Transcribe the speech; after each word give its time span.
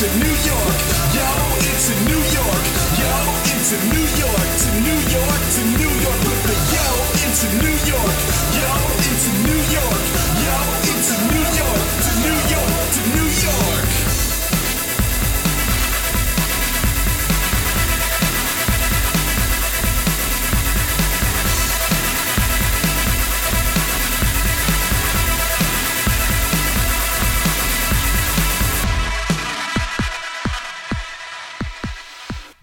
into 0.00 0.18
New 0.18 0.30
York. 0.46 0.78
Yo, 1.12 1.26
into 1.58 1.94
New 2.06 2.22
York. 2.30 2.64
Yo, 3.00 3.10
it's 3.50 3.72
into 3.72 3.88
New 3.88 3.98
York. 3.98 4.07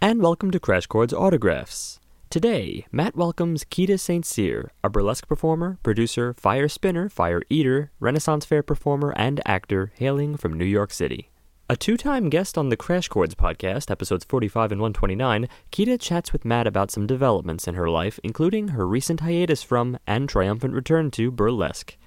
And 0.05 0.21
welcome 0.21 0.51
to 0.51 0.59
Crash 0.59 0.85
Chords 0.85 1.15
Autographs. 1.15 1.99
Today, 2.29 2.85
Matt 2.91 3.15
welcomes 3.15 3.63
Kita 3.63 3.99
St. 3.99 4.23
Cyr, 4.23 4.69
a 4.83 4.87
burlesque 4.87 5.27
performer, 5.27 5.79
producer, 5.81 6.35
fire 6.35 6.67
spinner, 6.69 7.09
fire 7.09 7.41
eater, 7.49 7.91
Renaissance 7.99 8.45
Fair 8.45 8.61
performer, 8.61 9.15
and 9.17 9.41
actor 9.47 9.91
hailing 9.95 10.37
from 10.37 10.53
New 10.53 10.63
York 10.63 10.93
City. 10.93 11.31
A 11.71 11.75
two 11.75 11.97
time 11.97 12.29
guest 12.29 12.55
on 12.55 12.69
the 12.69 12.77
Crash 12.77 13.07
Chords 13.07 13.33
podcast, 13.33 13.89
episodes 13.89 14.25
45 14.25 14.73
and 14.73 14.81
129, 14.81 15.47
Keita 15.71 15.99
chats 15.99 16.31
with 16.31 16.45
Matt 16.45 16.67
about 16.67 16.91
some 16.91 17.07
developments 17.07 17.67
in 17.67 17.73
her 17.73 17.89
life, 17.89 18.19
including 18.23 18.67
her 18.67 18.87
recent 18.87 19.21
hiatus 19.21 19.63
from 19.63 19.97
and 20.05 20.29
triumphant 20.29 20.75
return 20.75 21.09
to 21.09 21.31
burlesque. 21.31 21.97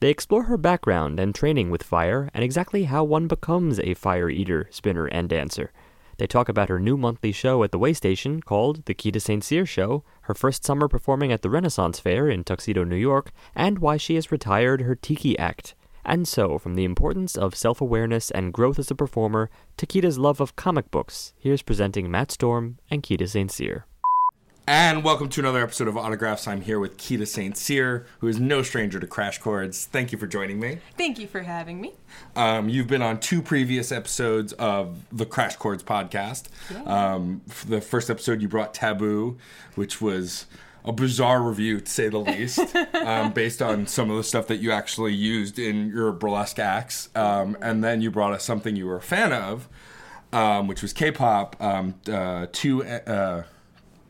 They 0.00 0.10
explore 0.10 0.42
her 0.42 0.58
background 0.58 1.18
and 1.18 1.34
training 1.34 1.70
with 1.70 1.82
fire 1.82 2.28
and 2.34 2.44
exactly 2.44 2.84
how 2.84 3.02
one 3.04 3.28
becomes 3.28 3.80
a 3.80 3.94
fire 3.94 4.28
eater, 4.28 4.68
spinner, 4.70 5.06
and 5.06 5.26
dancer. 5.26 5.72
They 6.18 6.26
talk 6.26 6.48
about 6.48 6.70
her 6.70 6.80
new 6.80 6.96
monthly 6.96 7.32
show 7.32 7.62
at 7.62 7.72
the 7.72 7.78
Way 7.78 7.92
Station 7.92 8.40
called 8.40 8.86
The 8.86 8.94
Kita 8.94 9.20
St. 9.20 9.44
Cyr 9.44 9.66
Show, 9.66 10.02
her 10.22 10.34
first 10.34 10.64
summer 10.64 10.88
performing 10.88 11.30
at 11.30 11.42
the 11.42 11.50
Renaissance 11.50 12.00
Fair 12.00 12.28
in 12.28 12.42
Tuxedo, 12.42 12.84
New 12.84 12.96
York, 12.96 13.32
and 13.54 13.78
why 13.78 13.98
she 13.98 14.14
has 14.14 14.32
retired 14.32 14.80
her 14.82 14.94
Tiki 14.94 15.38
Act. 15.38 15.74
And 16.04 16.26
so, 16.26 16.58
from 16.58 16.74
the 16.74 16.84
importance 16.84 17.36
of 17.36 17.54
self 17.54 17.80
awareness 17.80 18.30
and 18.30 18.52
growth 18.52 18.78
as 18.78 18.90
a 18.90 18.94
performer 18.94 19.50
to 19.76 19.86
Kita's 19.86 20.18
love 20.18 20.40
of 20.40 20.56
comic 20.56 20.90
books, 20.90 21.34
here's 21.36 21.62
presenting 21.62 22.10
Matt 22.10 22.30
Storm 22.30 22.78
and 22.90 23.02
Kita 23.02 23.28
St. 23.28 23.50
Cyr. 23.50 23.86
And 24.68 25.04
welcome 25.04 25.28
to 25.28 25.40
another 25.40 25.62
episode 25.62 25.86
of 25.86 25.96
Autographs. 25.96 26.48
I'm 26.48 26.60
here 26.60 26.80
with 26.80 26.96
Kita 26.96 27.24
St. 27.24 27.56
Cyr, 27.56 28.04
who 28.18 28.26
is 28.26 28.40
no 28.40 28.62
stranger 28.62 28.98
to 28.98 29.06
Crash 29.06 29.38
Chords. 29.38 29.84
Thank 29.86 30.10
you 30.10 30.18
for 30.18 30.26
joining 30.26 30.58
me. 30.58 30.78
Thank 30.98 31.20
you 31.20 31.28
for 31.28 31.42
having 31.42 31.80
me. 31.80 31.92
Um, 32.34 32.68
you've 32.68 32.88
been 32.88 33.00
on 33.00 33.20
two 33.20 33.42
previous 33.42 33.92
episodes 33.92 34.54
of 34.54 35.04
the 35.16 35.24
Crash 35.24 35.54
Chords 35.54 35.84
podcast. 35.84 36.48
Um, 36.84 37.42
the 37.68 37.80
first 37.80 38.10
episode 38.10 38.42
you 38.42 38.48
brought 38.48 38.74
Taboo, 38.74 39.38
which 39.76 40.00
was 40.00 40.46
a 40.84 40.92
bizarre 40.92 41.42
review 41.42 41.78
to 41.78 41.88
say 41.88 42.08
the 42.08 42.18
least, 42.18 42.58
um, 42.94 43.32
based 43.32 43.62
on 43.62 43.86
some 43.86 44.10
of 44.10 44.16
the 44.16 44.24
stuff 44.24 44.48
that 44.48 44.56
you 44.56 44.72
actually 44.72 45.14
used 45.14 45.60
in 45.60 45.90
your 45.90 46.10
burlesque 46.10 46.58
acts. 46.58 47.08
Um, 47.14 47.56
and 47.62 47.84
then 47.84 48.00
you 48.00 48.10
brought 48.10 48.32
us 48.32 48.42
something 48.42 48.74
you 48.74 48.86
were 48.86 48.96
a 48.96 49.00
fan 49.00 49.32
of, 49.32 49.68
um, 50.32 50.66
which 50.66 50.82
was 50.82 50.92
K-pop. 50.92 51.54
Um, 51.62 51.94
uh, 52.10 52.46
to 52.50 52.84
uh, 52.84 53.42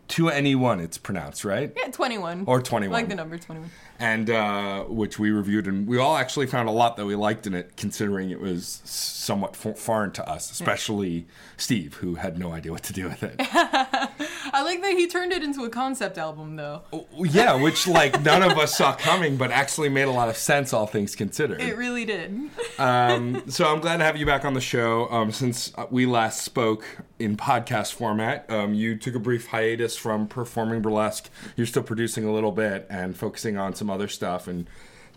to 0.08 0.28
anyone, 0.28 0.80
it's 0.80 0.98
pronounced 0.98 1.44
right. 1.44 1.72
Yeah, 1.76 1.88
21. 1.90 2.44
Or 2.46 2.60
21. 2.62 2.92
Like 2.92 3.08
the 3.08 3.14
number 3.14 3.38
21. 3.38 3.70
and 3.98 4.30
uh, 4.30 4.84
which 4.84 5.18
we 5.18 5.30
reviewed, 5.30 5.66
and 5.66 5.86
we 5.86 5.98
all 5.98 6.16
actually 6.16 6.46
found 6.46 6.68
a 6.68 6.72
lot 6.72 6.96
that 6.96 7.06
we 7.06 7.14
liked 7.14 7.46
in 7.46 7.54
it, 7.54 7.76
considering 7.76 8.30
it 8.30 8.40
was 8.40 8.80
somewhat 8.84 9.56
f- 9.64 9.78
foreign 9.78 10.12
to 10.12 10.28
us, 10.28 10.50
especially 10.50 11.26
Steve, 11.56 11.94
who 11.94 12.14
had 12.16 12.38
no 12.38 12.52
idea 12.52 12.72
what 12.72 12.82
to 12.84 12.92
do 12.92 13.08
with 13.08 13.22
it. 13.22 13.40
I 14.56 14.62
like 14.62 14.80
that 14.80 14.94
he 14.94 15.06
turned 15.06 15.32
it 15.32 15.42
into 15.42 15.64
a 15.64 15.68
concept 15.68 16.16
album, 16.16 16.56
though. 16.56 16.80
yeah, 17.14 17.60
which 17.60 17.86
like 17.86 18.22
none 18.22 18.42
of 18.42 18.56
us 18.56 18.74
saw 18.74 18.94
coming, 18.94 19.36
but 19.36 19.50
actually 19.50 19.90
made 19.90 20.04
a 20.04 20.10
lot 20.10 20.30
of 20.30 20.36
sense, 20.38 20.72
all 20.72 20.86
things 20.86 21.14
considered. 21.14 21.60
It 21.60 21.76
really 21.76 22.06
did. 22.06 22.48
Um, 22.78 23.50
so 23.50 23.66
I'm 23.66 23.80
glad 23.80 23.98
to 23.98 24.04
have 24.04 24.16
you 24.16 24.24
back 24.24 24.46
on 24.46 24.54
the 24.54 24.62
show. 24.62 25.10
Um, 25.10 25.30
since 25.30 25.74
we 25.90 26.06
last 26.06 26.42
spoke 26.42 26.86
in 27.18 27.36
podcast 27.36 27.92
format, 27.92 28.50
um, 28.50 28.72
you 28.72 28.96
took 28.96 29.14
a 29.14 29.18
brief 29.18 29.48
hiatus 29.48 29.94
from 29.94 30.26
performing 30.26 30.80
burlesque. 30.80 31.28
You're 31.54 31.66
still 31.66 31.82
producing 31.82 32.24
a 32.24 32.32
little 32.32 32.52
bit 32.52 32.86
and 32.88 33.14
focusing 33.14 33.58
on 33.58 33.74
some 33.74 33.90
other 33.90 34.08
stuff 34.08 34.48
and 34.48 34.66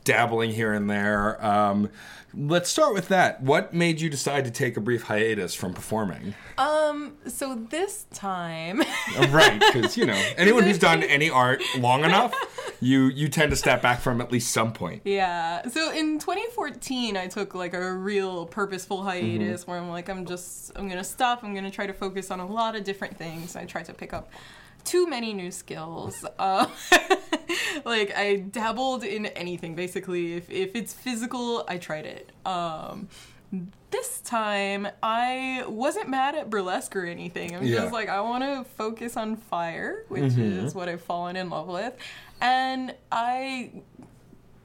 dabbling 0.03 0.51
here 0.51 0.73
and 0.73 0.89
there. 0.89 1.43
Um, 1.45 1.89
let's 2.33 2.69
start 2.69 2.93
with 2.93 3.07
that. 3.09 3.41
What 3.41 3.73
made 3.73 4.01
you 4.01 4.09
decide 4.09 4.45
to 4.45 4.51
take 4.51 4.77
a 4.77 4.81
brief 4.81 5.03
hiatus 5.03 5.53
from 5.53 5.73
performing? 5.73 6.35
Um, 6.57 7.13
so 7.27 7.55
this 7.69 8.05
time, 8.13 8.81
Uh, 8.81 9.27
right, 9.31 9.59
because 9.59 9.97
you 9.97 10.05
know 10.05 10.21
anyone 10.37 10.63
who's 10.63 10.79
done 10.79 11.03
any 11.03 11.29
art 11.29 11.61
long 11.77 12.03
enough, 12.03 12.33
you 12.81 13.05
you 13.07 13.27
tend 13.29 13.49
to 13.51 13.55
step 13.55 13.81
back 13.81 13.99
from 13.99 14.21
at 14.21 14.31
least 14.31 14.51
some 14.51 14.73
point. 14.73 15.01
yeah. 15.05 15.67
So 15.67 15.91
in 15.91 16.19
2014, 16.19 17.17
I 17.17 17.27
took 17.27 17.55
like 17.55 17.73
a 17.73 17.93
real 17.93 18.45
purposeful 18.45 19.03
hiatus 19.03 19.65
where 19.67 19.77
I'm 19.77 19.89
like, 19.89 20.09
I'm 20.09 20.25
just, 20.25 20.71
I'm 20.75 20.87
gonna 20.87 21.03
stop. 21.03 21.43
I'm 21.43 21.53
gonna 21.53 21.71
try 21.71 21.87
to 21.87 21.93
focus 21.93 22.31
on 22.31 22.39
a 22.39 22.45
lot 22.45 22.75
of 22.75 22.83
different 22.83 23.17
things. 23.17 23.55
I 23.55 23.65
tried 23.65 23.85
to 23.85 23.93
pick 23.93 24.13
up 24.13 24.31
too 24.83 25.07
many 25.07 25.33
new 25.33 25.51
skills. 25.51 26.25
Uh, 26.39 26.67
like 27.85 28.15
I 28.15 28.37
dabbled 28.37 29.03
in 29.03 29.25
anything 29.27 29.75
basically. 29.75 30.33
If 30.35 30.49
if 30.49 30.75
it's 30.75 30.93
physical, 30.93 31.65
I 31.67 31.77
tried 31.77 32.05
it. 32.05 32.31
Um, 32.45 33.09
this 33.91 34.21
time 34.21 34.87
I 35.01 35.63
wasn't 35.67 36.07
mad 36.09 36.35
at 36.35 36.49
burlesque 36.49 36.95
or 36.95 37.05
anything. 37.05 37.55
I'm 37.55 37.63
Yeah. 37.63 37.79
just 37.81 37.93
like 37.93 38.07
I 38.09 38.21
want 38.21 38.43
to 38.43 38.63
focus 38.75 39.17
on 39.17 39.35
fire, 39.37 40.05
which 40.07 40.37
is 40.37 40.75
what 40.75 40.87
I've 40.87 41.01
fallen 41.01 41.35
in 41.35 41.49
love 41.49 41.67
with, 41.67 41.93
and 42.41 42.93
I 43.11 43.71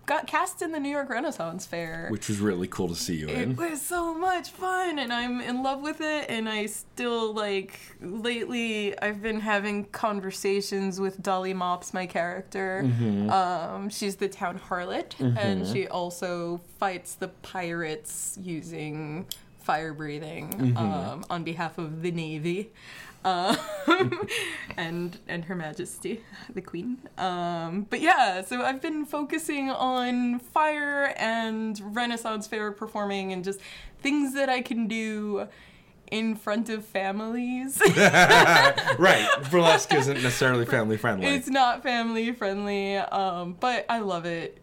got 0.06 0.26
cast 0.26 0.62
in 0.62 0.72
the 0.72 0.80
New 0.80 0.88
York 0.90 1.08
Renaissance 1.10 1.66
Fair. 1.66 2.08
Which 2.10 2.28
was 2.28 2.40
really 2.40 2.66
cool 2.68 2.88
to 2.88 2.94
see 2.94 3.16
you 3.16 3.28
in. 3.28 3.52
It 3.52 3.56
was 3.56 3.80
so 3.80 4.14
much 4.14 4.50
fun, 4.50 4.98
and 4.98 5.12
I'm 5.12 5.40
in 5.40 5.62
love 5.62 5.80
with 5.82 6.00
it. 6.00 6.26
And 6.28 6.48
I 6.48 6.66
still 6.66 7.32
like 7.32 7.78
lately. 8.00 8.98
I've 9.00 9.22
been 9.22 9.40
having 9.40 9.84
conversations 9.86 11.00
with 11.00 11.22
Dolly 11.22 11.54
Mops, 11.54 11.94
my 11.94 12.06
character. 12.06 12.82
Mm-hmm. 12.84 13.30
Um, 13.30 13.88
she's 13.88 14.16
the 14.16 14.28
town 14.28 14.58
harlot, 14.58 15.14
and 15.38 15.66
she 15.66 15.86
also 15.88 16.60
fights 16.78 17.14
the 17.14 17.28
pirates 17.28 18.38
using 18.42 19.26
fire 19.60 19.94
breathing 19.94 20.50
Mm-hmm. 20.50 20.76
um, 20.76 21.24
on 21.30 21.42
behalf 21.44 21.78
of 21.78 22.02
the 22.02 22.10
navy. 22.10 22.70
Um, 23.24 23.56
and 24.76 25.18
and 25.28 25.44
Her 25.46 25.54
Majesty, 25.54 26.22
the 26.52 26.60
Queen. 26.60 26.98
Um, 27.16 27.86
but 27.88 28.00
yeah, 28.00 28.42
so 28.42 28.62
I've 28.62 28.82
been 28.82 29.06
focusing 29.06 29.70
on 29.70 30.38
fire 30.38 31.14
and 31.16 31.80
Renaissance 31.96 32.46
fair 32.46 32.70
performing 32.72 33.32
and 33.32 33.42
just 33.42 33.60
things 34.00 34.34
that 34.34 34.48
I 34.48 34.60
can 34.60 34.86
do 34.86 35.48
in 36.10 36.36
front 36.36 36.68
of 36.68 36.84
families. 36.84 37.80
right, 37.96 39.28
burlesque 39.50 39.92
isn't 39.94 40.22
necessarily 40.22 40.66
family 40.66 40.96
friendly. 40.96 41.26
it's 41.26 41.48
not 41.48 41.82
family 41.82 42.32
friendly, 42.32 42.96
um, 42.96 43.56
but 43.58 43.86
I 43.88 44.00
love 44.00 44.26
it. 44.26 44.60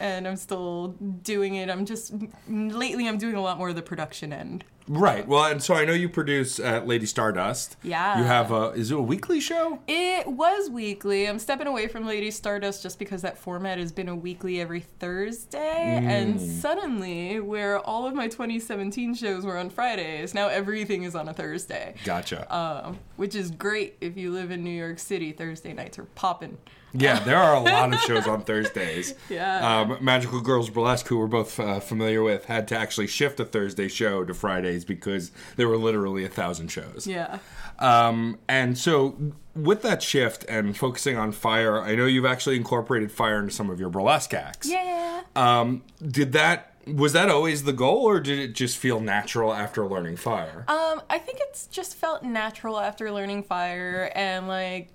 And 0.00 0.28
I'm 0.28 0.36
still 0.36 0.88
doing 1.22 1.56
it. 1.56 1.68
I'm 1.68 1.84
just 1.84 2.14
lately. 2.48 3.08
I'm 3.08 3.18
doing 3.18 3.34
a 3.34 3.42
lot 3.42 3.58
more 3.58 3.68
of 3.68 3.74
the 3.74 3.82
production 3.82 4.32
end. 4.32 4.64
Right. 4.88 5.26
Well, 5.26 5.44
and 5.44 5.62
so 5.62 5.74
I 5.74 5.84
know 5.84 5.92
you 5.92 6.08
produce 6.08 6.58
uh, 6.58 6.82
Lady 6.84 7.06
Stardust. 7.06 7.76
Yeah. 7.82 8.18
You 8.18 8.24
have 8.24 8.50
a. 8.50 8.70
Is 8.70 8.90
it 8.90 8.98
a 8.98 9.02
weekly 9.02 9.40
show? 9.40 9.80
It 9.86 10.26
was 10.26 10.70
weekly. 10.70 11.26
I'm 11.28 11.38
stepping 11.38 11.66
away 11.66 11.88
from 11.88 12.06
Lady 12.06 12.30
Stardust 12.30 12.82
just 12.82 12.98
because 12.98 13.22
that 13.22 13.38
format 13.38 13.78
has 13.78 13.92
been 13.92 14.08
a 14.08 14.16
weekly 14.16 14.60
every 14.60 14.80
Thursday. 14.80 15.58
And 16.02 16.40
suddenly, 16.40 17.40
where 17.40 17.80
all 17.80 18.06
of 18.06 18.14
my 18.14 18.28
2017 18.28 19.14
shows 19.14 19.44
were 19.44 19.58
on 19.58 19.70
Fridays, 19.70 20.34
now 20.34 20.48
everything 20.48 21.02
is 21.02 21.14
on 21.14 21.28
a 21.28 21.34
Thursday. 21.34 21.94
Gotcha. 22.04 22.52
Um, 22.54 22.98
which 23.16 23.34
is 23.34 23.50
great 23.50 23.96
if 24.00 24.16
you 24.16 24.32
live 24.32 24.50
in 24.50 24.64
New 24.64 24.70
York 24.70 24.98
City. 24.98 25.32
Thursday 25.32 25.72
nights 25.72 25.98
are 25.98 26.04
popping. 26.04 26.56
Yeah, 26.92 27.18
there 27.24 27.36
are 27.36 27.54
a 27.54 27.60
lot 27.60 27.92
of 27.92 28.00
shows 28.00 28.26
on 28.26 28.42
Thursdays. 28.42 29.14
Yeah. 29.28 29.80
Um, 29.80 29.98
Magical 30.00 30.40
Girls 30.40 30.70
Burlesque, 30.70 31.06
who 31.08 31.18
we're 31.18 31.26
both 31.26 31.60
uh, 31.60 31.80
familiar 31.80 32.22
with, 32.22 32.46
had 32.46 32.66
to 32.68 32.78
actually 32.78 33.06
shift 33.08 33.38
a 33.40 33.44
Thursday 33.44 33.88
show 33.88 34.24
to 34.24 34.32
Fridays 34.32 34.84
because 34.84 35.32
there 35.56 35.68
were 35.68 35.76
literally 35.76 36.24
a 36.24 36.28
thousand 36.28 36.68
shows. 36.68 37.06
Yeah. 37.06 37.38
Um, 37.78 38.38
and 38.48 38.78
so, 38.78 39.16
with 39.54 39.82
that 39.82 40.02
shift 40.02 40.44
and 40.48 40.76
focusing 40.76 41.16
on 41.16 41.32
fire, 41.32 41.80
I 41.82 41.94
know 41.94 42.06
you've 42.06 42.24
actually 42.24 42.56
incorporated 42.56 43.12
fire 43.12 43.38
into 43.38 43.52
some 43.52 43.70
of 43.70 43.78
your 43.78 43.90
burlesque 43.90 44.32
acts. 44.32 44.68
Yeah. 44.68 45.22
Um, 45.36 45.82
did 46.02 46.32
that 46.32 46.74
was 46.94 47.12
that 47.12 47.28
always 47.28 47.64
the 47.64 47.72
goal, 47.72 48.04
or 48.04 48.20
did 48.20 48.38
it 48.38 48.54
just 48.54 48.78
feel 48.78 49.00
natural 49.00 49.52
after 49.52 49.86
learning 49.86 50.16
fire? 50.16 50.64
Um, 50.68 51.02
I 51.10 51.18
think 51.18 51.38
it's 51.42 51.66
just 51.66 51.94
felt 51.94 52.22
natural 52.22 52.78
after 52.78 53.10
learning 53.12 53.42
fire 53.44 54.10
and 54.14 54.48
like, 54.48 54.88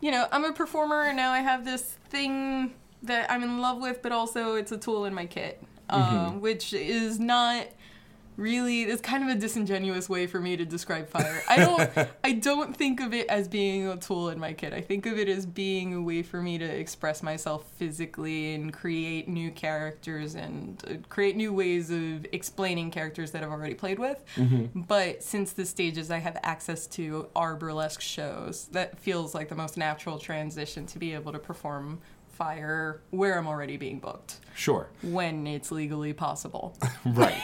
you 0.00 0.10
know, 0.10 0.26
I'm 0.30 0.44
a 0.44 0.52
performer 0.52 1.02
and 1.02 1.16
now 1.16 1.32
I 1.32 1.40
have 1.40 1.64
this 1.64 1.82
thing 2.08 2.74
that 3.02 3.30
I'm 3.30 3.42
in 3.42 3.60
love 3.60 3.80
with, 3.80 4.02
but 4.02 4.12
also 4.12 4.54
it's 4.54 4.72
a 4.72 4.76
tool 4.78 5.04
in 5.04 5.14
my 5.14 5.26
kit, 5.26 5.62
um, 5.90 6.40
which 6.40 6.72
is 6.72 7.18
not 7.18 7.66
really 8.36 8.82
it's 8.82 9.00
kind 9.00 9.22
of 9.22 9.30
a 9.30 9.38
disingenuous 9.38 10.08
way 10.08 10.26
for 10.26 10.40
me 10.40 10.56
to 10.56 10.64
describe 10.64 11.08
fire. 11.08 11.42
I 11.48 11.56
don't 11.56 12.08
I 12.24 12.32
don't 12.32 12.76
think 12.76 13.00
of 13.00 13.12
it 13.14 13.26
as 13.28 13.48
being 13.48 13.88
a 13.88 13.96
tool 13.96 14.28
in 14.30 14.38
my 14.38 14.52
kit. 14.52 14.72
I 14.72 14.80
think 14.80 15.06
of 15.06 15.18
it 15.18 15.28
as 15.28 15.46
being 15.46 15.94
a 15.94 16.02
way 16.02 16.22
for 16.22 16.42
me 16.42 16.58
to 16.58 16.64
express 16.64 17.22
myself 17.22 17.64
physically 17.76 18.54
and 18.54 18.72
create 18.72 19.28
new 19.28 19.50
characters 19.50 20.34
and 20.34 20.82
uh, 20.88 20.94
create 21.08 21.36
new 21.36 21.52
ways 21.52 21.90
of 21.90 22.26
explaining 22.32 22.90
characters 22.90 23.30
that 23.32 23.42
I've 23.42 23.50
already 23.50 23.74
played 23.74 23.98
with. 23.98 24.22
But 24.74 25.22
since 25.22 25.52
the 25.52 25.64
stages 25.64 26.10
I 26.10 26.18
have 26.18 26.38
access 26.42 26.86
to 26.88 27.28
are 27.34 27.54
burlesque 27.56 28.00
shows, 28.00 28.66
that 28.72 28.98
feels 28.98 29.34
like 29.34 29.48
the 29.48 29.54
most 29.54 29.76
natural 29.76 30.18
transition 30.18 30.86
to 30.86 30.98
be 30.98 31.14
able 31.14 31.32
to 31.32 31.38
perform 31.38 32.00
fire 32.28 33.00
where 33.10 33.38
I'm 33.38 33.46
already 33.46 33.78
being 33.78 33.98
booked 33.98 34.40
Sure. 34.54 34.88
when 35.02 35.46
it's 35.46 35.70
legally 35.72 36.12
possible. 36.12 36.76
Right. 37.06 37.40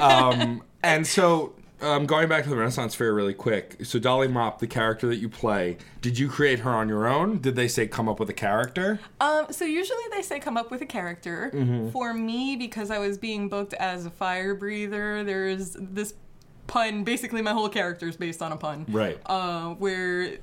Um, 0.00 0.62
and 0.82 1.06
so, 1.06 1.54
um, 1.80 2.06
going 2.06 2.28
back 2.28 2.44
to 2.44 2.50
the 2.50 2.56
Renaissance 2.56 2.94
Fair 2.94 3.14
really 3.14 3.34
quick. 3.34 3.84
So, 3.84 3.98
Dolly 3.98 4.28
Mop, 4.28 4.58
the 4.58 4.66
character 4.66 5.06
that 5.06 5.16
you 5.16 5.28
play, 5.28 5.78
did 6.02 6.18
you 6.18 6.28
create 6.28 6.60
her 6.60 6.70
on 6.70 6.88
your 6.88 7.08
own? 7.08 7.40
Did 7.40 7.56
they 7.56 7.68
say 7.68 7.86
come 7.86 8.08
up 8.08 8.20
with 8.20 8.28
a 8.28 8.34
character? 8.34 9.00
Um, 9.20 9.46
so 9.50 9.64
usually 9.64 10.02
they 10.12 10.22
say 10.22 10.40
come 10.40 10.56
up 10.56 10.70
with 10.70 10.82
a 10.82 10.86
character. 10.86 11.50
For 11.92 12.12
me, 12.12 12.56
because 12.56 12.90
I 12.90 12.98
was 12.98 13.18
being 13.18 13.48
booked 13.48 13.74
as 13.74 14.06
a 14.06 14.10
fire 14.10 14.54
breather, 14.54 15.24
there's 15.24 15.76
this 15.78 16.14
pun. 16.66 17.04
Basically, 17.04 17.42
my 17.42 17.52
whole 17.52 17.68
character 17.68 18.08
is 18.08 18.16
based 18.16 18.42
on 18.42 18.52
a 18.52 18.56
pun. 18.56 18.86
Right. 18.88 19.18
Uh, 19.26 19.70
where 19.70 20.38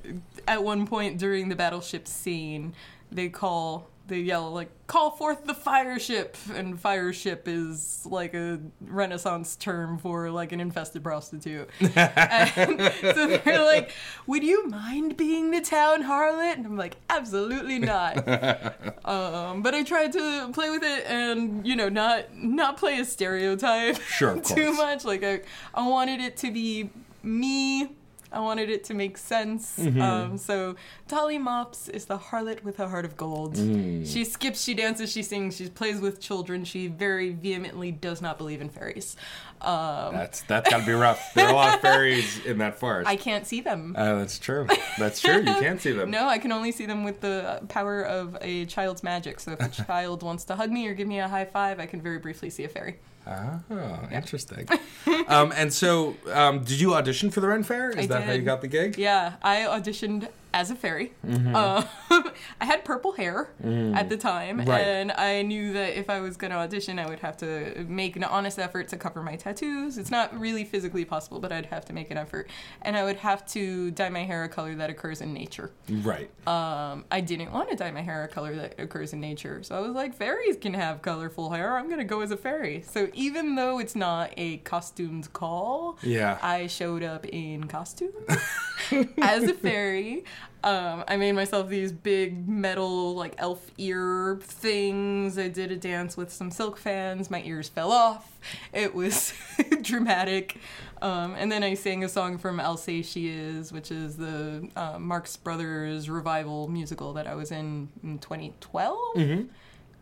at 0.47 0.63
one 0.63 0.85
point 0.85 1.17
during 1.17 1.49
the 1.49 1.55
battleship 1.55 2.07
scene, 2.07 2.73
they 3.11 3.29
call. 3.29 3.89
They 4.07 4.19
yell 4.19 4.51
like 4.51 4.69
"Call 4.87 5.11
forth 5.11 5.45
the 5.45 5.53
fire 5.53 5.99
ship," 5.99 6.37
and 6.53 6.79
fire 6.79 7.11
ship 7.11 7.43
is 7.47 8.05
like 8.09 8.33
a 8.33 8.59
Renaissance 8.81 9.55
term 9.57 9.97
for 9.97 10.31
like 10.31 10.51
an 10.53 10.59
infested 10.59 11.03
prostitute. 11.03 11.69
and 11.79 12.93
so 13.01 13.37
they're 13.37 13.63
like, 13.63 13.91
"Would 14.25 14.43
you 14.43 14.67
mind 14.67 15.17
being 15.17 15.51
the 15.51 15.61
town 15.61 16.03
harlot?" 16.03 16.53
And 16.53 16.65
I'm 16.65 16.77
like, 16.77 16.97
"Absolutely 17.09 17.79
not." 17.79 18.27
Um, 19.07 19.61
but 19.61 19.73
I 19.73 19.83
tried 19.83 20.11
to 20.13 20.51
play 20.51 20.69
with 20.69 20.83
it 20.83 21.05
and 21.05 21.65
you 21.65 21.77
know 21.77 21.87
not 21.87 22.33
not 22.35 22.75
play 22.75 22.99
a 22.99 23.05
stereotype 23.05 23.97
Sure, 24.01 24.37
too 24.41 24.73
much. 24.73 25.05
Like 25.05 25.23
I 25.23 25.41
I 25.73 25.87
wanted 25.87 26.19
it 26.19 26.35
to 26.37 26.51
be 26.51 26.89
me. 27.23 27.89
I 28.31 28.39
wanted 28.39 28.69
it 28.69 28.83
to 28.85 28.93
make 28.93 29.17
sense. 29.17 29.77
Mm-hmm. 29.79 30.01
Um, 30.01 30.37
so 30.37 30.75
Dolly 31.07 31.37
Mops 31.37 31.87
is 31.89 32.05
the 32.05 32.17
harlot 32.17 32.63
with 32.63 32.79
a 32.79 32.87
heart 32.87 33.05
of 33.05 33.15
gold. 33.15 33.55
Mm. 33.55 34.05
She 34.05 34.25
skips, 34.25 34.63
she 34.63 34.73
dances, 34.73 35.11
she 35.11 35.23
sings, 35.23 35.57
she 35.57 35.69
plays 35.69 35.99
with 35.99 36.19
children. 36.19 36.65
She 36.65 36.87
very 36.87 37.31
vehemently 37.31 37.91
does 37.91 38.21
not 38.21 38.37
believe 38.37 38.61
in 38.61 38.69
fairies. 38.69 39.15
Um, 39.59 40.13
That's 40.13 40.41
that's 40.41 40.69
got 40.69 40.81
to 40.81 40.85
be 40.85 40.91
rough. 40.91 41.33
There 41.33 41.47
are 41.47 41.51
a 41.51 41.55
lot 41.55 41.73
of 41.75 41.81
fairies 41.81 42.45
in 42.45 42.59
that 42.59 42.79
forest. 42.79 43.09
I 43.09 43.15
can't 43.15 43.47
see 43.47 43.61
them. 43.61 43.95
Uh, 43.97 44.13
that's 44.15 44.37
true. 44.37 44.67
That's 44.99 45.19
true. 45.19 45.37
You 45.39 45.45
can't 45.45 45.81
see 45.81 45.91
them. 45.93 46.11
No, 46.17 46.27
I 46.27 46.37
can 46.37 46.51
only 46.51 46.71
see 46.71 46.85
them 46.85 47.03
with 47.03 47.21
the 47.21 47.61
power 47.69 48.01
of 48.01 48.37
a 48.41 48.65
child's 48.65 49.03
magic. 49.03 49.39
So 49.39 49.51
if 49.53 49.59
a 49.59 49.69
child 49.85 50.21
wants 50.23 50.45
to 50.45 50.55
hug 50.55 50.71
me 50.71 50.87
or 50.87 50.93
give 50.93 51.07
me 51.07 51.19
a 51.19 51.27
high 51.27 51.45
five, 51.45 51.79
I 51.79 51.85
can 51.85 52.01
very 52.01 52.19
briefly 52.19 52.49
see 52.49 52.63
a 52.63 52.69
fairy. 52.69 52.97
Oh, 53.27 54.07
interesting. 54.11 54.67
um, 55.27 55.53
and 55.55 55.73
so, 55.73 56.15
um, 56.31 56.63
did 56.63 56.79
you 56.79 56.93
audition 56.93 57.29
for 57.29 57.41
the 57.41 57.47
Ren 57.47 57.63
Fair? 57.63 57.89
Is 57.91 58.05
I 58.05 58.07
that 58.07 58.23
how 58.23 58.31
you 58.33 58.41
got 58.41 58.61
the 58.61 58.67
gig? 58.67 58.97
Yeah, 58.97 59.33
I 59.41 59.61
auditioned 59.61 60.29
as 60.53 60.71
a 60.71 60.75
fairy. 60.75 61.13
Mm-hmm. 61.25 61.55
Uh, 61.55 61.83
I 62.61 62.65
had 62.65 62.83
purple 62.85 63.11
hair 63.13 63.49
at 63.63 64.09
the 64.09 64.17
time, 64.17 64.59
Right. 64.59 64.81
and 64.81 65.11
I 65.11 65.41
knew 65.41 65.73
that 65.73 65.97
if 65.99 66.09
I 66.09 66.19
was 66.21 66.37
going 66.37 66.51
to 66.51 66.57
audition, 66.57 66.99
I 66.99 67.07
would 67.07 67.19
have 67.19 67.37
to 67.37 67.85
make 67.87 68.15
an 68.15 68.23
honest 68.23 68.57
effort 68.57 68.87
to 68.89 68.97
cover 68.97 69.21
my 69.21 69.35
tattoos. 69.35 69.97
It's 69.97 70.09
not 70.11 70.37
really 70.39 70.63
physically 70.63 71.05
possible, 71.05 71.39
but 71.39 71.51
I'd 71.51 71.67
have 71.67 71.85
to 71.85 71.93
make 71.93 72.11
an 72.11 72.17
effort, 72.17 72.49
and 72.81 72.95
I 72.97 73.03
would 73.03 73.17
have 73.17 73.45
to 73.47 73.91
dye 73.91 74.09
my 74.09 74.23
hair 74.23 74.43
a 74.45 74.49
color 74.49 74.73
that 74.75 74.89
occurs 74.89 75.21
in 75.21 75.33
nature. 75.33 75.71
Right. 75.89 76.29
Um, 76.47 77.05
I 77.11 77.21
didn't 77.21 77.51
want 77.51 77.69
to 77.69 77.75
dye 77.75 77.91
my 77.91 78.01
hair 78.01 78.23
a 78.23 78.27
color 78.27 78.55
that 78.55 78.79
occurs 78.79 79.13
in 79.13 79.19
nature, 79.19 79.61
so 79.63 79.75
I 79.75 79.79
was 79.81 79.91
like, 79.93 80.15
fairies 80.15 80.57
can 80.57 80.73
have 80.73 81.01
colorful 81.01 81.49
hair. 81.51 81.75
I'm 81.77 81.89
gonna 81.89 82.03
go 82.05 82.21
as 82.21 82.31
a 82.31 82.37
fairy. 82.37 82.83
So 82.87 83.09
even 83.13 83.55
though 83.55 83.79
it's 83.79 83.95
not 83.95 84.31
a 84.37 84.57
costumed 84.57 85.31
call, 85.33 85.97
Yeah. 86.01 86.37
I 86.41 86.67
showed 86.67 87.03
up 87.03 87.25
in 87.25 87.65
costume 87.67 88.11
as 89.21 89.43
a 89.43 89.53
fairy. 89.53 90.23
Um, 90.67 91.05
I 91.07 91.15
made 91.15 91.31
myself 91.31 91.69
these 91.69 91.93
big 91.93 92.45
metal 92.45 93.15
like 93.15 93.35
elf 93.37 93.71
ear 93.77 94.37
things. 94.41 95.37
I 95.37 95.47
did 95.47 95.71
a 95.71 95.77
dance 95.77 96.17
with 96.17 96.29
some 96.29 96.51
silk 96.51 96.77
fans. 96.77 97.31
My 97.31 97.41
ears 97.43 97.69
fell 97.69 97.89
off. 97.89 98.37
It 98.73 98.93
was 98.93 99.31
dramatic. 99.81 100.57
Um, 101.01 101.35
and 101.35 101.49
then 101.49 101.63
I 101.63 101.73
sang 101.75 102.03
a 102.03 102.09
song 102.09 102.37
from 102.37 102.59
I'll 102.59 102.75
Say 102.75 103.01
She 103.01 103.29
Is, 103.29 103.71
which 103.71 103.91
is 103.91 104.17
the 104.17 104.67
uh, 104.75 104.99
Marx 104.99 105.37
Brothers 105.37 106.09
revival 106.09 106.67
musical 106.67 107.13
that 107.13 107.27
I 107.27 107.35
was 107.35 107.53
in 107.53 107.87
in 108.03 108.19
2012. 108.19 109.47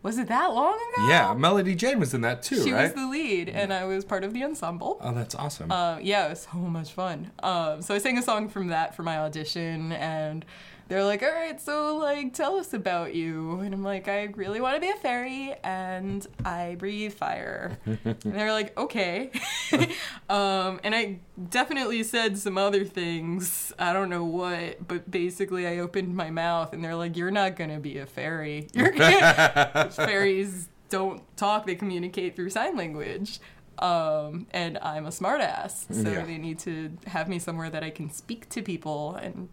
Was 0.06 0.18
it 0.18 0.28
that 0.28 0.54
long 0.54 0.74
ago? 0.94 1.08
Yeah, 1.08 1.34
Melody 1.34 1.74
Jane 1.74 1.98
was 1.98 2.14
in 2.14 2.20
that 2.20 2.40
too, 2.40 2.62
She 2.62 2.72
right? 2.72 2.82
was 2.84 2.92
the 2.92 3.08
lead, 3.08 3.48
and 3.48 3.72
I 3.72 3.86
was 3.86 4.04
part 4.04 4.22
of 4.22 4.32
the 4.32 4.44
ensemble. 4.44 4.98
oh, 5.00 5.12
that's 5.12 5.34
awesome. 5.34 5.72
Uh, 5.72 5.98
yeah, 6.00 6.26
it 6.26 6.30
was 6.30 6.46
so 6.52 6.58
much 6.58 6.92
fun. 6.92 7.32
Um, 7.42 7.82
so 7.82 7.92
I 7.92 7.98
sang 7.98 8.16
a 8.16 8.22
song 8.22 8.48
from 8.48 8.68
that 8.68 8.94
for 8.94 9.02
my 9.02 9.18
audition, 9.18 9.90
and 9.90 10.44
they're 10.88 11.04
like, 11.04 11.22
"All 11.22 11.32
right, 11.32 11.60
so 11.60 11.96
like, 11.96 12.32
tell 12.34 12.56
us 12.56 12.72
about 12.72 13.14
you." 13.14 13.60
And 13.60 13.74
I'm 13.74 13.82
like, 13.82 14.08
"I 14.08 14.24
really 14.34 14.60
want 14.60 14.74
to 14.76 14.80
be 14.80 14.88
a 14.90 14.94
fairy, 14.96 15.54
and 15.64 16.26
I 16.44 16.76
breathe 16.78 17.12
fire." 17.14 17.78
and 17.86 18.16
they're 18.24 18.52
like, 18.52 18.76
"Okay." 18.78 19.30
um, 20.28 20.80
and 20.84 20.94
I 20.94 21.18
definitely 21.50 22.02
said 22.02 22.38
some 22.38 22.56
other 22.58 22.84
things. 22.84 23.72
I 23.78 23.92
don't 23.92 24.08
know 24.10 24.24
what, 24.24 24.86
but 24.86 25.10
basically, 25.10 25.66
I 25.66 25.78
opened 25.78 26.14
my 26.16 26.30
mouth, 26.30 26.72
and 26.72 26.82
they're 26.84 26.96
like, 26.96 27.16
"You're 27.16 27.30
not 27.30 27.56
gonna 27.56 27.80
be 27.80 27.98
a 27.98 28.06
fairy. 28.06 28.68
You're 28.74 28.92
gonna 28.92 29.90
fairies." 29.94 30.68
Don't 30.88 31.22
talk; 31.36 31.66
they 31.66 31.74
communicate 31.74 32.36
through 32.36 32.50
sign 32.50 32.76
language 32.76 33.40
um, 33.80 34.46
and 34.52 34.78
I'm 34.78 35.04
a 35.04 35.10
smartass, 35.10 35.92
so 35.92 36.10
Yeah. 36.10 36.24
they 36.24 36.38
need 36.38 36.58
to 36.60 36.96
have 37.08 37.28
me 37.28 37.38
somewhere 37.40 37.68
that 37.70 37.82
I 37.82 37.90
can 37.90 38.08
speak 38.10 38.48
to 38.50 38.62
people 38.62 39.16
and 39.16 39.48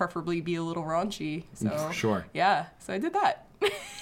preferably 0.00 0.40
be 0.40 0.54
a 0.54 0.62
little 0.62 0.82
raunchy. 0.84 1.44
So 1.52 1.90
Sure. 1.92 2.24
yeah, 2.32 2.66
so 2.78 2.94
I 2.94 2.98
did 2.98 3.12
that. 3.12 3.39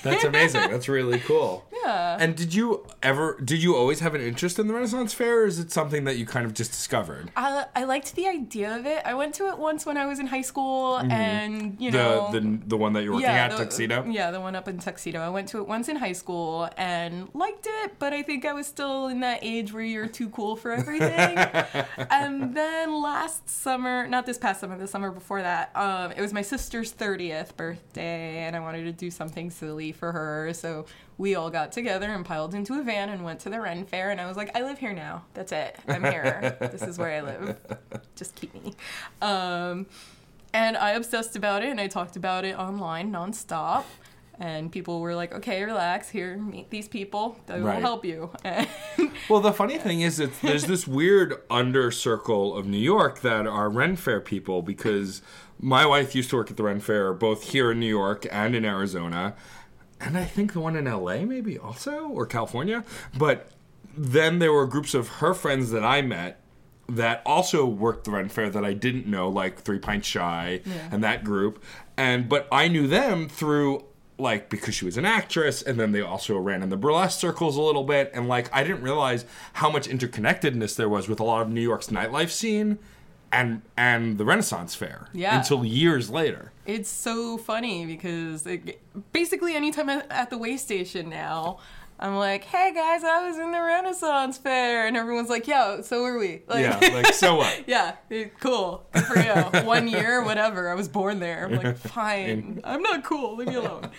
That's 0.02 0.24
amazing. 0.24 0.70
That's 0.70 0.88
really 0.88 1.18
cool. 1.20 1.64
yeah. 1.84 2.16
And 2.18 2.36
did 2.36 2.54
you 2.54 2.86
ever? 3.02 3.38
Did 3.42 3.62
you 3.62 3.76
always 3.76 4.00
have 4.00 4.14
an 4.14 4.20
interest 4.20 4.58
in 4.58 4.66
the 4.66 4.74
Renaissance 4.74 5.14
Fair, 5.14 5.42
or 5.42 5.46
is 5.46 5.58
it 5.58 5.70
something 5.70 6.04
that 6.04 6.16
you 6.16 6.26
kind 6.26 6.46
of 6.46 6.54
just 6.54 6.70
discovered? 6.70 7.30
I, 7.36 7.66
I 7.74 7.84
liked 7.84 8.14
the 8.14 8.26
idea 8.26 8.76
of 8.76 8.86
it. 8.86 9.02
I 9.04 9.14
went 9.14 9.34
to 9.36 9.48
it 9.48 9.58
once 9.58 9.86
when 9.86 9.96
I 9.96 10.06
was 10.06 10.18
in 10.18 10.26
high 10.26 10.42
school, 10.42 10.96
and 10.96 11.76
you 11.78 11.90
know 11.90 11.98
Mm-hmm. 11.98 12.32
The 12.32 12.40
the 12.40 12.68
the 12.68 12.76
one 12.76 12.92
that 12.94 13.04
you're 13.04 13.12
working 13.12 13.28
at, 13.28 13.50
the, 13.50 13.58
Tuxedo. 13.58 14.04
Yeah, 14.08 14.30
the 14.30 14.40
one 14.40 14.54
up 14.54 14.68
in 14.68 14.78
Tuxedo. 14.78 15.20
I 15.20 15.28
went 15.28 15.48
to 15.48 15.58
it 15.58 15.66
once 15.66 15.88
in 15.88 15.96
high 15.96 16.12
school 16.12 16.68
and 16.76 17.28
liked 17.34 17.66
it, 17.68 17.98
but 17.98 18.12
I 18.12 18.22
think 18.22 18.44
I 18.44 18.52
was 18.52 18.66
still 18.66 19.08
in 19.08 19.20
that 19.20 19.40
age 19.42 19.72
where 19.72 19.82
you're 19.82 20.06
too 20.06 20.28
cool 20.30 20.56
for 20.56 20.72
everything. 20.72 21.38
and 22.10 22.54
then 22.54 23.00
last 23.00 23.48
summer, 23.48 24.06
not 24.06 24.26
this 24.26 24.38
past 24.38 24.60
summer, 24.60 24.78
the 24.78 24.86
summer 24.86 25.10
before 25.10 25.42
that, 25.42 25.70
um, 25.74 26.12
it 26.12 26.20
was 26.20 26.32
my 26.32 26.42
sister's 26.42 26.92
30th 26.92 27.56
birthday, 27.56 28.38
and 28.38 28.56
I 28.56 28.60
wanted 28.60 28.84
to 28.84 28.92
do 28.92 29.10
something 29.10 29.50
silly 29.50 29.87
for 29.92 30.12
her. 30.12 30.52
So 30.54 30.86
we 31.16 31.34
all 31.34 31.50
got 31.50 31.72
together 31.72 32.06
and 32.12 32.24
piled 32.24 32.54
into 32.54 32.74
a 32.78 32.82
van 32.82 33.08
and 33.08 33.24
went 33.24 33.40
to 33.40 33.50
the 33.50 33.60
Ren 33.60 33.84
Fair. 33.84 34.10
And 34.10 34.20
I 34.20 34.26
was 34.26 34.36
like, 34.36 34.56
I 34.56 34.62
live 34.62 34.78
here 34.78 34.92
now. 34.92 35.24
That's 35.34 35.52
it. 35.52 35.76
I'm 35.88 36.04
here. 36.04 36.56
this 36.60 36.82
is 36.82 36.98
where 36.98 37.10
I 37.12 37.20
live. 37.20 37.58
Just 38.16 38.34
keep 38.34 38.54
me. 38.62 38.74
Um, 39.22 39.86
and 40.52 40.76
I 40.76 40.92
obsessed 40.92 41.36
about 41.36 41.62
it 41.62 41.68
and 41.70 41.80
I 41.80 41.86
talked 41.88 42.16
about 42.16 42.44
it 42.44 42.56
online 42.58 43.12
nonstop. 43.12 43.84
And 44.40 44.70
people 44.70 45.00
were 45.00 45.16
like, 45.16 45.34
okay, 45.34 45.64
relax, 45.64 46.10
here, 46.10 46.36
meet 46.36 46.70
these 46.70 46.86
people. 46.86 47.36
They 47.46 47.58
will 47.58 47.66
Right. 47.66 47.80
help 47.80 48.04
you. 48.04 48.30
Well, 49.28 49.40
the 49.40 49.52
funny 49.52 49.76
thing 49.78 50.00
is, 50.00 50.20
it's, 50.20 50.38
there's 50.38 50.64
this 50.64 50.86
weird 50.86 51.34
under 51.50 51.90
circle 51.90 52.56
of 52.56 52.66
New 52.66 52.78
York 52.78 53.20
that 53.20 53.46
are 53.46 53.68
Ren 53.68 53.94
Fair 53.96 54.20
people 54.20 54.62
because 54.62 55.20
my 55.60 55.84
wife 55.84 56.14
used 56.14 56.30
to 56.30 56.36
work 56.36 56.50
at 56.50 56.56
the 56.56 56.62
Ren 56.62 56.80
Fair 56.80 57.12
both 57.12 57.50
here 57.50 57.72
in 57.72 57.80
New 57.80 57.86
York 57.88 58.26
and 58.30 58.54
in 58.54 58.64
Arizona, 58.64 59.34
and 60.00 60.16
I 60.16 60.24
think 60.24 60.52
the 60.52 60.60
one 60.60 60.76
in 60.76 60.84
LA 60.84 61.24
maybe 61.24 61.58
also 61.58 62.08
or 62.08 62.26
California. 62.26 62.84
But 63.16 63.50
then 63.96 64.38
there 64.38 64.52
were 64.52 64.66
groups 64.66 64.94
of 64.94 65.08
her 65.08 65.34
friends 65.34 65.70
that 65.70 65.84
I 65.84 66.02
met 66.02 66.40
that 66.88 67.22
also 67.26 67.66
worked 67.66 68.04
the 68.04 68.12
Ren 68.12 68.28
Fair 68.28 68.48
that 68.50 68.64
I 68.64 68.72
didn't 68.72 69.06
know, 69.06 69.28
like 69.28 69.60
Three 69.60 69.78
Pints 69.78 70.06
Shy 70.06 70.60
and 70.90 71.04
that 71.04 71.24
group. 71.24 71.62
And 71.96 72.28
but 72.28 72.48
I 72.50 72.68
knew 72.68 72.86
them 72.86 73.28
through 73.28 73.84
like 74.18 74.50
because 74.50 74.74
she 74.74 74.84
was 74.84 74.96
an 74.96 75.04
actress, 75.04 75.62
and 75.62 75.78
then 75.78 75.92
they 75.92 76.00
also 76.00 76.36
ran 76.38 76.62
in 76.62 76.70
the 76.70 76.76
burlesque 76.76 77.20
circles 77.20 77.56
a 77.56 77.62
little 77.62 77.84
bit. 77.84 78.10
And 78.14 78.28
like 78.28 78.52
I 78.54 78.62
didn't 78.62 78.82
realize 78.82 79.24
how 79.54 79.70
much 79.70 79.88
interconnectedness 79.88 80.76
there 80.76 80.88
was 80.88 81.08
with 81.08 81.20
a 81.20 81.24
lot 81.24 81.42
of 81.42 81.50
New 81.50 81.60
York's 81.60 81.88
nightlife 81.88 82.30
scene 82.30 82.78
and 83.32 83.62
and 83.76 84.18
the 84.18 84.24
Renaissance 84.24 84.74
Fair 84.74 85.08
Yeah. 85.12 85.36
until 85.38 85.64
years 85.64 86.10
later. 86.10 86.52
it's 86.66 86.88
so 86.90 87.36
funny 87.38 87.86
because 87.86 88.46
it, 88.46 88.80
basically 89.12 89.54
anytime 89.54 89.88
I'm 89.88 90.02
at 90.10 90.30
the 90.30 90.38
way 90.38 90.56
station 90.56 91.08
now, 91.08 91.58
I'm 92.00 92.14
like, 92.16 92.44
hey 92.44 92.72
guys, 92.74 93.02
I 93.02 93.26
was 93.28 93.38
in 93.38 93.50
the 93.50 93.60
Renaissance 93.60 94.38
Fair, 94.38 94.86
and 94.86 94.96
everyone's 94.96 95.28
like, 95.30 95.48
yo, 95.48 95.80
so 95.82 96.02
were 96.02 96.16
we. 96.18 96.42
Like, 96.48 96.60
yeah, 96.82 96.94
like 96.94 97.12
so 97.12 97.34
what? 97.36 97.64
yeah, 97.66 97.96
it- 98.08 98.38
cool. 98.38 98.86
Good 98.92 99.04
for 99.04 99.18
you. 99.18 99.62
One 99.66 99.88
year, 99.88 100.22
whatever. 100.22 100.68
I 100.70 100.74
was 100.74 100.88
born 100.88 101.18
there. 101.18 101.46
I'm 101.46 101.56
like, 101.56 101.76
fine. 101.78 102.60
I'm 102.64 102.82
not 102.82 103.02
cool. 103.04 103.36
Leave 103.36 103.48
me 103.48 103.54
alone. 103.56 103.90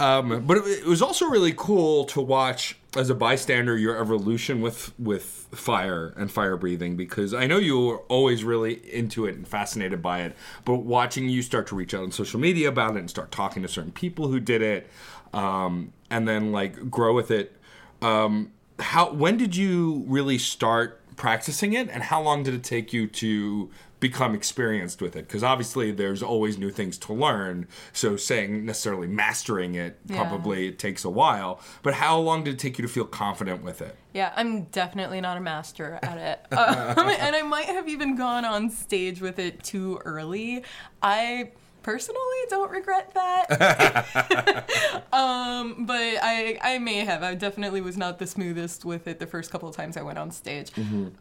Um, 0.00 0.46
but 0.46 0.56
it, 0.56 0.64
it 0.64 0.86
was 0.86 1.02
also 1.02 1.26
really 1.26 1.52
cool 1.54 2.04
to 2.06 2.22
watch 2.22 2.76
as 2.96 3.10
a 3.10 3.14
bystander 3.14 3.76
your 3.76 4.00
evolution 4.00 4.62
with 4.62 4.98
with 4.98 5.46
fire 5.52 6.14
and 6.16 6.30
fire 6.30 6.56
breathing 6.56 6.96
because 6.96 7.34
I 7.34 7.46
know 7.46 7.58
you 7.58 7.78
were 7.78 7.98
always 8.08 8.42
really 8.42 8.74
into 8.92 9.26
it 9.26 9.36
and 9.36 9.46
fascinated 9.46 10.00
by 10.00 10.22
it. 10.22 10.34
But 10.64 10.76
watching 10.76 11.28
you 11.28 11.42
start 11.42 11.66
to 11.68 11.76
reach 11.76 11.92
out 11.92 12.02
on 12.02 12.12
social 12.12 12.40
media 12.40 12.68
about 12.68 12.96
it 12.96 13.00
and 13.00 13.10
start 13.10 13.30
talking 13.30 13.62
to 13.62 13.68
certain 13.68 13.92
people 13.92 14.28
who 14.28 14.40
did 14.40 14.62
it, 14.62 14.88
um, 15.34 15.92
and 16.08 16.26
then 16.26 16.50
like 16.50 16.90
grow 16.90 17.14
with 17.14 17.30
it. 17.30 17.56
Um, 18.00 18.52
how 18.78 19.12
when 19.12 19.36
did 19.36 19.54
you 19.54 20.04
really 20.08 20.38
start 20.38 20.96
practicing 21.16 21.74
it, 21.74 21.90
and 21.90 22.04
how 22.04 22.22
long 22.22 22.42
did 22.42 22.54
it 22.54 22.64
take 22.64 22.94
you 22.94 23.06
to 23.06 23.70
become 24.00 24.34
experienced 24.34 25.00
with 25.00 25.14
it? 25.14 25.26
Because 25.28 25.44
obviously 25.44 25.92
there's 25.92 26.22
always 26.22 26.58
new 26.58 26.70
things 26.70 26.98
to 26.98 27.12
learn. 27.12 27.68
So 27.92 28.16
saying 28.16 28.64
necessarily 28.66 29.06
mastering 29.06 29.74
it 29.74 29.98
Yeah. 30.06 30.16
probably 30.16 30.68
it 30.68 30.78
takes 30.78 31.04
a 31.04 31.10
while. 31.10 31.60
But 31.82 31.94
how 31.94 32.18
long 32.18 32.44
did 32.44 32.54
it 32.54 32.58
take 32.58 32.78
you 32.78 32.82
to 32.82 32.88
feel 32.92 33.04
confident 33.04 33.62
with 33.62 33.80
it? 33.82 33.96
Yeah, 34.12 34.32
I'm 34.34 34.64
definitely 34.64 35.20
not 35.20 35.36
a 35.36 35.40
master 35.40 35.98
at 36.02 36.18
it. 36.18 36.46
Um, 36.60 37.08
and 37.08 37.36
I 37.36 37.42
might 37.42 37.66
have 37.66 37.88
even 37.88 38.16
gone 38.16 38.44
on 38.44 38.70
stage 38.70 39.20
with 39.20 39.38
it 39.38 39.62
too 39.62 40.00
early. 40.04 40.64
I 41.02 41.52
personally 41.82 42.20
don't 42.48 42.70
regret 42.70 43.12
that. 43.14 44.66
um, 45.12 45.86
but 45.86 46.18
I, 46.22 46.58
I 46.62 46.78
may 46.78 47.04
have. 47.04 47.22
I 47.22 47.34
definitely 47.34 47.80
was 47.80 47.96
not 47.96 48.18
the 48.18 48.26
smoothest 48.26 48.84
with 48.84 49.06
it 49.06 49.18
the 49.18 49.26
first 49.26 49.50
couple 49.50 49.68
of 49.68 49.76
times 49.76 49.96
I 49.96 50.02
went 50.02 50.18
on 50.18 50.30
stage. 50.30 50.70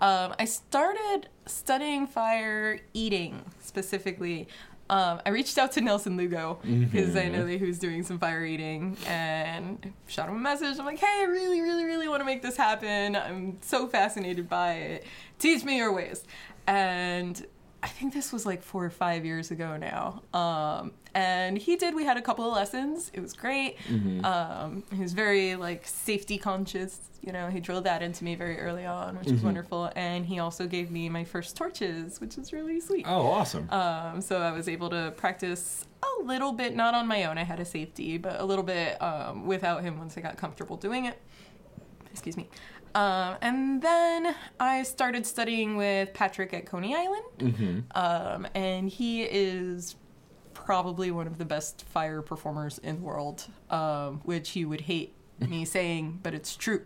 Um, 0.02 0.36
I 0.38 0.46
started 0.46 1.30
studying 1.46 2.08
fire 2.08 2.80
eating 2.94 3.44
specifically. 3.62 4.48
Um, 4.90 5.22
I 5.24 5.30
reached 5.30 5.60
out 5.60 5.72
to 5.74 5.82
Nelson 5.82 6.18
Lugo 6.18 6.60
because 6.64 7.16
I 7.16 7.30
know 7.30 7.46
that 7.46 7.60
he 7.60 7.66
was 7.66 7.78
doing 7.78 8.02
some 8.02 8.18
fire 8.18 8.44
eating 8.44 8.98
and 9.06 9.94
shot 10.08 10.30
him 10.30 10.36
a 10.36 10.40
message. 10.40 10.80
I'm 10.80 10.86
like, 10.86 10.98
hey, 10.98 11.20
I 11.22 11.26
really, 11.26 11.62
really, 11.62 11.86
really 11.86 12.08
want 12.08 12.22
to 12.22 12.26
make 12.26 12.42
this 12.42 12.58
happen. 12.58 13.16
I'm 13.16 13.60
so 13.62 13.88
fascinated 13.88 14.50
by 14.50 14.74
it. 14.74 15.06
Teach 15.38 15.64
me 15.64 15.78
your 15.78 15.94
ways. 15.94 16.24
And 16.66 17.46
I 17.82 17.88
think 17.88 18.14
this 18.14 18.34
was 18.34 18.46
like 18.46 18.62
four 18.62 18.84
or 18.84 18.90
five 18.90 19.26
years 19.26 19.52
ago 19.52 19.78
now. 19.78 20.22
Um, 20.38 20.92
and 21.16 21.58
he 21.58 21.76
did. 21.76 21.96
We 21.96 22.04
had 22.04 22.18
a 22.18 22.22
couple 22.22 22.46
of 22.46 22.54
lessons. 22.54 23.10
It 23.14 23.22
was 23.22 23.34
great. 23.34 23.78
Um, 24.26 24.84
he 24.94 25.02
was 25.02 25.14
very 25.14 25.56
like 25.56 25.88
safety 25.88 26.38
conscious. 26.38 27.00
You 27.22 27.32
know, 27.34 27.48
he 27.50 27.60
drilled 27.60 27.86
that 27.86 28.02
into 28.02 28.24
me 28.24 28.36
very 28.36 28.60
early 28.60 28.86
on, 28.86 29.18
which 29.18 29.30
was 29.32 29.42
wonderful. 29.42 29.92
And 29.96 30.26
he 30.26 30.40
also 30.40 30.68
gave 30.68 30.92
me 30.92 31.10
my 31.10 31.24
first 31.24 31.56
torches, 31.56 32.20
which 32.22 32.36
was 32.38 32.52
really 32.54 32.80
sweet. 32.80 33.06
Oh, 33.08 33.28
awesome. 33.28 33.70
Um, 33.72 34.22
so 34.22 34.42
I 34.42 34.52
was 34.52 34.68
able 34.70 34.90
to 34.90 35.14
practice 35.18 35.86
a 36.04 36.24
little 36.24 36.52
bit, 36.52 36.76
not 36.76 36.94
on 36.94 37.08
my 37.08 37.26
own. 37.26 37.38
I 37.38 37.44
had 37.44 37.60
a 37.60 37.66
safety, 37.66 38.18
but 38.18 38.40
a 38.40 38.46
little 38.46 38.64
bit 38.64 39.02
um, 39.02 39.46
without 39.48 39.84
him 39.84 39.98
once 39.98 40.18
I 40.18 40.22
got 40.22 40.38
comfortable 40.38 40.78
doing 40.78 41.06
it. 41.06 41.20
Excuse 42.12 42.36
me. 42.38 42.50
Um, 42.96 43.36
and 43.42 43.82
then 43.82 44.36
I 44.60 44.84
started 44.84 45.26
studying 45.26 45.78
with 45.78 46.14
Patrick 46.14 46.54
at 46.54 46.66
Coney 46.66 46.96
Island. 46.96 47.24
Um, 47.96 48.48
and 48.56 48.90
he 48.90 49.24
is 49.24 49.96
probably 50.54 51.12
one 51.12 51.28
of 51.28 51.38
the 51.38 51.46
best 51.46 51.84
fire 51.88 52.22
performers 52.22 52.78
in 52.80 52.98
the 52.98 53.02
world, 53.02 53.46
um, 53.70 54.22
which 54.24 54.52
he 54.52 54.66
would 54.66 54.82
hate 54.82 55.14
me 55.40 55.66
saying, 55.76 56.20
but 56.22 56.34
it's 56.34 56.56
true. 56.56 56.86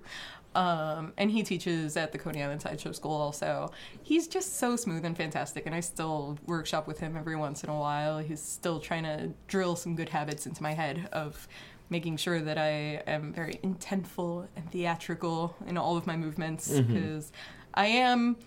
Um, 0.55 1.13
and 1.17 1.31
he 1.31 1.41
teaches 1.43 1.97
at 1.97 2.11
the 2.11 2.19
Coney 2.19 2.43
Island 2.43 2.61
Sideshow 2.61 2.91
School 2.91 3.13
also. 3.15 3.71
He's 4.03 4.27
just 4.27 4.57
so 4.57 4.75
smooth 4.75 5.03
and 5.03 5.17
fantastic, 5.17 5.65
and 5.65 5.73
I 5.73 5.79
still 5.79 6.37
workshop 6.45 6.87
with 6.87 6.99
him 6.99 7.17
every 7.17 7.35
once 7.35 7.63
in 7.63 7.69
a 7.69 7.77
while. 7.77 8.19
He's 8.19 8.41
still 8.41 8.79
trying 8.79 9.03
to 9.03 9.33
drill 9.47 9.75
some 9.75 9.95
good 9.95 10.09
habits 10.09 10.45
into 10.45 10.61
my 10.61 10.73
head 10.73 11.09
of 11.11 11.47
making 11.89 12.17
sure 12.17 12.41
that 12.41 12.57
I 12.57 13.01
am 13.07 13.33
very 13.33 13.59
intentful 13.63 14.47
and 14.55 14.69
theatrical 14.71 15.55
in 15.67 15.77
all 15.77 15.97
of 15.97 16.07
my 16.07 16.17
movements 16.17 16.69
because 16.79 17.31
I 17.73 17.87
am 17.87 18.37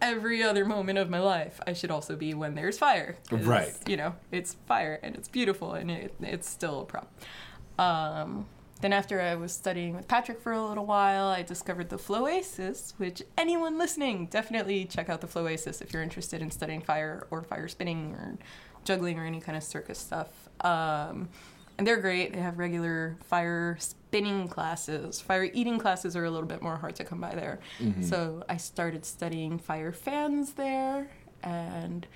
every 0.00 0.42
other 0.42 0.64
moment 0.64 0.98
of 0.98 1.08
my 1.10 1.20
life. 1.20 1.60
I 1.66 1.72
should 1.72 1.90
also 1.90 2.16
be 2.16 2.34
when 2.34 2.54
there's 2.54 2.78
fire. 2.78 3.16
Right. 3.30 3.74
You 3.86 3.96
know, 3.96 4.14
it's 4.30 4.54
fire 4.66 4.98
and 5.02 5.14
it's 5.14 5.28
beautiful 5.28 5.72
and 5.72 5.90
it, 5.90 6.14
it's 6.20 6.48
still 6.48 6.82
a 6.82 6.84
prop. 6.84 7.12
Um, 7.78 8.46
then 8.80 8.92
after 8.92 9.20
I 9.20 9.34
was 9.36 9.52
studying 9.52 9.96
with 9.96 10.08
Patrick 10.08 10.40
for 10.40 10.52
a 10.52 10.62
little 10.62 10.84
while, 10.84 11.28
I 11.28 11.42
discovered 11.42 11.88
the 11.88 11.96
Floasis, 11.96 12.92
which 12.98 13.22
anyone 13.38 13.78
listening 13.78 14.26
definitely 14.26 14.84
check 14.84 15.08
out 15.08 15.20
the 15.20 15.26
Floasis 15.26 15.80
if 15.80 15.92
you're 15.92 16.02
interested 16.02 16.42
in 16.42 16.50
studying 16.50 16.82
fire 16.82 17.26
or 17.30 17.42
fire 17.42 17.68
spinning 17.68 18.12
or 18.12 18.36
juggling 18.84 19.18
or 19.18 19.24
any 19.24 19.40
kind 19.40 19.56
of 19.56 19.62
circus 19.62 19.98
stuff. 19.98 20.28
Um, 20.60 21.30
and 21.78 21.86
they're 21.86 22.00
great. 22.00 22.32
They 22.32 22.40
have 22.40 22.58
regular 22.58 23.16
fire 23.24 23.76
spinning 23.80 24.48
classes. 24.48 25.20
Fire 25.20 25.50
eating 25.52 25.78
classes 25.78 26.14
are 26.16 26.24
a 26.24 26.30
little 26.30 26.46
bit 26.48 26.62
more 26.62 26.76
hard 26.76 26.94
to 26.96 27.04
come 27.04 27.20
by 27.20 27.34
there. 27.34 27.60
So 28.02 28.44
I 28.48 28.56
started 28.58 29.04
studying 29.04 29.58
fire 29.58 29.92
fans 29.92 30.52
there, 30.52 31.08
and 31.42 32.06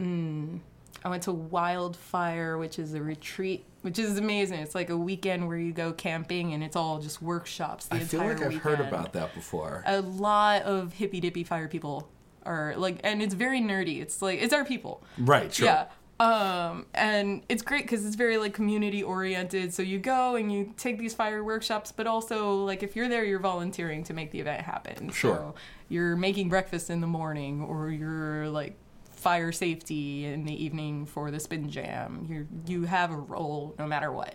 mm, 0.00 0.60
I 1.04 1.08
went 1.08 1.22
to 1.24 1.32
Wildfire, 1.32 2.58
which 2.58 2.78
is 2.78 2.94
a 2.94 3.02
retreat, 3.02 3.64
which 3.82 3.98
is 3.98 4.18
amazing. 4.18 4.60
It's 4.60 4.74
like 4.74 4.90
a 4.90 4.96
weekend 4.96 5.46
where 5.48 5.56
you 5.58 5.72
go 5.72 5.92
camping, 5.92 6.52
and 6.54 6.62
it's 6.62 6.76
all 6.76 7.00
just 7.00 7.20
workshops. 7.22 7.86
The 7.86 7.96
I 7.96 7.98
feel 8.00 8.20
entire 8.22 8.36
like 8.46 8.54
I've 8.54 8.62
heard 8.62 8.80
about 8.80 9.12
that 9.14 9.34
before. 9.34 9.82
a 9.86 10.00
lot 10.00 10.62
of 10.62 10.94
hippy 10.94 11.20
dippy 11.20 11.44
fire 11.44 11.68
people 11.68 12.08
are 12.46 12.74
like 12.78 12.98
and 13.04 13.20
it's 13.20 13.34
very 13.34 13.60
nerdy 13.60 14.00
it's 14.00 14.22
like 14.22 14.40
it's 14.40 14.54
our 14.54 14.64
people 14.64 15.02
Right, 15.18 15.52
sure. 15.52 15.66
yeah 15.66 15.84
um 16.20 16.84
and 16.92 17.42
it's 17.48 17.62
great 17.62 17.84
because 17.84 18.04
it's 18.04 18.14
very 18.14 18.36
like 18.36 18.52
community 18.52 19.02
oriented 19.02 19.72
so 19.72 19.82
you 19.82 19.98
go 19.98 20.36
and 20.36 20.52
you 20.52 20.74
take 20.76 20.98
these 20.98 21.14
fire 21.14 21.42
workshops 21.42 21.90
but 21.90 22.06
also 22.06 22.56
like 22.56 22.82
if 22.82 22.94
you're 22.94 23.08
there 23.08 23.24
you're 23.24 23.40
volunteering 23.40 24.04
to 24.04 24.12
make 24.12 24.30
the 24.30 24.38
event 24.40 24.60
happen. 24.60 25.08
Sure. 25.10 25.34
so 25.34 25.54
you're 25.88 26.16
making 26.16 26.48
breakfast 26.50 26.90
in 26.90 27.00
the 27.00 27.06
morning 27.06 27.62
or 27.62 27.90
you're 27.90 28.48
like 28.48 28.76
fire 29.10 29.52
safety 29.52 30.24
in 30.26 30.44
the 30.44 30.64
evening 30.64 31.06
for 31.06 31.30
the 31.30 31.40
spin 31.40 31.68
jam. 31.70 32.26
You 32.28 32.46
you 32.66 32.84
have 32.84 33.10
a 33.10 33.16
role 33.16 33.74
no 33.78 33.86
matter 33.86 34.12
what. 34.12 34.34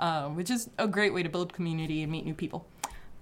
Um, 0.00 0.36
which 0.36 0.50
is 0.50 0.70
a 0.78 0.86
great 0.88 1.12
way 1.12 1.22
to 1.22 1.28
build 1.28 1.52
community 1.52 2.02
and 2.02 2.10
meet 2.10 2.24
new 2.24 2.34
people. 2.34 2.66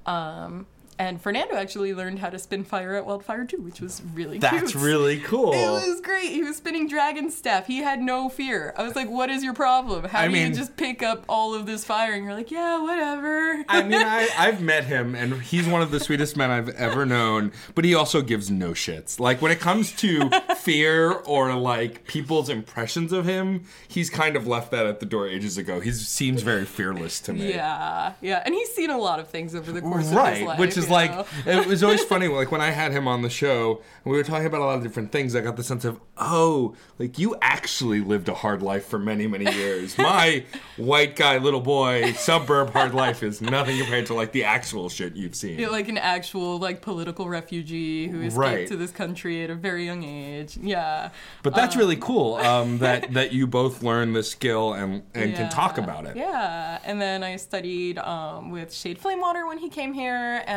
Um, 0.06 0.66
and 0.98 1.20
Fernando 1.20 1.54
actually 1.56 1.94
learned 1.94 2.18
how 2.20 2.30
to 2.30 2.38
spin 2.38 2.64
fire 2.64 2.94
at 2.94 3.04
Wildfire 3.06 3.44
too, 3.44 3.58
which 3.62 3.80
was 3.80 4.02
really 4.14 4.38
cool. 4.38 4.50
That's 4.50 4.72
cute. 4.72 4.82
really 4.84 5.18
cool. 5.24 5.52
It 5.52 5.70
was 5.88 6.00
great. 6.00 6.30
He 6.30 6.42
was 6.42 6.56
spinning 6.56 6.88
dragon 6.88 7.30
staff. 7.30 7.66
He 7.66 7.78
had 7.78 8.00
no 8.00 8.28
fear. 8.28 8.72
I 8.76 8.82
was 8.82 8.94
like, 8.96 9.08
"What 9.10 9.30
is 9.30 9.42
your 9.44 9.54
problem? 9.54 10.04
How 10.04 10.20
I 10.20 10.26
do 10.26 10.32
mean- 10.32 10.48
you 10.52 10.54
just 10.56 10.76
pick 10.76 11.02
up 11.02 11.24
all 11.28 11.54
of 11.54 11.66
this 11.66 11.84
fire?" 11.84 12.12
And 12.12 12.24
you're 12.24 12.34
like, 12.34 12.50
"Yeah, 12.50 12.80
whatever." 12.82 13.64
I 13.68 13.82
mean, 13.82 13.94
I, 14.02 14.28
I've 14.38 14.60
met 14.62 14.84
him, 14.84 15.14
and 15.14 15.42
he's 15.42 15.66
one 15.66 15.82
of 15.82 15.90
the 15.90 16.00
sweetest 16.00 16.36
men 16.36 16.50
I've 16.50 16.68
ever 16.70 17.04
known. 17.06 17.52
But 17.74 17.84
he 17.84 17.94
also 17.94 18.22
gives 18.22 18.50
no 18.50 18.70
shits. 18.70 19.18
Like 19.20 19.42
when 19.42 19.52
it 19.52 19.60
comes 19.60 19.92
to 19.96 20.28
fear 20.56 21.10
or 21.12 21.54
like 21.54 22.06
people's 22.06 22.48
impressions 22.48 23.12
of 23.12 23.26
him, 23.26 23.64
he's 23.88 24.10
kind 24.10 24.36
of 24.36 24.46
left 24.46 24.70
that 24.70 24.86
at 24.86 25.00
the 25.00 25.06
door 25.06 25.26
ages 25.28 25.58
ago. 25.58 25.80
He 25.80 25.92
seems 25.92 26.42
very 26.42 26.64
fearless 26.64 27.20
to 27.20 27.32
me. 27.32 27.50
yeah, 27.50 28.12
yeah, 28.20 28.42
and 28.44 28.54
he's 28.54 28.72
seen 28.72 28.90
a 28.90 28.98
lot 28.98 29.18
of 29.20 29.28
things 29.28 29.54
over 29.54 29.72
the 29.72 29.80
course 29.80 30.04
of 30.04 30.10
his 30.10 30.12
Right, 30.14 30.46
life. 30.46 30.58
which 30.58 30.76
is 30.76 30.83
you 30.88 30.92
like 30.92 31.26
it 31.46 31.66
was 31.66 31.82
always 31.82 32.02
funny. 32.04 32.28
Like 32.28 32.50
when 32.52 32.60
I 32.60 32.70
had 32.70 32.92
him 32.92 33.06
on 33.08 33.22
the 33.22 33.30
show, 33.30 33.80
and 34.04 34.12
we 34.12 34.16
were 34.16 34.24
talking 34.24 34.46
about 34.46 34.60
a 34.60 34.64
lot 34.64 34.76
of 34.76 34.82
different 34.82 35.12
things. 35.12 35.34
I 35.34 35.40
got 35.40 35.56
the 35.56 35.62
sense 35.64 35.84
of, 35.84 36.00
oh, 36.16 36.74
like 36.98 37.18
you 37.18 37.36
actually 37.42 38.00
lived 38.00 38.28
a 38.28 38.34
hard 38.34 38.62
life 38.62 38.86
for 38.86 38.98
many, 38.98 39.26
many 39.26 39.50
years. 39.54 39.96
My 39.98 40.44
white 40.76 41.16
guy, 41.16 41.38
little 41.38 41.60
boy, 41.60 42.12
suburb 42.12 42.70
hard 42.70 42.94
life 42.94 43.22
is 43.22 43.40
nothing 43.40 43.78
compared 43.78 44.06
to 44.06 44.14
like 44.14 44.32
the 44.32 44.44
actual 44.44 44.88
shit 44.88 45.16
you've 45.16 45.34
seen. 45.34 45.58
Yeah, 45.58 45.68
like 45.68 45.88
an 45.88 45.98
actual 45.98 46.58
like 46.58 46.82
political 46.82 47.28
refugee 47.28 48.08
who 48.08 48.20
escaped 48.22 48.36
Right. 48.38 48.66
to 48.68 48.76
this 48.76 48.90
country 48.90 49.42
at 49.44 49.50
a 49.50 49.54
very 49.54 49.84
young 49.84 50.02
age. 50.04 50.56
Yeah, 50.60 51.10
But 51.42 51.54
that's 51.54 51.76
really 51.76 51.96
cool 51.96 52.34
um, 52.36 52.78
that 52.84 53.12
that 53.14 53.32
you 53.32 53.46
both 53.46 53.82
learn 53.82 54.12
the 54.12 54.22
skill 54.22 54.72
and 54.74 55.02
and 55.14 55.34
can 55.34 55.50
talk 55.50 55.78
about 55.78 56.06
it. 56.06 56.16
Yeah, 56.16 56.78
and 56.84 57.00
then 57.00 57.22
I 57.22 57.36
studied 57.36 57.98
um, 57.98 58.50
with 58.50 58.72
Shade 58.72 58.98
Flamewater 59.00 59.46
when 59.46 59.58
he 59.58 59.68
came 59.68 59.92
here, 59.92 60.42
and 60.46 60.52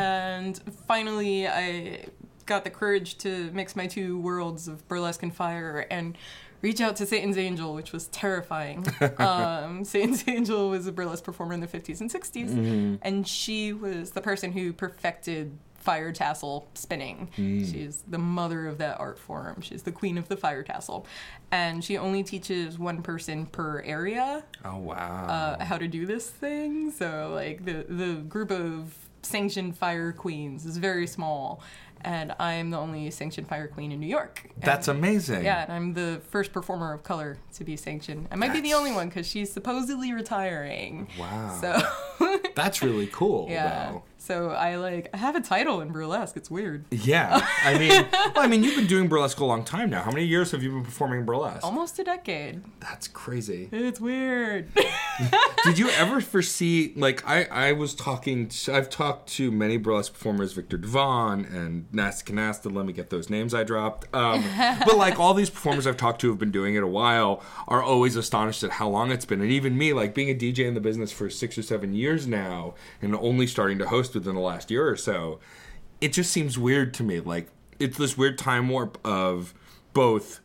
finally 0.87 1.47
I 1.47 2.05
got 2.45 2.63
the 2.63 2.69
courage 2.69 3.17
to 3.19 3.51
mix 3.51 3.75
my 3.75 3.87
two 3.87 4.19
worlds 4.19 4.67
of 4.67 4.87
burlesque 4.87 5.23
and 5.23 5.35
fire 5.35 5.85
and 5.91 6.17
reach 6.61 6.81
out 6.81 6.95
to 6.95 7.05
Satan's 7.05 7.37
Angel, 7.37 7.73
which 7.73 7.91
was 7.91 8.07
terrifying. 8.07 8.85
um, 9.19 9.83
Satan's 9.83 10.27
Angel 10.27 10.69
was 10.69 10.87
a 10.87 10.91
burlesque 10.91 11.23
performer 11.23 11.53
in 11.53 11.59
the 11.59 11.67
50s 11.67 12.01
and 12.01 12.09
60s, 12.11 12.49
Mm-hmm. 12.49 12.95
and 13.01 13.27
she 13.27 13.73
was 13.73 14.11
the 14.11 14.21
person 14.21 14.51
who 14.53 14.73
perfected 14.73 15.51
fire 15.75 16.11
tassel 16.11 16.67
spinning. 16.73 17.29
She's 17.35 18.03
the 18.07 18.17
mother 18.17 18.67
of 18.67 18.77
that 18.79 18.99
art 18.99 19.17
form. 19.19 19.61
She's 19.61 19.83
the 19.83 19.91
queen 19.91 20.17
of 20.17 20.27
the 20.27 20.35
fire 20.35 20.61
tassel. 20.63 21.05
And 21.51 21.81
she 21.83 21.97
only 21.97 22.23
teaches 22.23 22.77
one 22.77 23.01
person 23.03 23.45
per 23.45 23.81
area 23.81 24.43
Oh 24.65 24.77
wow. 24.77 25.27
uh, 25.59 25.63
how 25.63 25.77
to 25.77 25.87
do 25.87 26.05
this 26.05 26.29
thing. 26.29 26.91
So 26.91 27.31
like 27.33 27.63
the 27.63 27.85
the 27.87 28.15
group 28.15 28.51
of 28.51 28.97
sanctioned 29.21 29.77
fire 29.77 30.11
queens 30.11 30.65
is 30.65 30.77
very 30.77 31.07
small, 31.07 31.61
and 32.01 32.33
I'm 32.39 32.69
the 32.69 32.77
only 32.77 33.09
sanctioned 33.11 33.47
fire 33.47 33.67
queen 33.67 33.91
in 33.91 33.99
New 33.99 34.07
York. 34.07 34.41
And- 34.55 34.63
That's 34.63 34.87
amazing. 34.87 35.43
Yeah, 35.43 35.63
and 35.63 35.71
I'm 35.71 35.93
the 35.93 36.21
first 36.29 36.51
performer 36.53 36.93
of 36.93 37.03
color 37.03 37.37
to 37.55 37.63
be 37.63 37.75
sanctioned. 37.75 38.27
I 38.31 38.35
might 38.35 38.53
be 38.53 38.61
the 38.61 38.73
only 38.73 38.91
one 38.91 39.09
because 39.09 39.27
she's 39.27 39.51
supposedly 39.51 40.13
retiring. 40.13 41.07
Wow. 41.19 41.57
So 41.59 41.81
That's 42.55 42.81
really 42.81 43.07
cool. 43.07 43.47
yeah. 43.49 43.91
Though. 43.91 44.03
So 44.27 44.49
I 44.49 44.75
like 44.75 45.09
I 45.13 45.17
have 45.17 45.37
a 45.37 45.41
title 45.41 45.79
in 45.79 45.93
burlesque. 45.93 46.35
It's 46.35 46.51
weird. 46.51 46.83
Yeah. 46.91 47.47
I 47.63 47.77
mean, 47.77 48.05
well, 48.11 48.33
I 48.35 48.47
mean, 48.47 48.61
you've 48.61 48.75
been 48.75 48.85
doing 48.85 49.07
burlesque 49.07 49.39
a 49.39 49.45
long 49.45 49.63
time 49.63 49.89
now. 49.89 50.01
How 50.01 50.11
many 50.11 50.25
years 50.25 50.51
have 50.51 50.61
you 50.61 50.69
been 50.69 50.83
performing 50.83 51.23
burlesque? 51.23 51.63
Almost 51.63 51.97
a 51.99 52.03
decade. 52.03 52.61
That's 52.81 53.07
crazy. 53.07 53.69
It's 53.71 54.01
weird. 54.01 54.67
Did 55.63 55.79
you 55.79 55.89
ever 55.91 56.19
foresee 56.19 56.91
like 56.97 57.25
I 57.25 57.45
I 57.45 57.71
was 57.71 57.95
talking 57.95 58.49
to, 58.49 58.75
I've 58.75 58.89
talked 58.89 59.29
to 59.35 59.49
many 59.49 59.77
burlesque 59.77 60.11
performers 60.11 60.51
Victor 60.51 60.77
Devon 60.77 61.45
and 61.45 61.85
Nasty 61.93 62.33
Canasta 62.33 62.69
let 62.69 62.85
me 62.85 62.91
get 62.91 63.09
those 63.09 63.29
names 63.29 63.53
I 63.53 63.63
dropped 63.63 64.13
um, 64.13 64.43
but 64.85 64.97
like 64.97 65.21
all 65.21 65.33
these 65.35 65.49
performers 65.49 65.87
I've 65.87 65.95
talked 65.95 66.19
to 66.21 66.29
have 66.29 66.37
been 66.37 66.51
doing 66.51 66.75
it 66.75 66.83
a 66.83 66.87
while 66.87 67.41
are 67.69 67.81
always 67.81 68.17
astonished 68.17 68.61
at 68.63 68.71
how 68.71 68.89
long 68.89 69.09
it's 69.09 69.23
been 69.23 69.39
and 69.39 69.51
even 69.51 69.77
me 69.77 69.93
like 69.93 70.13
being 70.13 70.29
a 70.29 70.35
DJ 70.35 70.65
in 70.65 70.73
the 70.73 70.81
business 70.81 71.13
for 71.13 71.29
6 71.29 71.57
or 71.57 71.63
7 71.63 71.93
years 71.93 72.27
now 72.27 72.73
and 73.01 73.15
only 73.15 73.47
starting 73.47 73.77
to 73.79 73.87
host 73.87 74.16
within 74.17 74.35
the 74.35 74.41
last 74.41 74.69
year 74.71 74.87
or 74.87 74.95
so 74.97 75.39
it 76.01 76.13
just 76.13 76.31
seems 76.31 76.57
weird 76.57 76.93
to 76.93 77.03
me 77.03 77.19
like 77.19 77.47
it's 77.79 77.97
this 77.97 78.17
weird 78.17 78.37
time 78.37 78.67
warp 78.69 78.97
of 79.05 79.53
both 79.93 80.39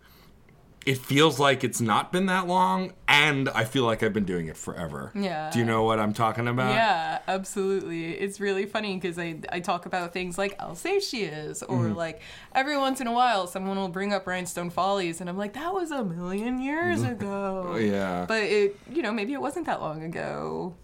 it 0.85 0.99
feels 0.99 1.39
like 1.39 1.63
it's 1.63 1.81
not 1.81 2.11
been 2.11 2.27
that 2.27 2.49
long 2.49 2.93
and 3.07 3.49
i 3.51 3.63
feel 3.65 3.85
like 3.85 4.03
i've 4.03 4.13
been 4.13 4.25
doing 4.25 4.49
it 4.49 4.57
forever 4.57 5.13
Yeah. 5.15 5.49
do 5.53 5.61
you 5.61 5.65
know 5.65 5.85
what 5.85 6.01
i'm 6.01 6.13
talking 6.13 6.49
about 6.49 6.75
Yeah, 6.75 7.21
absolutely. 7.29 8.15
It's 8.15 8.41
really 8.41 8.67
funny 8.67 8.95
because 8.97 9.17
I, 9.19 9.39
I 9.51 9.61
talk 9.61 9.87
about 9.87 10.13
things 10.13 10.37
like 10.39 10.57
I'll 10.59 10.75
Say 10.75 10.99
She 10.99 11.23
Is 11.23 11.63
or 11.63 11.79
Mm-hmm. 11.85 11.95
like 11.97 12.21
every 12.53 12.77
once 12.77 13.01
in 13.01 13.07
a 13.07 13.13
while 13.13 13.47
someone 13.47 13.77
will 13.77 13.89
bring 13.89 14.13
up 14.13 14.27
Rhinestone 14.27 14.71
Follies 14.71 15.21
and 15.21 15.31
I'm 15.31 15.39
like, 15.39 15.53
that 15.53 15.73
was 15.73 15.91
a 15.93 16.03
million 16.05 16.61
years 16.61 17.03
ago. 17.03 17.67
Mm-hmm. 17.77 17.93
yeah 17.93 18.25
But 18.27 18.43
it, 18.43 18.77
you 18.91 19.03
know, 19.03 19.13
maybe 19.13 19.33
it 19.35 19.41
wasn't 19.41 19.67
that 19.67 19.81
long 19.81 20.03
ago. 20.03 20.75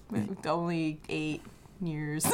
Only 0.47 1.01
eight 1.09 1.43
years. 1.81 2.25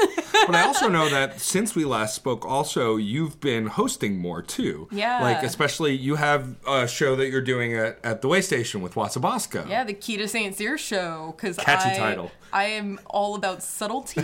but 0.47 0.55
i 0.55 0.63
also 0.63 0.89
know 0.89 1.09
that 1.09 1.41
since 1.41 1.75
we 1.75 1.85
last 1.85 2.15
spoke 2.15 2.45
also 2.45 2.97
you've 2.97 3.41
been 3.41 3.67
hosting 3.67 4.19
more 4.19 4.43
too 4.43 4.89
Yeah. 4.91 5.23
like 5.23 5.43
especially 5.43 5.95
you 5.95 6.17
have 6.17 6.57
a 6.67 6.87
show 6.89 7.17
that 7.17 7.29
you're 7.29 7.41
doing 7.41 7.75
at, 7.75 7.99
at 8.05 8.23
the 8.23 8.29
way 8.29 8.41
station 8.41 8.81
with 8.83 8.95
Wasabassco 8.95 9.69
yeah, 9.69 9.85
the 9.85 9.95
Kita 9.95 10.29
St. 10.29 10.55
Cyr 10.55 10.77
show 10.79 11.35
because 11.37 11.57
Catchy 11.57 11.91
I, 11.91 11.97
title. 11.97 12.31
I 12.53 12.65
am 12.67 13.01
all 13.07 13.35
about 13.35 13.63
subtlety 13.63 14.23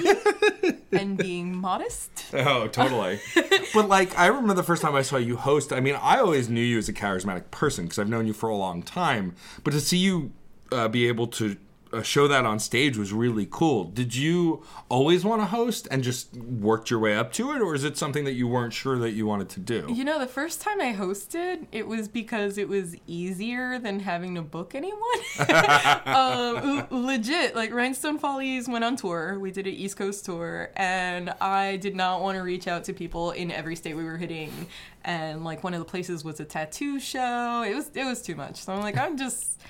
and 0.92 1.16
being 1.16 1.56
modest. 1.56 2.10
Oh, 2.32 2.68
totally. 2.68 3.18
but 3.74 3.88
like, 3.88 4.16
I 4.16 4.26
remember 4.26 4.54
the 4.54 4.62
first 4.62 4.82
time 4.82 4.94
I 4.94 5.02
saw 5.02 5.16
you 5.16 5.36
host. 5.36 5.72
I 5.72 5.80
mean, 5.80 5.96
I 6.00 6.18
always 6.18 6.48
knew 6.48 6.62
you 6.62 6.78
as 6.78 6.88
a 6.88 6.92
charismatic 6.92 7.50
person 7.50 7.86
because 7.86 7.98
I've 7.98 8.08
known 8.08 8.28
you 8.28 8.32
for 8.32 8.48
a 8.48 8.54
long 8.54 8.82
time. 8.84 9.34
But 9.64 9.72
to 9.72 9.80
see 9.80 9.96
you 9.98 10.32
uh, 10.70 10.86
be 10.86 11.08
able 11.08 11.26
to 11.26 11.56
show 12.02 12.28
that 12.28 12.46
on 12.46 12.58
stage 12.58 12.96
was 12.96 13.12
really 13.12 13.46
cool. 13.50 13.84
Did 13.84 14.14
you 14.14 14.62
always 14.88 15.24
want 15.24 15.42
to 15.42 15.46
host 15.46 15.88
and 15.90 16.02
just 16.02 16.34
worked 16.36 16.90
your 16.90 17.00
way 17.00 17.16
up 17.16 17.32
to 17.34 17.52
it, 17.52 17.60
or 17.60 17.74
is 17.74 17.84
it 17.84 17.96
something 17.96 18.24
that 18.24 18.32
you 18.32 18.46
weren't 18.46 18.72
sure 18.72 18.98
that 18.98 19.10
you 19.10 19.26
wanted 19.26 19.48
to 19.50 19.60
do? 19.60 19.86
You 19.92 20.04
know, 20.04 20.18
the 20.18 20.26
first 20.26 20.60
time 20.60 20.80
I 20.80 20.92
hosted, 20.94 21.66
it 21.72 21.86
was 21.86 22.08
because 22.08 22.58
it 22.58 22.68
was 22.68 22.96
easier 23.06 23.78
than 23.78 24.00
having 24.00 24.34
to 24.36 24.42
book 24.42 24.74
anyone. 24.74 25.00
um, 26.06 26.86
legit, 26.90 27.56
like 27.56 27.72
Rhinestone 27.72 28.18
Follies 28.18 28.68
went 28.68 28.84
on 28.84 28.96
tour. 28.96 29.38
We 29.38 29.50
did 29.50 29.66
an 29.66 29.74
East 29.74 29.96
Coast 29.96 30.24
tour, 30.24 30.70
and 30.76 31.30
I 31.40 31.76
did 31.76 31.96
not 31.96 32.22
want 32.22 32.36
to 32.36 32.42
reach 32.42 32.68
out 32.68 32.84
to 32.84 32.92
people 32.92 33.32
in 33.32 33.50
every 33.50 33.76
state 33.76 33.94
we 33.94 34.04
were 34.04 34.18
hitting. 34.18 34.68
And 35.04 35.44
like 35.44 35.64
one 35.64 35.74
of 35.74 35.80
the 35.80 35.86
places 35.86 36.24
was 36.24 36.40
a 36.40 36.44
tattoo 36.44 37.00
show. 37.00 37.62
It 37.66 37.74
was 37.74 37.90
it 37.94 38.04
was 38.04 38.22
too 38.22 38.36
much. 38.36 38.56
So 38.56 38.72
I'm 38.72 38.80
like, 38.80 38.98
I'm 38.98 39.16
just, 39.16 39.60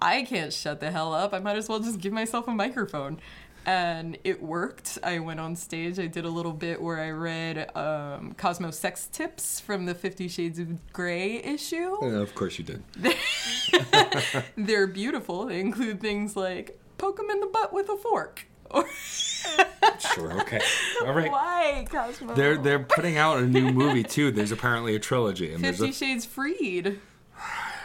I 0.00 0.22
can't 0.22 0.52
shut 0.52 0.80
the 0.80 0.90
hell 0.90 1.12
up. 1.12 1.32
I 1.34 1.38
might 1.38 1.56
as 1.56 1.68
well 1.68 1.80
just 1.80 2.00
give 2.00 2.12
myself 2.12 2.48
a 2.48 2.52
microphone 2.52 3.20
and 3.68 4.16
it 4.24 4.42
worked. 4.42 4.98
I 5.02 5.18
went 5.18 5.40
on 5.40 5.54
stage. 5.54 5.98
I 5.98 6.06
did 6.06 6.24
a 6.24 6.30
little 6.30 6.54
bit 6.54 6.80
where 6.80 6.98
I 6.98 7.10
read 7.10 7.76
um, 7.76 8.34
Cosmo 8.38 8.70
sex 8.70 9.08
tips 9.12 9.60
from 9.60 9.84
the 9.84 9.94
Fifty 9.94 10.26
Shades 10.26 10.58
of 10.58 10.92
Grey 10.92 11.36
issue. 11.42 11.98
Yeah, 12.00 12.20
of 12.20 12.34
course 12.34 12.58
you 12.58 12.64
did. 12.64 12.82
They're 14.56 14.86
beautiful. 14.86 15.46
They 15.46 15.60
include 15.60 16.00
things 16.00 16.34
like 16.34 16.80
poke 16.96 17.18
them 17.18 17.28
in 17.28 17.40
the 17.40 17.46
butt 17.46 17.72
with 17.72 17.88
a 17.90 17.96
fork. 17.96 18.46
Sure. 20.14 20.40
Okay. 20.40 20.60
All 21.02 21.12
right. 21.12 21.30
why 21.30 21.86
Cosmo? 21.90 22.34
They're 22.34 22.56
they're 22.56 22.78
putting 22.78 23.16
out 23.16 23.38
a 23.38 23.46
new 23.46 23.72
movie 23.72 24.02
too. 24.02 24.30
There's 24.30 24.52
apparently 24.52 24.94
a 24.94 24.98
trilogy, 24.98 25.52
and 25.52 25.62
there's 25.62 25.78
Fifty 25.78 25.90
a 25.90 25.94
Shades 25.94 26.24
Freed. 26.24 27.00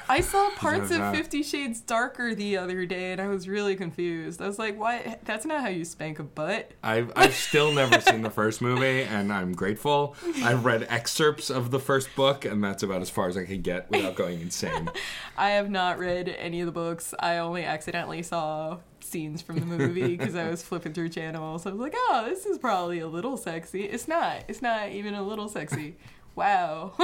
I 0.10 0.22
saw 0.22 0.50
parts 0.56 0.92
of 0.92 0.98
that? 0.98 1.16
Fifty 1.16 1.44
Shades 1.44 1.82
Darker 1.82 2.36
the 2.36 2.58
other 2.58 2.86
day, 2.86 3.12
and 3.12 3.22
I 3.22 3.28
was 3.28 3.48
really 3.48 3.76
confused. 3.76 4.42
I 4.42 4.48
was 4.48 4.60
like, 4.60 4.78
"What? 4.78 5.20
That's 5.24 5.46
not 5.46 5.62
how 5.62 5.70
you 5.70 5.86
spank 5.86 6.20
a 6.20 6.24
butt." 6.24 6.72
I've, 6.84 7.12
I've 7.16 7.34
still 7.34 7.72
never 7.72 8.00
seen 8.02 8.22
the 8.22 8.30
first 8.30 8.62
movie, 8.62 9.04
and 9.04 9.32
I'm 9.32 9.54
grateful. 9.54 10.16
I've 10.44 10.66
read 10.66 10.86
excerpts 10.90 11.50
of 11.50 11.72
the 11.72 11.80
first 11.80 12.16
book, 12.16 12.46
and 12.46 12.64
that's 12.64 12.84
about 12.84 13.02
as 13.02 13.10
far 13.10 13.28
as 13.28 13.38
I 13.38 13.46
can 13.46 13.62
get 13.62 13.90
without 13.90 14.16
going 14.16 14.42
insane. 14.42 14.90
I 15.38 15.52
have 15.52 15.70
not 15.70 16.00
read 16.00 16.30
any 16.30 16.62
of 16.62 16.66
the 16.66 16.72
books. 16.72 17.14
I 17.20 17.38
only 17.38 17.64
accidentally 17.64 18.24
saw 18.24 18.80
scenes 19.00 19.42
from 19.42 19.60
the 19.60 19.66
movie 19.66 20.08
because 20.18 20.36
I 20.36 20.50
was 20.50 20.64
flipping 20.64 20.94
through 20.94 21.10
channels. 21.10 21.66
I 21.66 21.72
was 21.72 21.80
like, 21.80 21.94
"Oh, 21.96 22.26
this 22.28 22.46
is 22.46 22.58
probably 22.58 23.00
a 23.00 23.08
little 23.08 23.38
sexy." 23.38 23.84
It's 23.84 24.08
not. 24.08 24.44
It's 24.48 24.62
not 24.62 24.90
even 24.90 25.14
a 25.14 25.24
little 25.24 25.50
sexy. 25.50 25.96
Wow. 26.36 26.94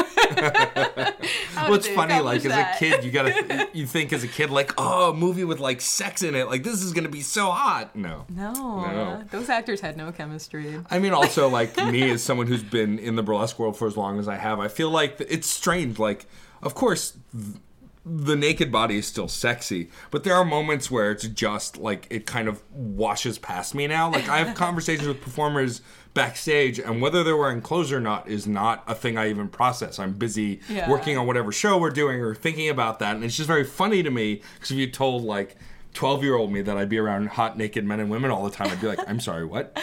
Well, 1.56 1.74
it's 1.74 1.88
funny, 1.88 2.20
like 2.20 2.46
accomplish 2.46 2.46
as 2.46 2.76
a 2.76 2.80
kid, 2.80 3.04
you 3.04 3.12
gotta 3.12 3.68
you 3.74 3.86
think 3.86 4.14
as 4.14 4.24
a 4.24 4.28
kid, 4.28 4.50
like, 4.50 4.72
oh, 4.78 5.12
a 5.12 5.14
movie 5.14 5.44
with 5.44 5.60
like 5.60 5.82
sex 5.82 6.24
in 6.24 6.34
it, 6.34 6.48
like 6.48 6.64
this 6.64 6.82
is 6.82 6.94
gonna 6.94 7.10
be 7.10 7.22
so 7.22 7.52
hot. 7.52 7.96
No. 7.96 8.26
No, 8.30 8.54
No. 8.54 9.24
those 9.30 9.50
actors 9.50 9.82
had 9.82 9.98
no 9.98 10.12
chemistry. 10.12 10.80
I 10.90 11.00
mean, 11.00 11.14
also 11.14 11.50
like 11.50 11.76
me 11.78 12.10
as 12.12 12.24
someone 12.24 12.48
who's 12.48 12.64
been 12.64 12.98
in 12.98 13.16
the 13.18 13.24
burlesque 13.24 13.60
world 13.60 13.78
for 13.78 13.88
as 13.88 13.98
long 13.98 14.20
as 14.20 14.28
I 14.28 14.36
have, 14.36 14.60
I 14.60 14.68
feel 14.70 14.90
like 14.90 15.18
it's 15.20 15.48
strange. 15.48 16.00
Like, 16.00 16.26
of 16.64 16.74
course, 16.76 17.14
th- 17.34 17.58
the 18.06 18.36
naked 18.36 18.72
body 18.72 18.98
is 18.98 19.06
still 19.06 19.28
sexy, 19.28 19.90
but 20.10 20.24
there 20.24 20.34
are 20.34 20.46
moments 20.46 20.90
where 20.90 21.12
it's 21.12 21.28
just 21.28 21.78
like 21.78 22.08
it 22.10 22.26
kind 22.26 22.48
of 22.48 22.64
washes 22.74 23.38
past 23.38 23.76
me 23.76 23.86
now. 23.86 24.10
Like 24.12 24.30
I 24.30 24.40
have 24.40 24.56
conversations 24.66 25.08
with 25.08 25.22
performers 25.22 25.82
backstage, 26.14 26.80
and 26.80 27.02
whether 27.02 27.24
they're 27.24 27.38
wearing 27.38 27.62
clothes 27.62 27.92
or 27.92 28.00
not 28.00 28.28
is 28.28 28.48
not 28.48 28.84
a 28.88 28.96
thing 28.96 29.18
I 29.18 29.30
even 29.30 29.48
process. 29.48 30.00
I'm 30.00 30.14
busy 30.14 30.60
Yeah. 30.70 30.90
working 30.90 31.18
on 31.18 31.28
whatever 31.28 31.52
show 31.52 31.78
we're 31.78 31.90
doing 31.92 32.20
or 32.20 32.34
thinking 32.36 32.70
about 32.70 33.00
that, 33.00 33.16
and 33.16 33.24
it's 33.24 33.38
just 33.38 33.48
very 33.48 33.64
funny 33.64 34.04
to 34.04 34.10
me 34.12 34.42
because 34.56 34.72
if 34.72 34.78
you 34.78 34.88
told 34.90 35.24
like. 35.24 35.56
12 35.96 36.24
year 36.24 36.36
old 36.36 36.52
me 36.52 36.62
that 36.62 36.78
I'd 36.78 36.88
be 36.88 37.00
around 37.00 37.30
hot 37.30 37.58
naked 37.58 37.84
men 37.84 38.00
and 38.00 38.12
women 38.12 38.30
all 38.30 38.44
the 38.44 38.52
time. 38.52 38.70
I'd 38.70 38.80
be 38.80 38.86
like, 38.86 39.00
I'm 39.08 39.20
sorry, 39.20 39.44
what? 39.44 39.76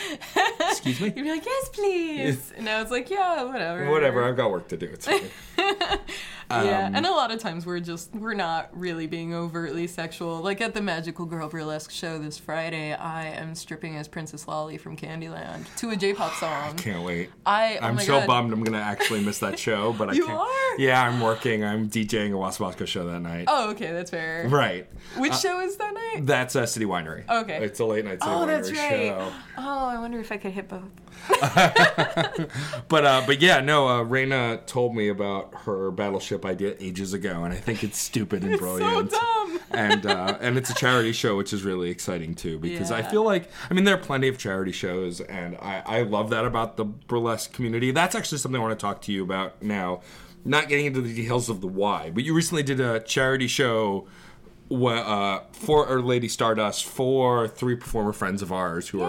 Excuse 0.61 1.01
me? 1.01 1.07
You'd 1.17 1.25
be 1.25 1.31
like, 1.31 1.45
"Yes, 1.45 1.69
please," 1.71 2.53
and 2.57 2.69
I 2.69 2.81
was 2.81 2.93
like, 2.93 3.11
"Yeah, 3.11 3.43
whatever." 3.43 3.91
Whatever, 3.91 4.23
I've 4.23 4.37
got 4.37 4.53
work 4.53 4.69
to 4.69 4.77
do. 4.77 4.87
It's 4.87 5.05
fine. 5.09 5.21
yeah, 6.51 6.87
Um, 6.87 6.95
and 6.97 7.07
a 7.07 7.11
lot 7.11 7.31
of 7.33 7.41
times 7.41 7.67
we're 7.67 7.81
just 7.81 8.15
we're 8.15 8.35
not 8.35 8.69
really 8.73 9.07
being 9.07 9.35
overtly 9.35 9.87
sexual. 9.87 10.41
Like 10.41 10.61
at 10.61 10.75
the 10.75 10.81
Magical 10.83 11.25
Girl 11.27 11.49
Burlesque 11.49 11.91
show 11.91 12.19
this 12.19 12.39
Friday, 12.39 12.93
I 12.95 13.27
am 13.29 13.55
stripping 13.55 13.97
as 13.97 14.07
Princess 14.09 14.47
Lolly 14.47 14.79
from 14.79 14.97
Candyland 14.97 15.65
to 15.79 15.91
a 15.91 15.97
J-pop 15.97 16.33
song. 16.41 16.71
I 16.71 16.73
Can't 16.77 17.03
wait. 17.05 17.31
I 17.45 17.79
oh 17.81 17.87
I'm 17.87 17.99
so 17.99 18.19
God. 18.21 18.27
bummed 18.27 18.53
I'm 18.53 18.63
gonna 18.63 18.79
actually 18.79 19.25
miss 19.25 19.39
that 19.41 19.59
show, 19.59 19.93
but 19.93 20.11
I 20.11 20.13
You 20.13 20.27
can't. 20.27 20.39
are? 20.39 20.79
Yeah, 20.79 21.03
I'm 21.03 21.21
working. 21.21 21.65
I'm 21.65 21.89
DJing 21.89 22.31
a 22.31 22.35
Wasabassco 22.35 22.87
show 22.87 23.07
that 23.07 23.21
night. 23.21 23.47
Oh, 23.49 23.71
okay, 23.71 23.93
that's 23.93 24.11
fair. 24.11 24.47
Right. 24.49 24.89
Which 25.17 25.35
show 25.35 25.61
is 25.61 25.77
that 25.79 25.95
night? 25.95 26.27
That's 26.27 26.55
a 26.55 26.67
City 26.67 26.87
Winery. 26.87 27.29
Okay. 27.29 27.65
It's 27.65 27.81
a 27.81 27.85
late 27.85 28.05
night 28.05 28.21
City 28.23 28.33
Oh, 28.33 28.39
Winery 28.41 28.47
that's 28.49 28.71
right. 28.73 28.79
show. 29.09 29.33
Oh, 29.59 29.87
I 29.87 29.99
wonder 29.99 30.21
if 30.21 30.31
I 30.31 30.37
could 30.37 30.53
hit 30.53 30.69
both. 30.69 30.83
But 32.89 33.05
uh, 33.05 33.23
but 33.27 33.41
yeah, 33.41 33.61
no. 33.61 33.89
Uh, 33.89 34.05
Raina 34.05 34.65
told 34.67 34.95
me 34.95 35.09
about 35.09 35.55
her 35.65 35.91
battleship 35.91 36.36
idea 36.45 36.75
ages 36.81 37.15
ago, 37.15 37.45
and 37.45 37.53
I 37.55 37.57
think 37.57 37.83
it's 37.85 37.99
stupid 37.99 38.43
and 38.43 38.53
It's 38.53 38.61
brilliant. 38.61 39.11
so 39.13 39.19
dumb. 39.19 39.61
and 39.71 40.05
uh, 40.07 40.39
and 40.41 40.59
it's 40.59 40.71
a 40.71 40.75
charity 40.75 41.13
show, 41.13 41.37
which 41.37 41.53
is 41.53 41.63
really 41.65 41.91
exciting 41.91 42.35
too, 42.35 42.59
because 42.59 42.91
I 42.91 43.03
feel 43.03 43.23
like 43.25 43.51
I 43.71 43.75
mean 43.75 43.85
there 43.85 43.95
are 43.95 43.99
plenty 43.99 44.29
of 44.29 44.39
charity 44.39 44.73
shows, 44.73 45.21
and 45.21 45.57
I 45.57 45.83
I 45.87 46.03
love 46.03 46.31
that 46.31 46.45
about 46.45 46.77
the 46.77 46.85
burlesque 46.85 47.53
community. 47.53 47.91
That's 47.93 48.15
actually 48.15 48.39
something 48.39 48.61
I 48.61 48.65
want 48.65 48.79
to 48.79 48.83
talk 48.85 49.01
to 49.03 49.13
you 49.13 49.23
about 49.23 49.63
now. 49.63 50.03
Not 50.45 50.69
getting 50.69 50.87
into 50.87 51.01
the 51.01 51.13
details 51.13 51.49
of 51.49 51.61
the 51.61 51.67
why, 51.67 52.11
but 52.11 52.23
you 52.25 52.33
recently 52.33 52.63
did 52.63 52.79
a 52.79 53.01
charity 53.01 53.49
show 53.49 54.07
uh, 54.71 55.41
for 55.53 55.87
or 55.87 56.03
Lady 56.03 56.29
Stardust 56.29 56.85
for 56.85 57.47
three 57.49 57.77
performer 57.77 58.13
friends 58.13 58.43
of 58.43 58.53
ours 58.53 58.89
who 58.89 58.99
Yeah. 58.99 59.05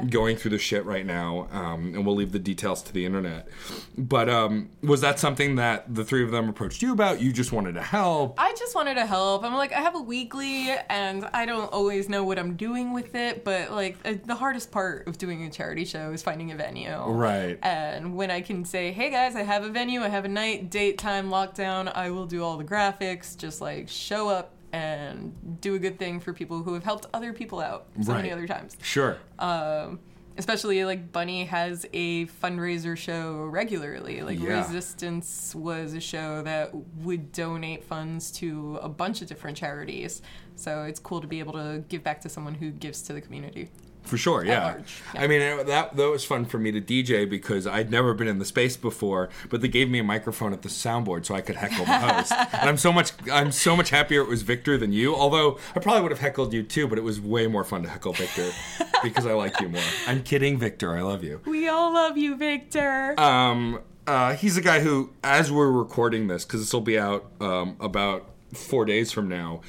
are 0.00 0.04
going 0.04 0.36
through 0.36 0.50
the 0.52 0.58
shit 0.58 0.84
right 0.84 1.06
now, 1.06 1.48
um, 1.52 1.94
and 1.94 2.04
we'll 2.06 2.14
leave 2.14 2.32
the 2.32 2.38
details 2.38 2.82
to 2.82 2.92
the 2.92 3.04
internet. 3.04 3.48
But 3.96 4.28
um, 4.28 4.70
was 4.82 5.00
that 5.00 5.18
something 5.18 5.56
that 5.56 5.94
the 5.94 6.04
three 6.04 6.22
of 6.24 6.30
them 6.30 6.48
approached 6.48 6.82
you 6.82 6.92
about? 6.92 7.20
You 7.20 7.32
just 7.32 7.52
wanted 7.52 7.74
to 7.74 7.82
help. 7.82 8.34
I 8.38 8.54
just 8.58 8.74
wanted 8.74 8.94
to 8.94 9.06
help. 9.06 9.44
I'm 9.44 9.54
like, 9.54 9.72
I 9.72 9.80
have 9.80 9.94
a 9.94 10.00
weekly, 10.00 10.70
and 10.88 11.28
I 11.32 11.46
don't 11.46 11.72
always 11.72 12.08
know 12.08 12.24
what 12.24 12.38
I'm 12.38 12.54
doing 12.56 12.92
with 12.92 13.14
it. 13.14 13.44
But 13.44 13.70
like, 13.72 13.96
uh, 14.04 14.14
the 14.24 14.34
hardest 14.34 14.70
part 14.70 15.06
of 15.06 15.18
doing 15.18 15.44
a 15.44 15.50
charity 15.50 15.84
show 15.84 16.12
is 16.12 16.22
finding 16.22 16.50
a 16.52 16.56
venue. 16.56 16.96
Right. 16.96 17.58
And 17.62 18.16
when 18.16 18.30
I 18.30 18.40
can 18.40 18.64
say, 18.64 18.92
hey 18.92 19.10
guys, 19.10 19.36
I 19.36 19.42
have 19.42 19.64
a 19.64 19.68
venue, 19.68 20.02
I 20.02 20.08
have 20.08 20.24
a 20.24 20.28
night, 20.28 20.70
date, 20.70 20.98
time, 20.98 21.28
lockdown, 21.30 21.92
I 21.94 22.10
will 22.10 22.26
do 22.26 22.42
all 22.42 22.56
the 22.56 22.64
graphics. 22.64 23.36
Just 23.36 23.60
like 23.60 23.88
show 23.88 24.28
up 24.28 24.54
and 24.72 25.60
do 25.60 25.74
a 25.74 25.78
good 25.78 25.98
thing 25.98 26.20
for 26.20 26.32
people 26.32 26.62
who 26.62 26.74
have 26.74 26.84
helped 26.84 27.06
other 27.14 27.32
people 27.32 27.60
out 27.60 27.86
so 28.02 28.12
many 28.12 28.30
other 28.30 28.46
times. 28.46 28.76
Sure. 28.82 29.16
Um, 29.38 30.00
especially 30.36 30.84
like 30.84 31.10
Bunny 31.10 31.44
has 31.44 31.84
a 31.92 32.26
fundraiser 32.26 32.96
show 32.96 33.44
regularly. 33.46 34.22
Like 34.22 34.38
Yeah. 34.38 34.58
Resistance 34.58 35.54
was 35.54 35.94
a 35.94 36.00
show 36.00 36.42
that 36.42 36.70
would 36.98 37.32
donate 37.32 37.84
funds 37.84 38.30
to 38.32 38.78
a 38.80 38.88
bunch 38.88 39.20
of 39.20 39.28
different 39.28 39.56
charities. 39.56 40.22
So 40.54 40.84
it's 40.84 41.00
cool 41.00 41.20
to 41.20 41.26
be 41.26 41.40
able 41.40 41.54
to 41.54 41.82
give 41.88 42.04
back 42.04 42.20
to 42.22 42.28
someone 42.28 42.54
who 42.54 42.70
gives 42.70 43.02
to 43.02 43.12
the 43.12 43.20
community. 43.20 43.70
For 44.08 44.16
sure, 44.16 44.42
yeah. 44.42 44.76
yeah. 45.14 45.20
I 45.20 45.26
mean, 45.26 45.66
that 45.66 45.94
that 45.94 46.08
was 46.08 46.24
fun 46.24 46.46
for 46.46 46.58
me 46.58 46.72
to 46.72 46.80
DJ 46.80 47.28
because 47.28 47.66
I'd 47.66 47.90
never 47.90 48.14
been 48.14 48.26
in 48.26 48.38
the 48.38 48.46
space 48.46 48.74
before, 48.74 49.28
but 49.50 49.60
they 49.60 49.68
gave 49.68 49.90
me 49.90 49.98
a 49.98 50.04
microphone 50.04 50.54
at 50.54 50.62
the 50.62 50.70
soundboard 50.70 51.26
so 51.26 51.34
I 51.34 51.42
could 51.42 51.56
heckle 51.56 51.84
the 51.84 51.98
host. 51.98 52.32
and 52.54 52.70
I'm 52.70 52.78
so 52.78 52.90
much 52.90 53.12
I'm 53.30 53.52
so 53.52 53.76
much 53.76 53.90
happier 53.90 54.22
it 54.22 54.28
was 54.28 54.40
Victor 54.40 54.78
than 54.78 54.92
you. 54.92 55.14
Although 55.14 55.58
I 55.76 55.80
probably 55.80 56.00
would 56.02 56.10
have 56.10 56.20
heckled 56.20 56.54
you 56.54 56.62
too, 56.62 56.88
but 56.88 56.96
it 56.96 57.04
was 57.04 57.20
way 57.20 57.46
more 57.46 57.64
fun 57.64 57.82
to 57.82 57.88
heckle 57.90 58.14
Victor 58.14 58.50
because 59.02 59.26
I 59.26 59.34
like 59.34 59.60
you 59.60 59.68
more. 59.68 59.82
I'm 60.06 60.22
kidding, 60.22 60.58
Victor. 60.58 60.96
I 60.96 61.02
love 61.02 61.22
you. 61.22 61.42
We 61.44 61.68
all 61.68 61.92
love 61.92 62.16
you, 62.16 62.34
Victor. 62.36 63.14
Um, 63.20 63.80
uh, 64.06 64.34
he's 64.34 64.56
a 64.56 64.62
guy 64.62 64.80
who, 64.80 65.10
as 65.22 65.52
we're 65.52 65.70
recording 65.70 66.28
this, 66.28 66.46
because 66.46 66.60
this 66.60 66.72
will 66.72 66.80
be 66.80 66.98
out 66.98 67.30
um, 67.42 67.76
about 67.78 68.30
four 68.54 68.86
days 68.86 69.12
from 69.12 69.28
now, 69.28 69.60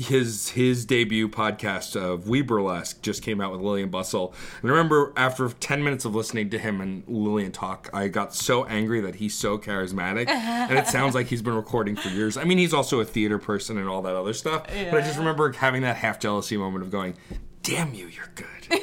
his 0.00 0.50
his 0.50 0.84
debut 0.84 1.28
podcast 1.28 1.94
of 1.96 2.28
We 2.28 2.42
Burlesque 2.42 3.02
just 3.02 3.22
came 3.22 3.40
out 3.40 3.52
with 3.52 3.60
Lillian 3.60 3.90
Bustle. 3.90 4.34
And 4.62 4.70
I 4.70 4.74
remember 4.74 5.12
after 5.16 5.48
ten 5.48 5.84
minutes 5.84 6.04
of 6.04 6.14
listening 6.14 6.50
to 6.50 6.58
him 6.58 6.80
and 6.80 7.04
Lillian 7.06 7.52
talk, 7.52 7.88
I 7.92 8.08
got 8.08 8.34
so 8.34 8.64
angry 8.64 9.00
that 9.00 9.16
he's 9.16 9.34
so 9.34 9.58
charismatic, 9.58 10.28
and 10.28 10.78
it 10.78 10.86
sounds 10.86 11.14
like 11.14 11.26
he's 11.28 11.42
been 11.42 11.54
recording 11.54 11.96
for 11.96 12.08
years. 12.08 12.36
I 12.36 12.44
mean, 12.44 12.58
he's 12.58 12.74
also 12.74 13.00
a 13.00 13.04
theater 13.04 13.38
person 13.38 13.78
and 13.78 13.88
all 13.88 14.02
that 14.02 14.14
other 14.16 14.32
stuff, 14.34 14.66
but 14.66 14.94
I 14.94 15.00
just 15.00 15.18
remember 15.18 15.52
having 15.52 15.82
that 15.82 15.96
half 15.96 16.18
jealousy 16.20 16.56
moment 16.56 16.84
of 16.84 16.90
going, 16.90 17.14
"Damn 17.62 17.94
you, 17.94 18.06
you're 18.08 18.30
good." 18.34 18.46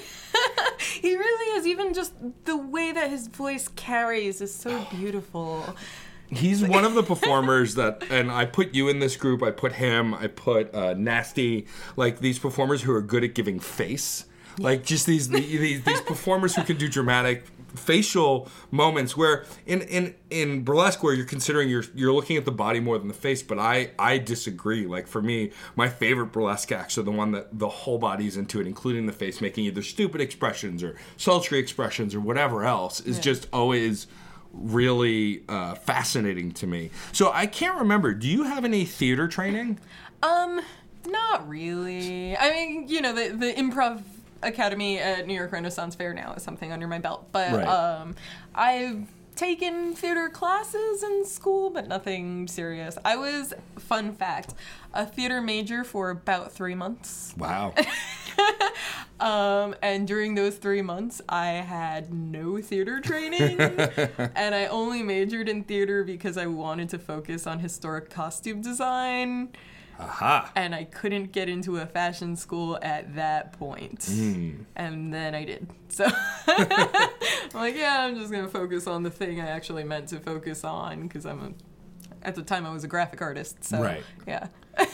he 1.02 1.16
really 1.16 1.60
is. 1.60 1.68
Even 1.68 1.94
just 1.94 2.14
the 2.46 2.58
way 2.58 2.92
that 2.92 3.10
his 3.10 3.28
voice 3.28 3.68
carries 3.76 4.42
is 4.42 4.54
so 4.54 4.86
beautiful. 4.92 5.76
He's 6.30 6.64
one 6.64 6.84
of 6.84 6.94
the 6.94 7.04
performers 7.04 7.76
that, 7.76 8.04
and 8.10 8.30
I 8.32 8.46
put 8.46 8.74
you 8.76 8.90
in 8.90 9.00
this 9.00 9.16
group. 9.16 9.42
I 9.42 9.52
put 9.52 9.74
him. 9.74 10.14
I 10.14 10.28
put 10.28 10.74
uh, 10.76 10.94
Nasty. 10.94 11.68
Like 11.96 12.20
these 12.20 12.38
performers 12.40 12.82
who 12.82 12.92
are 12.94 13.02
good 13.02 13.24
at 13.24 13.34
giving 13.34 13.60
face. 13.60 14.26
Like 14.60 14.84
just 14.84 15.06
these 15.06 15.30
these 15.30 15.84
these 15.84 16.02
performers 16.02 16.56
who 16.56 16.64
can 16.64 16.78
do 16.78 16.90
dramatic 16.90 17.46
facial 17.76 18.50
moments. 18.72 19.16
Where 19.16 19.46
in 19.68 19.82
in 19.84 20.16
in 20.32 20.64
burlesque, 20.64 21.04
where 21.04 21.14
you're 21.14 21.26
considering 21.28 21.70
you're 21.70 21.84
you're 21.94 22.12
looking 22.12 22.38
at 22.38 22.46
the 22.46 22.52
body 22.52 22.80
more 22.80 22.98
than 22.98 23.08
the 23.08 23.14
face. 23.14 23.44
But 23.44 23.60
I 23.60 23.92
I 24.00 24.18
disagree. 24.18 24.88
Like 24.88 25.08
for 25.08 25.22
me, 25.22 25.52
my 25.76 25.88
favorite 25.88 26.32
burlesque 26.32 26.72
acts 26.72 26.98
are 26.98 27.04
the 27.04 27.12
one 27.12 27.32
that 27.34 27.60
the 27.60 27.70
whole 27.70 28.00
body's 28.00 28.36
into 28.36 28.60
it, 28.60 28.66
including 28.68 29.06
the 29.06 29.14
face, 29.14 29.42
making 29.42 29.66
either 29.66 29.84
stupid 29.84 30.22
expressions 30.22 30.84
or 30.84 30.96
sultry 31.18 31.60
expressions 31.60 32.16
or 32.16 32.20
whatever 32.20 32.66
else. 32.66 33.00
Is 33.00 33.18
Yeah. 33.18 33.22
just 33.22 33.48
always 33.54 34.08
really 34.58 35.44
uh, 35.48 35.76
fascinating 35.76 36.52
to 36.54 36.68
me. 36.68 36.90
So 37.12 37.32
I 37.32 37.46
can't 37.46 37.80
remember. 37.80 38.14
Do 38.14 38.28
you 38.28 38.44
have 38.44 38.66
any 38.66 38.86
theater 38.86 39.28
training? 39.28 39.80
Um, 40.24 40.62
not 41.08 41.48
really. 41.48 42.36
I 42.38 42.50
mean, 42.52 42.88
you 42.88 43.02
know, 43.02 43.14
the 43.14 43.30
the 43.30 43.54
improv 43.54 44.02
academy 44.44 45.00
at 45.00 45.26
New 45.28 45.34
York 45.34 45.52
Renaissance 45.52 45.96
Fair 45.96 46.14
now 46.14 46.34
is 46.34 46.44
something 46.44 46.72
under 46.72 46.88
my 46.88 47.00
belt, 47.00 47.28
but 47.32 47.54
Right. 47.54 47.68
um, 47.68 48.16
I've 48.54 49.08
taken 49.36 49.94
theater 49.94 50.30
classes 50.30 51.04
in 51.04 51.26
school, 51.26 51.70
but 51.70 51.88
nothing 51.88 52.48
serious. 52.48 52.98
I 53.06 53.16
was, 53.18 53.54
fun 53.78 54.14
fact, 54.14 54.54
a 54.94 55.06
theater 55.06 55.42
major 55.42 55.84
for 55.84 56.10
about 56.10 56.52
three 56.52 56.76
months. 56.76 57.34
Wow. 57.38 57.74
Um, 59.20 59.74
and 59.82 60.08
during 60.08 60.36
those 60.36 60.58
three 60.58 60.82
months, 60.82 61.22
I 61.28 61.48
had 61.48 62.14
no 62.14 62.62
theater 62.62 63.00
training, 63.02 63.60
and 63.60 64.54
I 64.54 64.68
only 64.68 65.02
majored 65.04 65.50
in 65.50 65.64
theater 65.64 66.04
because 66.04 66.38
I 66.38 66.46
wanted 66.46 66.90
to 66.90 67.00
focus 67.00 67.48
on 67.48 67.60
historic 67.60 68.10
costume 68.10 68.62
design. 68.62 69.50
Aha. 70.00 70.52
and 70.56 70.76
I 70.76 70.84
couldn't 70.84 71.32
get 71.32 71.50
into 71.50 71.78
a 71.78 71.88
fashion 71.88 72.36
school 72.36 72.78
at 72.84 73.16
that 73.16 73.54
point. 73.54 74.06
Hmm. 74.08 74.52
And 74.76 75.12
then 75.12 75.34
I 75.34 75.44
did. 75.44 75.68
So 75.90 76.06
I'm 76.48 76.70
like, 77.56 77.76
yeah, 77.76 78.06
I'm 78.06 78.16
just 78.16 78.32
gonna 78.32 78.48
focus 78.48 78.86
on 78.86 79.02
the 79.02 79.10
thing 79.10 79.42
I 79.42 79.48
actually 79.48 79.84
meant 79.84 80.10
to 80.10 80.20
focus 80.20 80.64
on 80.64 81.08
because 81.08 81.26
I'm 81.26 81.40
a. 81.42 81.52
At 82.24 82.36
the 82.36 82.42
time, 82.42 82.66
I 82.66 82.72
was 82.72 82.84
a 82.84 82.88
graphic 82.88 83.22
artist. 83.22 83.64
So 83.64 83.82
Right. 83.82 84.04
yeah. 84.28 84.48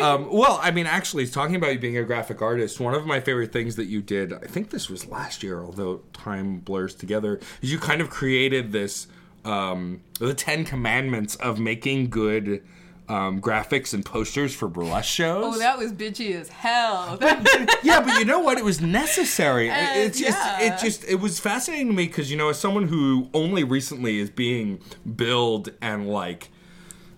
Um, 0.00 0.28
well, 0.30 0.60
I 0.62 0.70
mean, 0.70 0.86
actually, 0.86 1.26
talking 1.26 1.56
about 1.56 1.72
you 1.72 1.78
being 1.80 1.96
a 1.96 2.04
graphic 2.04 2.40
artist, 2.40 2.78
one 2.78 2.94
of 2.94 3.06
my 3.06 3.18
favorite 3.18 3.52
things 3.52 3.74
that 3.74 3.86
you 3.86 4.00
did, 4.00 4.32
I 4.32 4.38
think 4.46 4.70
this 4.70 4.88
was 4.88 5.08
last 5.08 5.42
year, 5.42 5.60
although 5.64 6.02
time 6.12 6.60
blurs 6.60 6.94
together, 6.94 7.40
is 7.60 7.72
you 7.72 7.78
kind 7.80 8.00
of 8.00 8.08
created 8.08 8.70
this, 8.70 9.08
um, 9.44 10.00
the 10.20 10.32
Ten 10.32 10.64
Commandments 10.64 11.34
of 11.34 11.58
making 11.58 12.08
good 12.08 12.62
um, 13.08 13.40
graphics 13.40 13.92
and 13.92 14.04
posters 14.06 14.54
for 14.54 14.68
burlesque 14.68 15.10
shows. 15.12 15.56
Oh, 15.56 15.58
that 15.58 15.76
was 15.76 15.92
bitchy 15.92 16.36
as 16.40 16.48
hell. 16.50 17.18
yeah, 17.82 17.98
but 18.00 18.16
you 18.20 18.24
know 18.24 18.38
what? 18.38 18.58
It 18.58 18.64
was 18.64 18.80
necessary. 18.80 19.66
It- 19.68 19.72
Uh, 19.72 19.86
it's 19.96 20.20
just, 20.20 20.38
yeah. 20.38 20.60
it 20.60 20.78
just, 20.80 21.02
it 21.04 21.16
was 21.16 21.40
fascinating 21.40 21.88
to 21.88 21.92
me 21.94 22.06
because 22.06 22.30
you 22.30 22.36
know, 22.36 22.50
as 22.50 22.60
someone 22.60 22.86
who 22.86 23.28
only 23.34 23.64
recently 23.64 24.20
is 24.20 24.30
being 24.30 24.80
billed 25.16 25.70
and 25.82 26.08
like. 26.08 26.50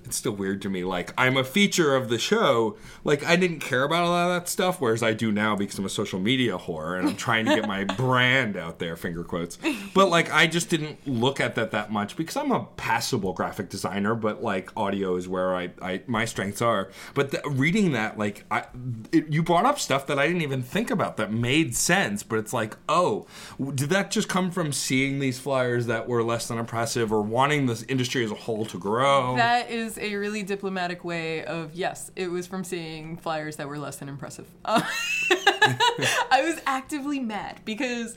It's 0.05 0.17
still 0.17 0.33
weird 0.33 0.63
to 0.63 0.71
me. 0.71 0.85
Like 0.85 1.13
I'm 1.17 1.37
a 1.37 1.45
feature 1.45 1.95
of 1.95 2.09
the 2.09 2.19
show. 2.19 2.77
Like 3.05 3.25
I 3.25 3.37
didn't 3.37 3.61
care 3.61 3.85
about 3.85 4.05
a 4.05 4.09
lot 4.09 4.31
of 4.31 4.43
that 4.43 4.49
stuff, 4.49 4.81
whereas 4.81 5.03
I 5.03 5.13
do 5.13 5.33
now 5.33 5.57
because 5.57 5.79
I'm 5.79 5.85
a 5.85 5.91
social 5.91 6.21
media 6.21 6.59
whore 6.59 6.99
and 6.99 7.09
I'm 7.09 7.17
trying 7.17 7.47
to 7.47 7.55
get 7.55 7.67
my 7.67 7.85
brand 7.97 8.57
out 8.57 8.79
there. 8.79 8.97
Finger 8.97 9.25
quotes. 9.25 9.59
But 9.95 10.09
like 10.09 10.33
I 10.33 10.47
just 10.47 10.69
didn't 10.69 11.07
look 11.07 11.41
at 11.41 11.55
that 11.55 11.71
that 11.71 11.93
much 11.93 12.17
because 12.17 12.37
I'm 12.37 12.53
a 12.53 12.67
passable 12.77 13.33
graphic 13.33 13.69
designer. 13.69 14.15
But 14.15 14.43
like 14.43 14.71
audio 14.77 15.17
is 15.17 15.29
where 15.29 15.55
I, 15.55 15.71
I 15.81 16.03
my 16.07 16.25
strengths 16.25 16.63
are. 16.63 16.91
But 17.15 17.31
the, 17.31 17.43
reading 17.49 17.93
that, 17.93 18.19
like 18.19 18.45
I, 18.51 18.67
it, 19.13 19.29
you 19.29 19.43
brought 19.43 19.65
up 19.65 19.79
stuff 19.79 20.07
that 20.07 20.19
I 20.19 20.27
didn't 20.27 20.43
even 20.43 20.63
think 20.63 20.91
about 20.91 21.17
that 21.17 21.33
made 21.33 21.75
sense. 21.75 22.23
But 22.23 22.39
it's 22.39 22.53
like, 22.53 22.77
oh, 22.89 23.27
did 23.75 23.91
that 23.91 24.11
just 24.11 24.29
come 24.29 24.51
from 24.51 24.73
seeing 24.73 25.19
these 25.19 25.39
flyers 25.39 25.87
that 25.87 26.09
were 26.09 26.23
less 26.23 26.49
than 26.49 26.59
impressive 26.59 27.13
or 27.13 27.23
wanting 27.23 27.67
this 27.67 27.83
industry 27.85 28.25
as 28.25 28.31
a 28.31 28.37
whole 28.37 28.65
to 28.67 28.79
grow? 28.79 29.37
That 29.37 29.71
is 29.71 29.92
a 29.99 30.17
really 30.17 30.43
diplomatic 30.43 31.05
way 31.05 31.45
of 31.45 31.75
yes, 31.75 32.11
it 32.17 32.31
was 32.31 32.47
from 32.47 32.65
seeing 32.65 33.17
flyers 33.17 33.57
that 33.57 33.69
were 33.69 33.79
less 33.79 33.97
than 33.97 34.09
impressive. 34.09 34.47
Uh, 34.65 34.83
I 36.31 36.43
was 36.45 36.61
actively 36.67 37.21
mad 37.21 37.61
because 37.65 38.17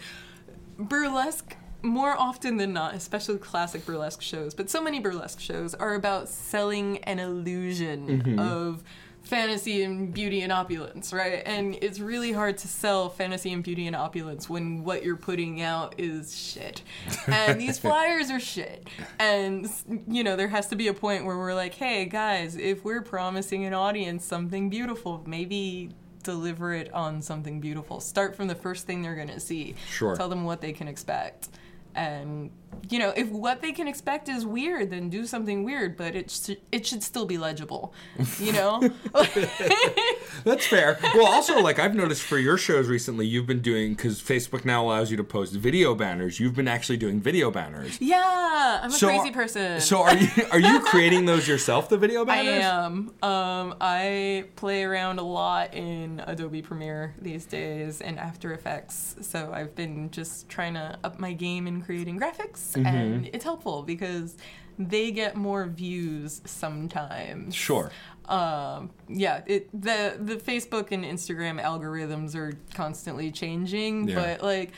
burlesque 0.77 1.55
more 1.81 2.19
often 2.19 2.57
than 2.57 2.73
not, 2.73 2.95
especially 2.95 3.37
classic 3.37 3.85
burlesque 3.85 4.21
shows, 4.21 4.53
but 4.53 4.69
so 4.69 4.81
many 4.81 4.99
burlesque 4.99 5.39
shows 5.39 5.73
are 5.75 5.93
about 5.93 6.27
selling 6.27 6.97
an 6.99 7.19
illusion 7.19 8.39
of 8.39 8.83
fantasy 9.25 9.83
and 9.83 10.13
beauty 10.13 10.41
and 10.41 10.51
opulence, 10.51 11.11
right? 11.11 11.41
And 11.45 11.77
it's 11.81 11.99
really 11.99 12.31
hard 12.31 12.57
to 12.59 12.67
sell 12.67 13.09
fantasy 13.09 13.51
and 13.51 13.63
beauty 13.63 13.87
and 13.87 13.95
opulence 13.95 14.49
when 14.49 14.83
what 14.83 15.03
you're 15.03 15.15
putting 15.15 15.61
out 15.61 15.95
is 15.97 16.37
shit. 16.37 16.83
And 17.27 17.59
these 17.59 17.79
flyers 17.85 18.29
are 18.29 18.39
shit. 18.39 18.87
And, 19.19 19.69
you 20.07 20.23
know, 20.23 20.35
there 20.35 20.47
has 20.47 20.67
to 20.67 20.75
be 20.75 20.87
a 20.87 20.93
point 20.93 21.25
where 21.25 21.37
we're 21.37 21.55
like, 21.55 21.73
hey, 21.73 22.05
guys, 22.05 22.55
if 22.55 22.85
we're 22.85 23.01
promising 23.01 23.65
an 23.65 23.73
audience 23.73 24.23
something 24.23 24.69
beautiful, 24.69 25.23
maybe 25.25 25.89
deliver 26.21 26.73
it 26.73 26.93
on 26.93 27.21
something 27.21 27.59
beautiful. 27.59 27.99
Start 27.99 28.35
from 28.35 28.47
the 28.47 28.55
first 28.55 28.85
thing 28.85 29.01
they're 29.01 29.15
going 29.15 29.27
to 29.29 29.39
see. 29.39 29.75
Sure. 29.89 30.15
Tell 30.15 30.29
them 30.29 30.43
what 30.43 30.61
they 30.61 30.71
can 30.71 30.87
expect. 30.87 31.49
And 31.95 32.51
you 32.89 32.99
know, 32.99 33.09
if 33.15 33.29
what 33.29 33.61
they 33.61 33.71
can 33.71 33.87
expect 33.87 34.29
is 34.29 34.45
weird, 34.45 34.89
then 34.91 35.09
do 35.09 35.25
something 35.25 35.63
weird, 35.63 35.97
but 35.97 36.15
it 36.15 36.29
sh- 36.31 36.57
it 36.71 36.85
should 36.85 37.03
still 37.03 37.25
be 37.25 37.37
legible, 37.37 37.93
you 38.39 38.51
know. 38.51 38.81
That's 40.43 40.65
fair. 40.67 40.97
Well, 41.15 41.25
also, 41.27 41.59
like 41.61 41.79
I've 41.79 41.95
noticed 41.95 42.23
for 42.23 42.37
your 42.37 42.57
shows 42.57 42.87
recently, 42.87 43.25
you've 43.25 43.47
been 43.47 43.61
doing 43.61 43.93
because 43.95 44.21
Facebook 44.21 44.65
now 44.65 44.83
allows 44.85 45.09
you 45.11 45.17
to 45.17 45.23
post 45.23 45.53
video 45.53 45.95
banners. 45.95 46.39
You've 46.39 46.55
been 46.55 46.67
actually 46.67 46.97
doing 46.97 47.19
video 47.19 47.49
banners. 47.51 47.99
yeah, 48.01 48.79
I'm 48.83 48.89
a 48.89 48.93
So 48.93 49.07
crazy 49.07 49.29
are- 49.29 49.33
person. 49.33 49.81
So 49.81 50.01
are 50.03 50.15
you 50.15 50.27
are 50.51 50.59
you 50.59 50.79
creating 50.85 51.25
those 51.25 51.47
yourself? 51.47 51.89
The 51.89 51.97
video 51.97 52.25
banners? 52.25 52.63
I 52.63 52.67
am. 52.85 53.11
Um, 53.23 53.75
I 53.81 54.45
play 54.55 54.83
around 54.83 55.19
a 55.19 55.23
lot 55.23 55.73
in 55.73 56.21
Adobe 56.27 56.61
Premiere 56.61 57.15
these 57.21 57.45
days 57.45 58.01
and 58.01 58.19
After 58.19 58.53
Effects. 58.53 59.15
So 59.21 59.51
I've 59.53 59.75
been 59.75 60.11
just 60.11 60.49
trying 60.49 60.73
to 60.75 60.97
up 61.03 61.19
my 61.19 61.33
game 61.33 61.67
in 61.67 61.81
creating 61.81 62.19
graphics, 62.19 62.57
Mm-hmm. 62.73 62.85
and 62.85 63.29
it's 63.33 63.43
helpful 63.43 63.83
because 63.83 64.37
they 64.77 65.11
get 65.11 65.35
more 65.35 65.65
views 65.67 66.41
sometimes. 66.45 67.55
Sure. 67.55 67.91
Um, 68.25 68.89
yeah, 69.07 69.41
it 69.45 69.69
the 69.71 70.17
the 70.19 70.35
Facebook 70.35 70.91
and 70.91 71.05
Instagram 71.05 71.61
algorithms 71.61 72.35
are 72.35 72.53
constantly 72.73 73.31
changing, 73.31 74.09
Yeah. 74.09 74.15
but 74.15 74.43
like 74.43 74.71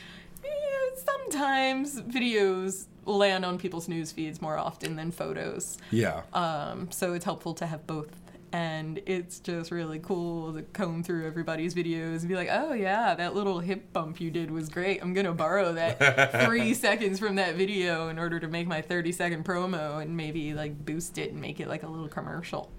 eh, 0.44 0.48
sometimes 0.96 2.00
videos 2.02 2.86
land 3.06 3.44
on 3.44 3.56
people's 3.58 3.88
news 3.88 4.12
feeds 4.12 4.42
more 4.42 4.58
often 4.58 4.96
than 4.96 5.10
photos. 5.10 5.78
Yeah. 5.90 6.22
Um, 6.34 6.90
so 6.90 7.14
it's 7.14 7.24
helpful 7.24 7.54
to 7.54 7.66
have 7.66 7.86
both. 7.86 8.08
And 8.52 9.00
it's 9.06 9.40
just 9.40 9.70
really 9.70 9.98
cool 9.98 10.54
to 10.54 10.62
comb 10.62 11.02
through 11.02 11.26
everybody's 11.26 11.74
videos 11.74 12.20
and 12.20 12.28
be 12.28 12.34
like, 12.34 12.48
oh 12.50 12.72
yeah, 12.72 13.14
that 13.14 13.34
little 13.34 13.60
hip 13.60 13.92
bump 13.92 14.20
you 14.20 14.30
did 14.30 14.50
was 14.50 14.68
great. 14.68 15.02
I'm 15.02 15.12
gonna 15.12 15.34
borrow 15.34 15.72
that 15.74 16.44
three 16.46 16.74
seconds 16.74 17.18
from 17.18 17.36
that 17.36 17.56
video 17.56 18.08
in 18.08 18.18
order 18.18 18.40
to 18.40 18.48
make 18.48 18.66
my 18.66 18.80
30 18.80 19.12
second 19.12 19.44
promo 19.44 20.00
and 20.00 20.16
maybe 20.16 20.54
like 20.54 20.84
boost 20.84 21.18
it 21.18 21.32
and 21.32 21.40
make 21.40 21.60
it 21.60 21.68
like 21.68 21.82
a 21.82 21.88
little 21.88 22.08
commercial. 22.08 22.70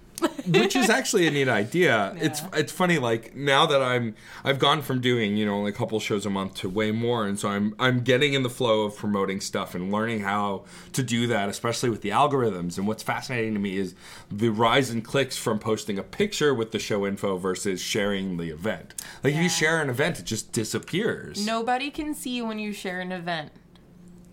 Which 0.48 0.76
is 0.76 0.90
actually 0.90 1.28
a 1.28 1.32
neat 1.32 1.48
idea. 1.48 2.16
It's 2.22 2.42
Yeah. 2.42 2.50
it's 2.54 2.72
funny 2.72 2.98
like 3.00 3.36
now 3.36 3.66
that 3.66 3.82
I'm 3.82 4.16
I've 4.44 4.60
gone 4.60 4.82
from 4.82 5.00
doing 5.02 5.38
you 5.38 5.46
know 5.46 5.54
only 5.54 5.72
a 5.72 5.74
couple 5.74 6.00
shows 6.00 6.26
a 6.26 6.30
month 6.30 6.56
to 6.56 6.70
way 6.70 6.92
more, 6.92 7.26
and 7.26 7.40
so 7.40 7.50
I'm 7.50 7.76
I'm 7.80 8.02
getting 8.02 8.34
in 8.34 8.44
the 8.44 8.50
flow 8.50 8.84
of 8.84 8.96
promoting 8.96 9.42
stuff 9.42 9.76
and 9.76 9.92
learning 9.92 10.22
how 10.22 10.66
to 10.94 11.04
do 11.04 11.28
that, 11.28 11.50
especially 11.50 11.90
with 11.90 12.02
the 12.02 12.10
algorithms. 12.10 12.78
And 12.78 12.88
what's 12.88 13.04
fascinating 13.04 13.54
to 13.54 13.60
me 13.60 13.78
is 13.78 13.96
the 14.32 14.50
rise 14.50 14.90
in 14.90 15.02
clicks 15.02 15.38
from 15.38 15.60
posting 15.60 15.98
a 16.00 16.04
picture 16.04 16.54
with 16.54 16.72
the 16.72 16.80
show 16.80 17.06
info 17.06 17.38
versus 17.38 17.82
sharing 17.82 18.38
the 18.38 18.50
event. 18.50 18.94
Like 19.24 19.34
if 19.36 19.42
you 19.42 19.50
share 19.50 19.82
an 19.82 19.90
event, 19.90 20.20
it 20.20 20.26
just 20.26 20.52
disappears. 20.52 21.46
Nobody 21.46 21.90
can 21.92 22.14
see 22.14 22.42
when 22.42 22.60
you 22.60 22.74
share 22.74 23.00
an 23.00 23.12
event. 23.12 23.52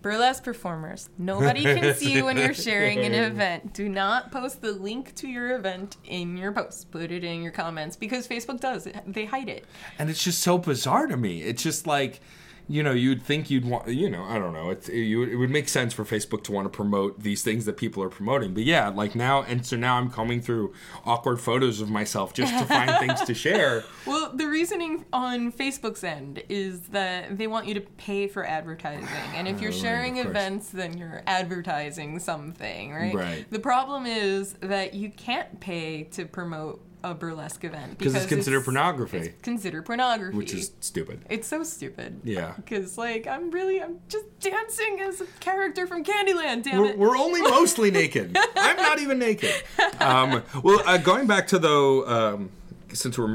Burlesque 0.01 0.43
performers, 0.43 1.09
nobody 1.17 1.63
can 1.63 1.95
see 1.95 2.13
you 2.13 2.25
when 2.25 2.37
you're 2.37 2.53
sharing 2.53 2.99
an 2.99 3.13
event. 3.13 3.73
Do 3.73 3.89
not 3.89 4.31
post 4.31 4.61
the 4.61 4.71
link 4.71 5.15
to 5.15 5.27
your 5.27 5.55
event 5.55 5.97
in 6.05 6.37
your 6.37 6.51
post. 6.51 6.91
Put 6.91 7.11
it 7.11 7.23
in 7.23 7.41
your 7.41 7.51
comments 7.51 7.95
because 7.95 8.27
Facebook 8.27 8.59
does. 8.59 8.87
They 9.05 9.25
hide 9.25 9.49
it. 9.49 9.65
and 9.99 10.09
it's 10.09 10.23
just 10.23 10.41
so 10.41 10.57
bizarre 10.57 11.07
to 11.07 11.17
me. 11.17 11.41
It's 11.41 11.63
just 11.63 11.87
like, 11.87 12.19
you 12.69 12.83
know, 12.83 12.91
you'd 12.91 13.21
think 13.21 13.49
you'd 13.49 13.63
want, 13.65 13.87
you 13.87 14.09
know, 14.09 14.23
I 14.23 14.37
don't 14.39 14.53
know. 14.53 14.69
It's 14.69 14.89
it, 14.89 14.99
you, 14.99 15.23
it 15.23 15.35
would 15.35 15.49
make 15.49 15.69
sense 15.69 15.93
for 15.93 16.03
Facebook 16.03 16.43
to 16.45 16.51
want 16.51 16.65
to 16.65 16.69
promote 16.69 17.21
these 17.21 17.41
things 17.41 17.65
that 17.65 17.77
people 17.77 18.03
are 18.03 18.09
promoting. 18.09 18.53
But 18.53 18.63
yeah, 18.63 18.89
like 18.89 19.15
now, 19.15 19.43
and 19.43 19.65
so 19.65 19.77
now 19.77 19.97
I'm 19.97 20.09
combing 20.09 20.41
through 20.41 20.73
awkward 21.05 21.39
photos 21.39 21.79
of 21.79 21.89
myself 21.89 22.33
just 22.33 22.57
to 22.57 22.65
find 22.65 22.91
things 22.99 23.21
to 23.21 23.33
share. 23.33 23.83
Well, 24.05 24.31
the 24.35 24.47
reasoning 24.47 25.05
on 25.13 25.51
Facebook's 25.51 26.03
end 26.03 26.43
is 26.49 26.81
that 26.89 27.37
they 27.37 27.47
want 27.47 27.67
you 27.67 27.73
to 27.75 27.81
pay 27.81 28.27
for 28.27 28.45
advertising. 28.45 29.07
And 29.33 29.47
if 29.47 29.61
you're 29.61 29.67
Oh, 29.67 29.73
right, 29.73 29.81
sharing 29.81 30.19
of 30.19 30.27
events, 30.27 30.69
then 30.69 30.97
you're 30.97 31.21
advertising 31.27 32.19
something, 32.19 32.93
right? 32.93 33.13
Right. 33.13 33.45
The 33.49 33.59
problem 33.59 34.05
is 34.05 34.53
that 34.61 34.93
you 34.93 35.09
can't 35.09 35.59
pay 35.59 36.03
to 36.03 36.25
promote 36.25 36.81
a 37.03 37.13
burlesque 37.13 37.63
event 37.63 37.99
'Cause 37.99 38.15
it's 38.15 38.25
considered 38.25 38.63
pornography. 38.63 39.17
It's 39.17 39.41
considered 39.41 39.85
pornography. 39.85 40.35
Which 40.35 40.53
is 40.53 40.71
stupid. 40.79 41.21
It's 41.29 41.47
so 41.47 41.63
stupid. 41.63 42.21
Yeah. 42.23 42.53
Because, 42.55 42.97
like, 42.97 43.27
I'm 43.27 43.51
really, 43.51 43.81
I'm 43.81 43.99
just 44.09 44.25
dancing 44.39 44.99
as 45.01 45.21
a 45.21 45.25
character 45.39 45.85
from 45.87 46.03
Candyland, 46.03 46.63
damn 46.63 46.79
We're, 46.81 46.89
it. 46.89 46.97
we're 46.97 47.17
only 47.17 47.41
mostly 47.49 47.91
naked. 47.91 48.35
I'm 48.55 48.77
not 48.77 48.99
even 48.99 49.19
naked. 49.19 49.53
Um, 49.99 50.43
well, 50.63 50.81
uh, 50.85 50.97
going 50.97 51.27
back 51.27 51.47
to 51.47 51.59
though, 51.59 52.05
um, 52.07 52.49
since 52.93 53.17
we're 53.17 53.27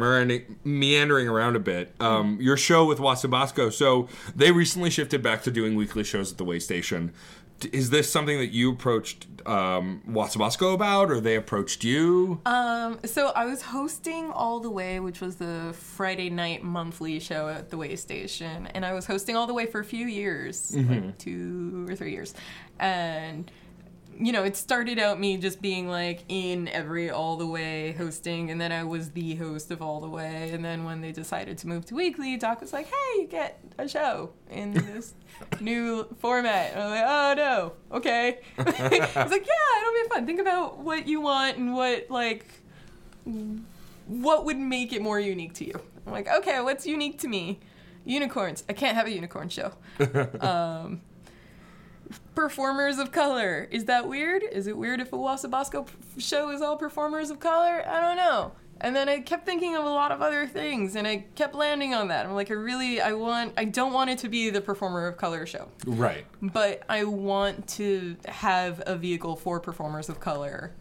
meandering, 0.65 1.29
around 1.29 1.57
a 1.57 1.61
bit, 1.61 1.93
um, 2.01 2.39
your 2.41 2.57
show 2.57 2.85
with 2.85 2.99
Wasabassco. 2.99 3.73
So 3.73 4.09
they 4.35 4.51
recently 4.53 4.91
shifted 4.91 5.23
back 5.23 5.43
to 5.43 5.51
doing 5.51 5.75
weekly 5.75 6.05
shows 6.05 6.33
at 6.33 6.39
the 6.39 6.45
Way 6.45 6.59
Station. 6.59 7.09
D- 7.09 7.13
Is 7.67 7.91
this 7.91 8.11
something 8.11 8.39
that 8.39 8.53
you 8.53 8.73
approached 8.73 9.27
um, 9.47 10.03
Wasabassco 10.09 10.75
about, 10.75 11.11
or 11.11 11.21
they 11.21 11.37
approached 11.37 11.85
you? 11.85 12.41
Um, 12.47 12.99
so 13.05 13.33
I 13.35 13.45
was 13.45 13.63
hosting 13.63 14.31
All 14.31 14.61
the 14.61 14.71
Way, 14.71 15.01
which 15.01 15.21
was 15.21 15.37
the 15.37 15.75
Friday 15.77 16.31
night 16.31 16.63
monthly 16.63 17.19
show 17.21 17.49
at 17.49 17.71
the 17.71 17.77
Way 17.77 17.97
Station, 17.97 18.67
and 18.69 18.85
I 18.85 18.93
was 18.93 19.07
hosting 19.07 19.37
All 19.37 19.47
the 19.47 19.55
Way 19.55 19.67
for 19.67 19.81
a 19.81 19.85
few 19.85 20.07
years, 20.07 20.75
like 20.77 21.19
two 21.19 21.87
or 21.89 21.97
three 21.97 22.13
years, 22.13 22.35
and 22.79 23.51
you 24.19 24.33
know, 24.33 24.45
it 24.45 24.57
started 24.57 24.99
out 24.99 25.19
me 25.19 25.37
just 25.37 25.61
being 25.61 25.89
like 25.89 26.25
in 26.29 26.69
every 26.69 27.11
All 27.11 27.37
the 27.37 27.47
Way 27.47 27.93
hosting, 27.93 28.51
and 28.51 28.61
then 28.61 28.73
I 28.73 28.85
was 28.85 29.11
the 29.11 29.35
host 29.37 29.71
of 29.71 29.83
All 29.83 30.01
the 30.01 30.09
Way, 30.09 30.51
and 30.53 30.65
then 30.65 30.85
when 30.85 31.01
they 31.01 31.13
decided 31.13 31.59
to 31.59 31.69
move 31.69 31.87
to 31.87 31.95
weekly, 31.95 32.37
Doc 32.37 32.61
was 32.61 32.73
like, 32.73 32.87
"Hey, 32.87 33.21
you 33.21 33.27
get 33.27 33.61
a 33.79 33.89
show 33.89 34.31
in 34.51 34.73
this 34.73 35.15
new 35.61 36.07
format." 36.19 36.73
And 36.73 36.81
I 36.81 36.85
was 36.85 36.93
like, 36.93 37.07
"Oh 37.09 37.35
no, 37.37 37.97
okay." 37.99 38.39
I 38.59 38.63
was 39.23 39.33
like, 39.33 39.47
"Yeah, 39.47 39.81
it'll 39.81 40.03
be 40.03 40.09
fun. 40.11 40.27
Think 40.27 40.41
about 40.41 40.79
what 40.79 41.07
you 41.07 41.21
want 41.21 41.57
and 41.59 41.75
what 41.75 42.11
like." 42.11 42.47
what 44.07 44.45
would 44.45 44.59
make 44.59 44.93
it 44.93 45.03
more 45.03 45.19
unique 45.19 45.55
to 45.55 45.65
you? 45.65 45.81
I'm 46.07 46.13
like, 46.13 46.29
okay, 46.29 46.61
what's 46.61 46.87
unique 46.87 47.19
to 47.21 47.29
me? 47.29 47.61
Unicorns. 48.05 48.65
I 48.69 48.73
can't 48.73 48.97
have 48.97 49.07
a 49.07 49.13
unicorn 49.13 49.49
show. 49.49 49.73
um, 50.41 51.01
performers 52.35 52.99
of 52.99 53.13
color. 53.13 53.69
Is 53.71 53.85
that 53.87 54.09
weird? 54.09 54.43
Is 54.51 54.67
it 54.67 54.77
weird 54.77 55.01
if 55.01 55.13
a 55.13 55.17
Wasabassco 55.17 55.87
p- 55.87 56.21
show 56.21 56.51
is 56.51 56.61
all 56.63 56.77
performers 56.77 57.31
of 57.31 57.41
color? 57.41 57.83
I 57.87 58.01
don't 58.01 58.17
know. 58.17 58.53
And 58.81 58.97
then 58.97 59.09
I 59.09 59.21
kept 59.21 59.47
thinking 59.47 59.77
of 59.77 59.85
a 59.85 59.89
lot 59.89 60.11
of 60.11 60.21
other 60.21 60.45
things, 60.47 60.97
and 60.97 61.07
I 61.07 61.25
kept 61.37 61.55
landing 61.55 61.95
on 61.95 62.09
that. 62.09 62.27
I'm 62.27 62.35
like, 62.35 62.51
I 62.51 62.55
really, 62.55 63.01
I 63.01 63.13
want, 63.13 63.53
I 63.57 63.65
don't 63.65 63.93
want 63.93 64.11
it 64.11 64.19
to 64.21 64.29
be 64.29 64.51
the 64.51 64.61
performer 64.61 65.07
of 65.07 65.17
color 65.17 65.47
show, 65.47 65.69
right. 65.87 66.25
but 66.41 66.83
I 66.89 67.05
want 67.05 67.69
to 67.77 68.17
have 68.27 68.83
a 68.85 68.97
vehicle 68.97 69.37
for 69.37 69.61
performers 69.61 70.09
of 70.09 70.19
color, 70.19 70.73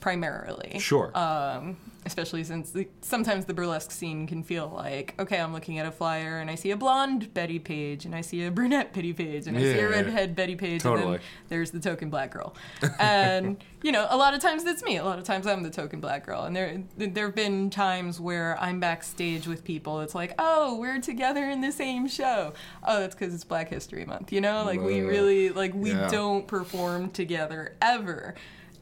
primarily 0.00 0.78
Sure. 0.78 1.16
um, 1.16 1.76
especially 2.04 2.42
since 2.42 2.70
the, 2.70 2.88
sometimes 3.00 3.44
the 3.44 3.54
burlesque 3.54 3.90
scene 3.90 4.26
can 4.26 4.42
feel 4.42 4.72
like, 4.74 5.14
okay, 5.18 5.38
I'm 5.38 5.52
looking 5.52 5.78
at 5.78 5.86
a 5.86 5.92
flyer 5.92 6.38
and 6.38 6.50
I 6.50 6.56
see 6.56 6.70
a 6.70 6.76
blonde 6.76 7.32
Betty 7.32 7.58
Page 7.58 8.04
and 8.04 8.14
I 8.14 8.20
see 8.20 8.44
a 8.44 8.50
brunette 8.50 8.92
Betty 8.92 9.12
Page 9.12 9.46
and 9.46 9.56
I 9.56 9.60
see 9.60 9.78
a 9.78 9.88
redhead 9.88 10.34
Betty 10.34 10.56
Page 10.56 10.72
and 10.72 10.82
Totally. 10.82 11.16
then 11.18 11.20
there's 11.48 11.70
the 11.70 11.80
token 11.80 12.10
black 12.10 12.32
girl. 12.32 12.54
And 12.98 13.62
you 13.82 13.90
know, 13.90 14.06
a 14.10 14.16
lot 14.16 14.32
of 14.32 14.40
times 14.40 14.62
that's 14.62 14.82
me. 14.84 14.96
A 14.96 15.04
lot 15.04 15.18
of 15.18 15.24
times 15.24 15.46
I'm 15.46 15.62
the 15.62 15.70
token 15.70 16.00
black 16.00 16.24
girl. 16.24 16.44
And 16.44 16.54
there 16.54 16.82
there 16.96 17.26
have 17.26 17.34
been 17.34 17.68
times 17.68 18.20
where 18.20 18.56
I'm 18.60 18.78
backstage 18.78 19.46
with 19.46 19.64
people. 19.64 20.00
It's 20.00 20.14
like, 20.14 20.34
oh, 20.38 20.78
we're 20.78 21.00
together 21.00 21.48
in 21.50 21.60
the 21.60 21.72
same 21.72 22.06
show. 22.06 22.52
Oh, 22.86 23.00
that's 23.00 23.14
because 23.14 23.34
it's 23.34 23.44
Black 23.44 23.68
History 23.68 24.04
Month. 24.04 24.32
You 24.32 24.40
know, 24.40 24.64
like 24.64 24.80
we 24.80 25.00
really 25.00 25.50
like 25.50 25.74
we 25.74 25.90
yeah. 25.90 26.08
don't 26.08 26.46
perform 26.46 27.10
together 27.10 27.76
ever. 27.82 28.34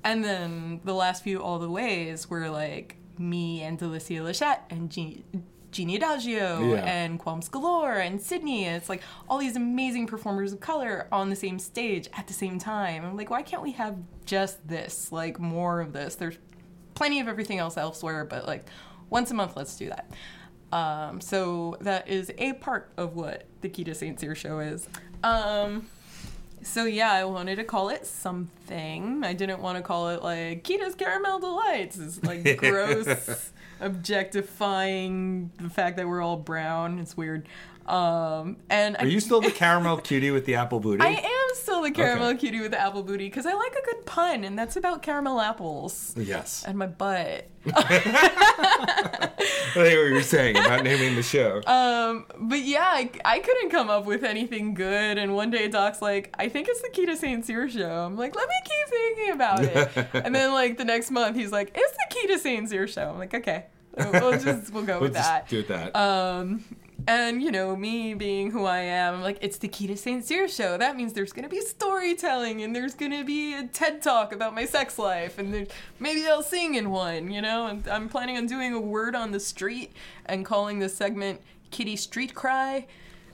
And 0.04 0.24
then 0.24 0.80
the 0.84 0.94
last 0.94 1.22
few 1.22 1.42
all 1.42 1.58
the 1.58 1.70
ways 1.70 2.28
were 2.28 2.48
like 2.48 2.96
me 3.20 3.62
and 3.62 3.78
Delicia 3.78 4.22
Lachette 4.24 4.64
and 4.70 4.90
Jeannie, 4.90 5.24
Jeannie 5.70 5.96
Adagio 5.96 6.74
Yeah. 6.74 6.84
and 6.84 7.18
Qualms 7.18 7.48
Galore 7.48 7.98
and 7.98 8.20
Sydney. 8.20 8.64
And 8.64 8.76
it's 8.76 8.88
like 8.88 9.02
all 9.28 9.38
these 9.38 9.54
amazing 9.56 10.06
performers 10.08 10.52
of 10.52 10.60
color 10.60 11.06
on 11.12 11.30
the 11.30 11.36
same 11.36 11.58
stage 11.58 12.08
at 12.16 12.26
the 12.26 12.32
same 12.32 12.58
time. 12.58 13.04
I'm 13.04 13.16
like, 13.16 13.30
why 13.30 13.42
can't 13.42 13.62
we 13.62 13.72
have 13.72 13.96
just 14.24 14.66
this? 14.66 15.12
Like 15.12 15.38
more 15.38 15.80
of 15.80 15.92
this. 15.92 16.16
There's 16.16 16.38
plenty 16.94 17.20
of 17.20 17.28
everything 17.28 17.58
else 17.58 17.76
elsewhere, 17.76 18.24
but 18.24 18.46
like 18.46 18.66
once 19.10 19.30
a 19.30 19.34
month, 19.34 19.56
let's 19.56 19.76
do 19.76 19.88
that. 19.90 20.10
Um, 20.72 21.20
so 21.20 21.76
that 21.80 22.08
is 22.08 22.32
a 22.38 22.52
part 22.54 22.90
of 22.96 23.14
what 23.16 23.44
the 23.60 23.68
Kita 23.68 23.94
St. 23.94 24.18
Cyr 24.18 24.34
show 24.34 24.60
is. 24.60 24.88
Um, 25.22 25.86
so 26.62 26.84
yeah, 26.84 27.12
I 27.12 27.24
wanted 27.24 27.56
to 27.56 27.64
call 27.64 27.88
it 27.88 28.06
something. 28.06 29.22
I 29.24 29.32
didn't 29.32 29.60
want 29.60 29.76
to 29.76 29.82
call 29.82 30.10
it 30.10 30.22
like 30.22 30.62
Kita's 30.64 30.94
Caramel 30.94 31.38
Delights. 31.38 31.98
It's 31.98 32.22
like 32.22 32.56
gross, 32.58 33.52
objectifying 33.80 35.50
the 35.58 35.70
fact 35.70 35.96
that 35.96 36.06
we're 36.08 36.22
all 36.22 36.36
brown. 36.36 36.98
It's 36.98 37.16
weird. 37.16 37.46
Um, 37.90 38.56
and 38.70 38.96
Are 38.98 39.06
you 39.06 39.18
still 39.28 39.40
the 39.40 39.50
caramel 39.50 39.98
cutie 39.98 40.30
with 40.30 40.46
the 40.46 40.54
apple 40.54 40.78
booty? 40.78 41.02
I 41.02 41.10
am 41.10 41.54
still 41.54 41.82
the 41.82 41.90
caramel 41.90 42.28
Okay. 42.28 42.38
cutie 42.38 42.60
with 42.60 42.70
the 42.70 42.80
apple 42.80 43.02
booty 43.02 43.26
because 43.28 43.46
I 43.46 43.52
like 43.52 43.72
a 43.72 43.84
good 43.84 44.06
pun, 44.06 44.44
and 44.44 44.58
that's 44.58 44.76
about 44.76 45.02
caramel 45.02 45.40
apples 45.40 46.14
yes. 46.16 46.64
and 46.66 46.78
my 46.78 46.86
butt. 46.86 47.48
I 47.74 49.28
think 49.74 49.76
what 49.76 49.90
you 50.08 50.14
were 50.14 50.22
saying 50.22 50.56
about 50.56 50.82
naming 50.82 51.14
the 51.14 51.22
show. 51.22 51.60
Um, 51.66 52.26
but 52.38 52.60
yeah, 52.60 52.84
I, 52.84 53.10
I 53.24 53.38
couldn't 53.40 53.70
come 53.70 53.90
up 53.90 54.06
with 54.06 54.24
anything 54.24 54.72
good. 54.72 55.18
And 55.18 55.34
one 55.34 55.50
day 55.50 55.68
Doc's 55.68 56.00
like, 56.00 56.34
I 56.38 56.48
think 56.48 56.68
it's 56.68 56.80
the 56.80 56.88
Kita 56.88 57.16
St. 57.16 57.44
Cyr 57.44 57.68
show. 57.68 57.90
I'm 57.90 58.16
like, 58.16 58.34
let 58.34 58.48
me 58.48 58.54
keep 58.64 58.88
thinking 58.88 59.32
about 59.34 59.64
it. 59.64 60.08
and 60.24 60.34
then 60.34 60.52
like 60.52 60.78
the 60.78 60.84
next 60.84 61.10
month, 61.10 61.36
he's 61.36 61.52
like, 61.52 61.72
it's 61.74 61.96
the 61.96 62.34
Kita 62.34 62.38
St. 62.38 62.68
Cyr 62.68 62.86
show. 62.86 63.10
I'm 63.10 63.18
like, 63.18 63.34
okay, 63.34 63.66
we'll 63.96 64.38
just 64.38 64.72
we'll 64.72 64.84
go 64.84 64.94
we'll 64.94 65.02
with 65.02 65.14
that. 65.14 65.48
do 65.48 65.62
that. 65.64 65.94
Um, 65.94 66.64
and 67.06 67.42
you 67.42 67.50
know, 67.50 67.76
me 67.76 68.14
being 68.14 68.50
who 68.50 68.64
I 68.64 68.78
am, 68.80 69.14
I'm 69.14 69.22
like, 69.22 69.38
it's 69.40 69.58
the 69.58 69.68
Kita 69.68 69.96
St. 69.96 70.24
Cyr 70.24 70.48
show. 70.48 70.76
That 70.76 70.96
means 70.96 71.12
there's 71.12 71.32
gonna 71.32 71.48
be 71.48 71.60
storytelling 71.60 72.62
and 72.62 72.74
there's 72.74 72.94
gonna 72.94 73.24
be 73.24 73.54
a 73.54 73.66
TED 73.66 74.02
talk 74.02 74.32
about 74.32 74.54
my 74.54 74.64
sex 74.64 74.98
life, 74.98 75.38
and 75.38 75.68
maybe 75.98 76.26
I'll 76.26 76.42
sing 76.42 76.74
in 76.74 76.90
one. 76.90 77.30
You 77.30 77.42
know, 77.42 77.66
and 77.66 77.86
I'm 77.88 78.08
planning 78.08 78.36
on 78.36 78.46
doing 78.46 78.72
a 78.72 78.80
word 78.80 79.14
on 79.14 79.32
the 79.32 79.40
street 79.40 79.92
and 80.26 80.44
calling 80.44 80.78
this 80.78 80.96
segment 80.96 81.40
"Kitty 81.70 81.96
Street 81.96 82.34
Cry." 82.34 82.86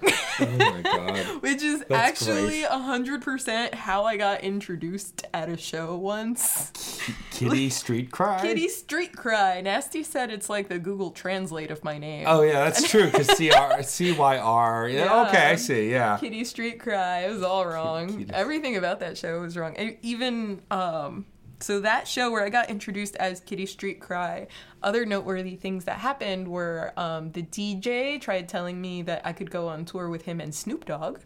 Oh 0.02 0.46
my 0.58 0.82
god. 0.82 1.18
Which 1.42 1.62
is 1.62 1.80
That's 1.88 1.92
actually 2.22 2.60
great. 2.60 2.64
a 2.70 2.78
hundred 2.78 3.22
percent 3.22 3.74
how 3.74 4.04
I 4.04 4.16
got 4.16 4.42
introduced 4.42 5.26
at 5.32 5.48
a 5.48 5.56
show 5.56 5.96
once. 5.96 7.00
Kitty 7.30 7.70
Street 7.70 8.10
Cry. 8.10 8.40
Kitty 8.42 8.68
Street 8.68 9.16
Cry. 9.16 9.60
Nasty 9.60 10.02
said 10.02 10.30
it's 10.30 10.48
like 10.50 10.68
the 10.68 10.78
Google 10.78 11.10
Translate 11.10 11.70
of 11.70 11.82
my 11.84 11.98
name. 11.98 12.24
Oh 12.28 12.42
yeah, 12.42 12.64
that's 12.64 12.88
true. 12.88 13.06
Because 13.06 13.28
C 13.36 13.50
R 13.50 13.82
C 13.84 14.12
Y 14.12 14.38
R. 14.38 14.88
Yeah. 14.88 15.04
Yeah. 15.04 15.28
Okay, 15.28 15.46
I 15.50 15.56
see. 15.56 15.90
Yeah. 15.90 16.16
Kitty 16.18 16.44
Street 16.44 16.80
Cry. 16.80 17.20
It 17.20 17.32
was 17.32 17.42
all 17.42 17.66
wrong. 17.66 18.18
Kitty- 18.18 18.32
Everything 18.32 18.76
about 18.76 19.00
that 19.00 19.16
show 19.18 19.40
was 19.40 19.56
wrong. 19.56 19.74
Even 20.02 20.60
um, 20.70 21.26
so, 21.60 21.80
that 21.80 22.06
show 22.06 22.30
where 22.30 22.44
I 22.44 22.50
got 22.50 22.68
introduced 22.68 23.16
as 23.16 23.40
Kitty 23.40 23.66
Street 23.66 24.00
Cry. 24.00 24.46
Other 24.82 25.06
noteworthy 25.06 25.56
things 25.56 25.84
that 25.86 25.98
happened 25.98 26.48
were 26.48 26.92
um, 26.96 27.32
the 27.32 27.42
DJ 27.42 28.20
tried 28.20 28.48
telling 28.48 28.80
me 28.80 29.02
that 29.02 29.22
I 29.24 29.32
could 29.32 29.50
go 29.50 29.68
on 29.68 29.84
tour 29.84 30.08
with 30.08 30.22
him 30.22 30.40
and 30.40 30.54
Snoop 30.54 30.84
Dogg. 30.84 31.20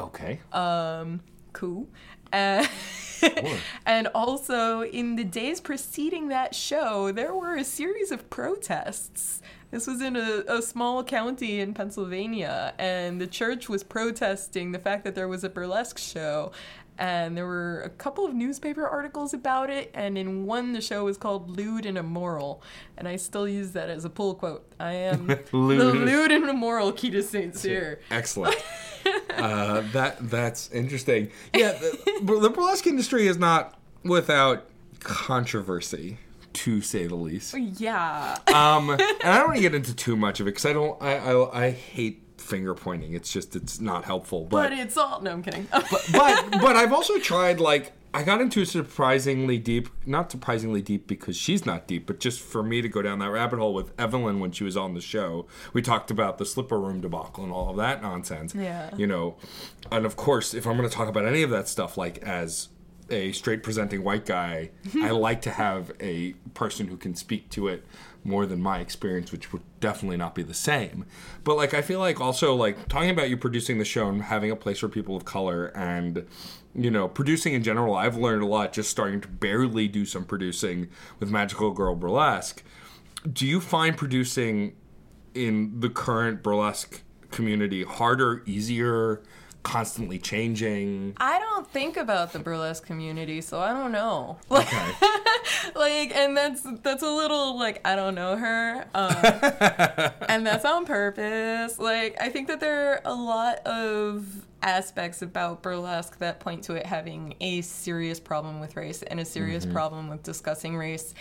Okay. 0.00 0.40
Um, 0.52 1.20
cool. 1.52 1.88
And, 2.30 2.68
and 3.86 4.06
also, 4.08 4.82
in 4.82 5.16
the 5.16 5.24
days 5.24 5.60
preceding 5.62 6.28
that 6.28 6.54
show, 6.54 7.10
there 7.10 7.34
were 7.34 7.56
a 7.56 7.64
series 7.64 8.12
of 8.12 8.28
protests. 8.28 9.42
This 9.70 9.86
was 9.86 10.00
in 10.00 10.14
a, 10.14 10.44
a 10.46 10.62
small 10.62 11.02
county 11.02 11.60
in 11.60 11.74
Pennsylvania, 11.74 12.74
and 12.78 13.20
the 13.20 13.26
church 13.26 13.68
was 13.68 13.82
protesting 13.82 14.72
the 14.72 14.78
fact 14.78 15.04
that 15.04 15.14
there 15.14 15.26
was 15.26 15.42
a 15.42 15.48
burlesque 15.48 15.98
show. 15.98 16.52
And 16.98 17.36
there 17.36 17.46
were 17.46 17.82
a 17.82 17.88
couple 17.90 18.26
of 18.26 18.34
newspaper 18.34 18.86
articles 18.86 19.32
about 19.32 19.70
it, 19.70 19.90
and 19.94 20.18
in 20.18 20.46
one, 20.46 20.72
the 20.72 20.80
show 20.80 21.04
was 21.04 21.16
called 21.16 21.48
Lewd 21.48 21.86
and 21.86 21.96
Immoral. 21.96 22.60
And 22.96 23.06
I 23.06 23.14
still 23.16 23.46
use 23.48 23.70
that 23.72 23.88
as 23.88 24.04
a 24.04 24.10
pull 24.10 24.34
quote. 24.34 24.66
I 24.80 24.92
am 24.94 25.26
the 25.28 25.38
Lewd. 25.52 25.96
lewd 25.96 26.32
and 26.32 26.48
immoral 26.48 26.92
Kita 26.92 27.22
St. 27.22 27.54
Cyr. 27.54 28.00
Excellent. 28.10 28.56
uh, 29.36 29.82
that 29.92 30.16
that's 30.28 30.70
interesting. 30.72 31.30
Yeah, 31.54 31.72
the, 31.72 32.38
the 32.40 32.50
burlesque 32.50 32.86
industry 32.86 33.26
is 33.28 33.38
not 33.38 33.78
without 34.02 34.66
controversy, 35.00 36.18
to 36.54 36.80
say 36.80 37.06
the 37.06 37.14
least. 37.14 37.54
Yeah. 37.56 38.36
Um, 38.48 38.90
and 38.90 39.00
I 39.00 39.38
don't 39.38 39.46
want 39.48 39.56
to 39.56 39.62
get 39.62 39.74
into 39.74 39.94
too 39.94 40.16
much 40.16 40.40
of 40.40 40.46
it 40.48 40.50
because 40.50 40.66
I 40.66 40.72
don't. 40.72 41.00
I, 41.00 41.16
I 41.18 41.66
I 41.66 41.70
hate 41.70 42.22
finger 42.48 42.74
pointing. 42.74 43.12
It's 43.12 43.32
just 43.32 43.54
it's 43.54 43.80
not 43.80 44.04
helpful. 44.04 44.44
But 44.44 44.70
but 44.70 44.78
it's 44.78 44.96
all. 44.96 45.20
No, 45.20 45.32
I'm 45.32 45.42
kidding. 45.42 45.66
but 45.70 46.08
but 46.12 46.76
I've 46.76 46.92
also 46.92 47.18
tried 47.18 47.60
like 47.60 47.92
I 48.14 48.22
got 48.22 48.40
into 48.40 48.64
surprisingly 48.64 49.58
deep, 49.58 49.88
not 50.06 50.30
surprisingly 50.30 50.80
deep 50.80 51.06
because 51.06 51.36
she's 51.36 51.66
not 51.66 51.86
deep, 51.86 52.06
but 52.06 52.20
just 52.20 52.40
for 52.40 52.62
me 52.62 52.80
to 52.80 52.88
go 52.88 53.02
down 53.02 53.18
that 53.18 53.30
rabbit 53.30 53.58
hole 53.58 53.74
with 53.74 53.92
Evelyn 54.00 54.40
when 54.40 54.50
she 54.50 54.64
was 54.64 54.76
on 54.76 54.94
the 54.94 55.00
show. 55.00 55.46
We 55.74 55.82
talked 55.82 56.10
about 56.10 56.38
the 56.38 56.46
slipper 56.46 56.80
room 56.80 57.00
debacle 57.00 57.44
and 57.44 57.52
all 57.52 57.70
of 57.70 57.76
that 57.76 58.00
nonsense. 58.00 58.54
Yeah. 58.54 58.90
You 58.96 59.06
know, 59.06 59.36
and 59.92 60.06
of 60.06 60.16
course, 60.16 60.54
if 60.54 60.66
I'm 60.66 60.76
going 60.76 60.88
to 60.88 60.94
talk 60.94 61.08
about 61.08 61.26
any 61.26 61.42
of 61.42 61.50
that 61.50 61.68
stuff, 61.68 61.98
like 61.98 62.18
as 62.18 62.68
a 63.10 63.32
straight 63.32 63.62
presenting 63.62 64.04
white 64.04 64.26
guy, 64.26 64.70
I 65.02 65.10
like 65.10 65.42
to 65.42 65.50
have 65.50 65.92
a 66.00 66.32
person 66.54 66.88
who 66.88 66.96
can 66.96 67.14
speak 67.14 67.50
to 67.50 67.68
it 67.68 67.84
more 68.24 68.46
than 68.46 68.60
my 68.60 68.80
experience, 68.80 69.32
which 69.32 69.52
would 69.52 69.62
definitely 69.80 70.16
not 70.16 70.34
be 70.34 70.42
the 70.42 70.54
same. 70.54 71.06
But 71.44 71.56
like, 71.56 71.72
I 71.74 71.82
feel 71.82 72.00
like 72.00 72.20
also 72.20 72.54
like 72.54 72.88
talking 72.88 73.10
about 73.10 73.30
you 73.30 73.36
producing 73.36 73.78
the 73.78 73.84
show 73.84 74.08
and 74.08 74.22
having 74.22 74.50
a 74.50 74.56
place 74.56 74.78
for 74.78 74.88
people 74.88 75.16
of 75.16 75.24
color 75.24 75.66
and 75.74 76.26
you 76.74 76.90
know 76.90 77.08
producing 77.08 77.54
in 77.54 77.62
general. 77.62 77.94
I've 77.94 78.16
learned 78.16 78.42
a 78.42 78.46
lot 78.46 78.72
just 78.72 78.90
starting 78.90 79.20
to 79.22 79.28
barely 79.28 79.88
do 79.88 80.04
some 80.04 80.24
producing 80.24 80.88
with 81.18 81.30
Magical 81.30 81.72
Girl 81.72 81.94
Burlesque. 81.94 82.62
Do 83.30 83.46
you 83.46 83.60
find 83.60 83.96
producing 83.96 84.76
in 85.34 85.80
the 85.80 85.88
current 85.88 86.42
burlesque 86.42 87.02
community 87.30 87.84
harder, 87.84 88.42
easier, 88.46 89.22
constantly 89.62 90.18
changing? 90.18 91.14
I 91.18 91.38
don't 91.38 91.66
think 91.68 91.96
about 91.96 92.32
the 92.32 92.38
burlesque 92.38 92.86
community, 92.86 93.40
so 93.40 93.60
I 93.60 93.72
don't 93.72 93.92
know. 93.92 94.38
Like, 94.48 94.66
Okay. 94.72 94.92
like, 95.74 96.14
and 96.14 96.36
that's 96.36 96.62
that's 96.82 97.02
a 97.02 97.10
little 97.10 97.58
like 97.58 97.80
I 97.84 97.96
don't 97.96 98.14
know 98.14 98.36
her, 98.36 98.86
um, 98.94 99.14
and 100.28 100.46
that's 100.46 100.64
on 100.64 100.84
purpose. 100.86 101.78
Like, 101.78 102.16
I 102.20 102.28
think 102.28 102.48
that 102.48 102.60
there 102.60 102.92
are 102.92 103.00
a 103.04 103.14
lot 103.14 103.58
of 103.66 104.46
aspects 104.62 105.22
about 105.22 105.62
burlesque 105.62 106.18
that 106.18 106.40
point 106.40 106.64
to 106.64 106.74
it 106.74 106.84
having 106.86 107.34
a 107.40 107.60
serious 107.60 108.18
problem 108.18 108.58
with 108.60 108.76
race 108.76 109.02
and 109.02 109.20
a 109.20 109.24
serious 109.24 109.64
problem 109.64 110.08
with 110.08 110.22
discussing 110.24 110.76
race 110.76 111.14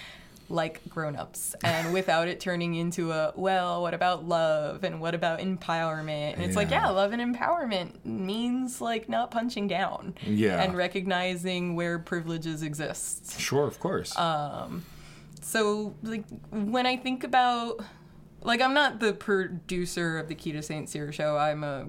like 0.50 0.82
grown-ups 0.90 1.56
and 1.64 1.92
without 1.92 2.28
it 2.30 2.40
turning 2.40 2.76
into 2.76 3.12
a 3.12 3.34
well 3.36 3.82
what 3.82 3.94
about 3.94 4.26
love 4.26 4.84
and 4.86 5.02
what 5.02 5.14
about 5.14 5.40
empowerment 5.40 6.34
and 6.36 6.42
it's 6.44 6.56
like 6.56 6.70
Yeah. 6.70 6.84
yeah 6.84 6.90
love 6.90 7.12
and 7.12 7.22
empowerment 7.36 8.06
means 8.06 8.80
like 8.80 9.10
not 9.10 9.30
punching 9.30 9.68
down 9.68 10.16
Yeah. 10.26 10.62
and 10.64 10.76
recognizing 10.78 11.76
where 11.76 12.00
privileges 12.00 12.64
exist 12.64 13.40
Sure, 13.40 13.66
of 13.68 13.80
course. 13.80 14.18
Um 14.18 14.84
so 15.42 15.96
like 16.04 16.24
when 16.52 16.86
i 16.86 16.98
think 16.98 17.24
about 17.24 17.80
like 18.42 18.60
i'm 18.62 18.74
not 18.74 19.00
the 19.00 19.14
producer 19.14 20.18
of 20.18 20.28
the 20.28 20.36
Kita 20.36 20.64
St. 20.64 20.90
Cyr 20.90 21.12
show 21.12 21.38
i'm 21.38 21.64
a 21.64 21.88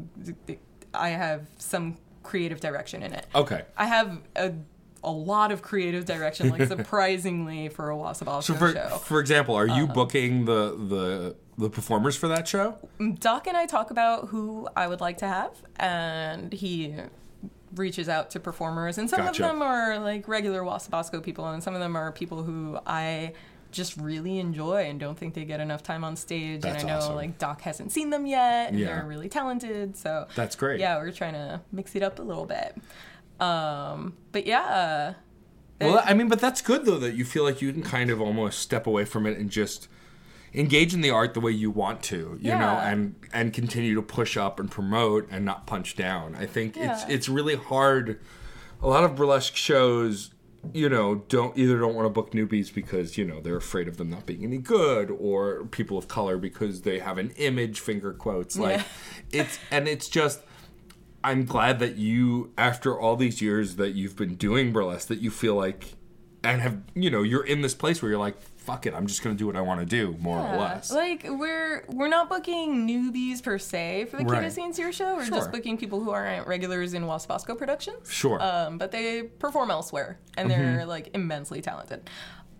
i 0.94 1.08
have 1.10 1.46
some 1.58 1.96
creative 2.22 2.60
direction 2.60 3.02
in 3.02 3.12
it 3.12 3.26
okay. 3.34 3.62
i 3.76 3.86
have 3.86 4.18
a 4.36 4.52
a 5.08 5.12
lot 5.12 5.50
of 5.52 5.62
creative 5.62 6.04
direction, 6.04 6.50
like 6.50 6.62
surprisingly 6.68 7.68
for 7.68 7.90
a 7.90 7.94
Wasabassco 7.94 8.42
So 8.42 8.54
for 8.54 8.72
show. 8.72 8.88
for 9.02 9.20
example, 9.20 9.54
are 9.54 9.66
you 9.66 9.84
uh-huh. 9.84 9.94
booking 9.94 10.44
the 10.44 10.76
the 10.76 11.36
the 11.56 11.70
performers 11.70 12.16
for 12.16 12.28
that 12.28 12.46
show? 12.46 12.76
Mm, 13.00 13.18
Doc 13.18 13.46
and 13.46 13.56
I 13.56 13.66
talk 13.66 13.90
about 13.90 14.28
who 14.28 14.68
I 14.76 14.86
would 14.86 15.00
like 15.00 15.18
to 15.18 15.26
have, 15.26 15.52
and 15.76 16.52
he 16.52 16.94
reaches 17.74 18.08
out 18.08 18.30
to 18.32 18.40
performers, 18.40 18.98
and 18.98 19.08
some 19.10 19.20
Gotcha. 19.20 19.44
of 19.44 19.50
them 19.52 19.62
are 19.62 19.98
like 19.98 20.28
regular 20.28 20.62
Wasabassco 20.62 21.22
people, 21.22 21.46
and 21.48 21.62
some 21.62 21.74
of 21.74 21.80
them 21.80 21.96
are 21.96 22.12
people 22.12 22.42
who 22.42 22.78
I 22.86 23.32
just 23.70 23.96
really 23.98 24.38
enjoy 24.38 24.84
and 24.84 24.98
don't 24.98 25.18
think 25.18 25.34
they 25.34 25.44
get 25.44 25.60
enough 25.60 25.82
time 25.82 26.02
on 26.02 26.16
stage. 26.16 26.62
That's 26.62 26.82
and 26.82 26.90
I 26.90 26.94
know 26.94 26.98
awesome. 27.00 27.16
like 27.16 27.38
Doc 27.38 27.60
hasn't 27.62 27.92
seen 27.92 28.10
them 28.10 28.26
yet, 28.26 28.70
and 28.70 28.78
Yeah. 28.78 28.86
they're 28.86 29.04
really 29.06 29.28
talented, 29.28 29.96
so 29.96 30.26
That's 30.34 30.56
great. 30.56 30.80
yeah, 30.80 30.96
we're 30.96 31.12
trying 31.12 31.34
to 31.34 31.60
mix 31.72 31.94
it 31.94 32.02
up 32.02 32.18
a 32.18 32.22
little 32.22 32.46
bit. 32.46 32.76
Um, 33.40 34.14
but 34.32 34.46
yeah. 34.46 35.14
Well, 35.80 36.02
I 36.04 36.12
mean, 36.14 36.28
but 36.28 36.40
that's 36.40 36.60
good 36.60 36.84
though 36.84 36.98
that 36.98 37.14
you 37.14 37.24
feel 37.24 37.44
like 37.44 37.62
you 37.62 37.72
can 37.72 37.82
kind 37.82 38.10
of 38.10 38.20
almost 38.20 38.58
step 38.58 38.86
away 38.86 39.04
from 39.04 39.26
it 39.26 39.38
and 39.38 39.48
just 39.48 39.86
engage 40.52 40.92
in 40.92 41.02
the 41.02 41.10
art 41.10 41.34
the 41.34 41.40
way 41.40 41.52
you 41.52 41.70
want 41.70 42.02
to, 42.02 42.36
you 42.40 42.50
know, 42.50 42.78
and 42.82 43.14
and 43.32 43.52
continue 43.52 43.94
to 43.94 44.02
push 44.02 44.36
up 44.36 44.58
and 44.58 44.70
promote 44.70 45.28
and 45.30 45.44
not 45.44 45.66
punch 45.66 45.94
down. 45.94 46.34
I 46.34 46.46
think 46.46 46.76
it's 46.76 47.04
it's 47.04 47.28
really 47.28 47.54
hard. 47.54 48.18
A 48.82 48.88
lot 48.88 49.04
of 49.04 49.14
burlesque 49.14 49.54
shows, 49.54 50.30
you 50.72 50.88
know, 50.88 51.16
don't 51.28 51.56
either 51.56 51.78
don't 51.78 51.94
want 51.94 52.06
to 52.06 52.10
book 52.10 52.32
newbies 52.32 52.74
because 52.74 53.16
you 53.16 53.24
know 53.24 53.40
they're 53.40 53.56
afraid 53.56 53.86
of 53.86 53.98
them 53.98 54.10
not 54.10 54.26
being 54.26 54.42
any 54.42 54.58
good, 54.58 55.12
or 55.12 55.64
people 55.66 55.96
of 55.96 56.08
color 56.08 56.38
because 56.38 56.82
they 56.82 56.98
have 56.98 57.18
an 57.18 57.30
image, 57.36 57.78
finger 57.78 58.12
quotes, 58.12 58.58
like 58.58 58.78
Yeah. 58.78 59.42
it's 59.42 59.58
and 59.70 59.86
it's 59.86 60.08
just. 60.08 60.40
I'm 61.24 61.44
glad 61.44 61.78
that 61.80 61.96
you, 61.96 62.52
after 62.56 62.98
all 62.98 63.16
these 63.16 63.42
years 63.42 63.76
that 63.76 63.90
you've 63.90 64.16
been 64.16 64.36
doing 64.36 64.72
burlesque, 64.72 65.08
that 65.08 65.20
you 65.20 65.30
feel 65.30 65.54
like, 65.56 65.94
and 66.44 66.60
have, 66.60 66.78
you 66.94 67.10
know, 67.10 67.22
you're 67.22 67.44
in 67.44 67.60
this 67.62 67.74
place 67.74 68.00
where 68.00 68.10
you're 68.10 68.20
like, 68.20 68.40
fuck 68.40 68.84
it, 68.86 68.92
I'm 68.94 69.06
just 69.06 69.22
gonna 69.22 69.34
do 69.34 69.46
what 69.46 69.56
I 69.56 69.62
want 69.62 69.80
to 69.80 69.86
do, 69.86 70.14
more 70.20 70.38
or 70.38 70.56
less. 70.58 70.92
Like 70.92 71.24
we're 71.26 71.84
we're 71.88 72.08
not 72.08 72.28
booking 72.28 72.86
newbies 72.86 73.42
per 73.42 73.58
se 73.58 74.06
for 74.10 74.18
the 74.18 74.24
Right. 74.24 74.52
St. 74.52 74.76
Cyr 74.76 74.92
show. 74.92 75.16
We're 75.16 75.24
Sure. 75.24 75.38
just 75.38 75.50
booking 75.50 75.78
people 75.78 76.04
who 76.04 76.10
aren't 76.10 76.46
regulars 76.46 76.92
in 76.94 77.04
Wasabassco 77.04 77.56
Productions. 77.56 78.12
Sure. 78.12 78.38
Mm-hmm. 78.38 78.66
Um, 78.72 78.78
but 78.78 78.92
they 78.92 79.22
perform 79.22 79.70
elsewhere, 79.70 80.18
and 80.36 80.50
they're 80.50 80.84
like 80.84 81.08
immensely 81.14 81.62
talented. 81.62 82.08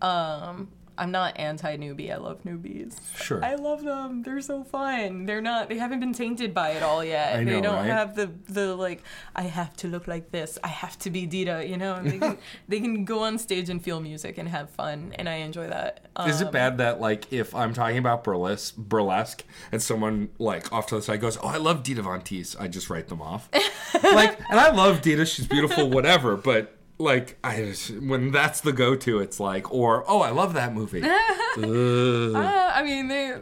Um, 0.00 0.68
I'm 0.98 1.10
not 1.10 1.38
anti 1.38 1.76
newbie. 1.76 2.12
I 2.12 2.16
love 2.16 2.42
newbies. 2.44 2.96
Sure. 3.16 3.44
I 3.44 3.54
love 3.54 3.84
them. 3.84 4.22
They're 4.22 4.40
so 4.40 4.64
fun. 4.64 5.24
They're 5.26 5.40
not. 5.40 5.68
They 5.68 5.78
haven't 5.78 6.00
been 6.00 6.12
tainted 6.12 6.52
by 6.52 6.70
it 6.70 6.82
all 6.82 7.04
yet. 7.04 7.36
I 7.36 7.44
know, 7.44 7.52
they 7.52 7.60
don't 7.60 7.74
right? 7.76 7.86
have 7.86 8.14
the 8.16 8.30
the 8.48 8.74
like. 8.74 9.02
I 9.36 9.42
have 9.42 9.74
to 9.78 9.88
look 9.88 10.06
like 10.08 10.30
this. 10.30 10.58
I 10.64 10.68
have 10.68 10.98
to 11.00 11.10
be 11.10 11.26
Dita. 11.26 11.64
You 11.66 11.76
know. 11.76 11.94
And 11.94 12.10
they 12.10 12.18
can 12.18 12.38
they 12.68 12.80
can 12.80 13.04
go 13.04 13.20
on 13.22 13.38
stage 13.38 13.68
and 13.70 13.82
feel 13.82 14.00
music 14.00 14.38
and 14.38 14.48
have 14.48 14.70
fun, 14.70 15.12
and 15.18 15.28
I 15.28 15.34
enjoy 15.36 15.68
that. 15.68 16.08
Is 16.26 16.40
it 16.40 16.46
Um, 16.46 16.52
bad 16.52 16.78
that 16.78 17.00
like 17.00 17.32
if 17.32 17.54
I'm 17.54 17.72
talking 17.74 17.98
about 17.98 18.24
burlesque, 18.24 18.76
burlesque, 18.76 19.44
and 19.70 19.80
someone 19.82 20.30
like 20.38 20.72
off 20.72 20.86
to 20.88 20.96
the 20.96 21.02
side 21.02 21.20
goes, 21.20 21.38
"Oh, 21.42 21.48
I 21.48 21.58
love 21.58 21.82
Dita 21.82 22.02
Von 22.02 22.22
Teese," 22.22 22.56
I 22.60 22.66
just 22.68 22.90
write 22.90 23.08
them 23.08 23.22
off. 23.22 23.48
like, 24.02 24.38
and 24.50 24.58
I 24.58 24.70
love 24.70 25.00
Dita; 25.02 25.24
she's 25.26 25.46
beautiful, 25.46 25.88
whatever. 25.90 26.36
But 26.36 26.74
like, 26.98 27.38
I 27.44 27.56
just, 27.56 27.90
when 28.00 28.30
that's 28.32 28.60
the 28.60 28.72
go-to, 28.72 29.20
it's 29.20 29.38
like, 29.40 29.72
or 29.72 30.04
oh, 30.08 30.20
I 30.20 30.30
love 30.30 30.54
that 30.54 30.74
movie. 30.74 31.02
Uh, 31.58 32.70
I 32.74 32.82
mean, 32.84 33.08
they 33.08 33.34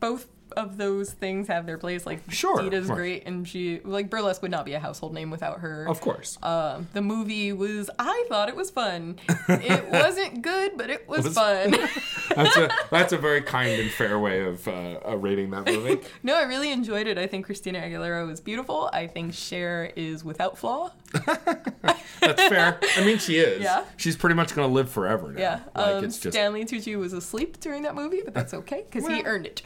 both 0.00 0.26
of 0.56 0.76
those 0.76 1.12
things 1.12 1.46
have 1.46 1.66
their 1.66 1.78
place. 1.78 2.04
Like 2.06 2.20
Sure, 2.28 2.60
Dita's 2.60 2.88
right. 2.88 2.96
great, 2.96 3.22
and 3.26 3.46
she 3.46 3.80
like 3.84 4.10
burlesque 4.10 4.42
would 4.42 4.50
not 4.50 4.64
be 4.64 4.72
a 4.72 4.80
household 4.80 5.14
name 5.14 5.30
without 5.30 5.60
her. 5.60 5.86
of 5.86 6.00
course. 6.00 6.38
Um, 6.42 6.88
the 6.92 7.02
movie 7.02 7.52
was. 7.52 7.88
I 7.98 8.26
thought 8.28 8.48
it 8.48 8.56
was 8.56 8.70
fun. 8.70 9.20
it 9.48 9.88
wasn't 9.90 10.42
good, 10.42 10.72
but 10.76 10.90
it 10.90 11.08
was, 11.08 11.24
was- 11.26 11.34
fun. 11.34 11.70
That's 12.34 12.56
a 12.56 12.70
that's 12.92 13.12
a 13.12 13.18
very 13.18 13.42
kind 13.42 13.80
and 13.80 13.90
fair 13.90 14.16
way 14.18 14.44
of 14.44 14.66
uh, 14.68 15.00
uh, 15.04 15.16
rating 15.16 15.50
that 15.50 15.66
movie. 15.66 16.00
no, 16.22 16.36
I 16.36 16.42
really 16.42 16.70
enjoyed 16.70 17.08
it. 17.08 17.18
I 17.18 17.26
think 17.26 17.44
Christina 17.44 17.80
Aguilera 17.80 18.24
was 18.24 18.40
beautiful. 18.40 18.88
I 18.92 19.08
think 19.08 19.34
Cher 19.34 19.92
is 19.96 20.22
without 20.24 20.56
flaw. 20.56 20.92
That's 22.20 22.42
fair. 22.48 22.78
I 22.96 23.04
mean, 23.04 23.18
she 23.18 23.38
is. 23.38 23.62
Yeah. 23.62 23.84
She's 23.96 24.16
pretty 24.16 24.34
much 24.34 24.54
gonna 24.54 24.72
live 24.72 24.90
forever 24.90 25.32
now. 25.32 25.40
Yeah. 25.40 25.60
Like 25.74 25.94
um, 25.96 26.04
it's 26.04 26.18
just 26.18 26.34
Stanley 26.34 26.64
Tucci 26.64 26.96
was 26.98 27.12
asleep 27.12 27.60
during 27.60 27.82
that 27.82 27.94
movie, 27.94 28.20
but 28.24 28.34
that's 28.34 28.52
okay 28.54 28.84
because 28.88 29.08
he 29.08 29.22
earned 29.22 29.46
it. 29.46 29.62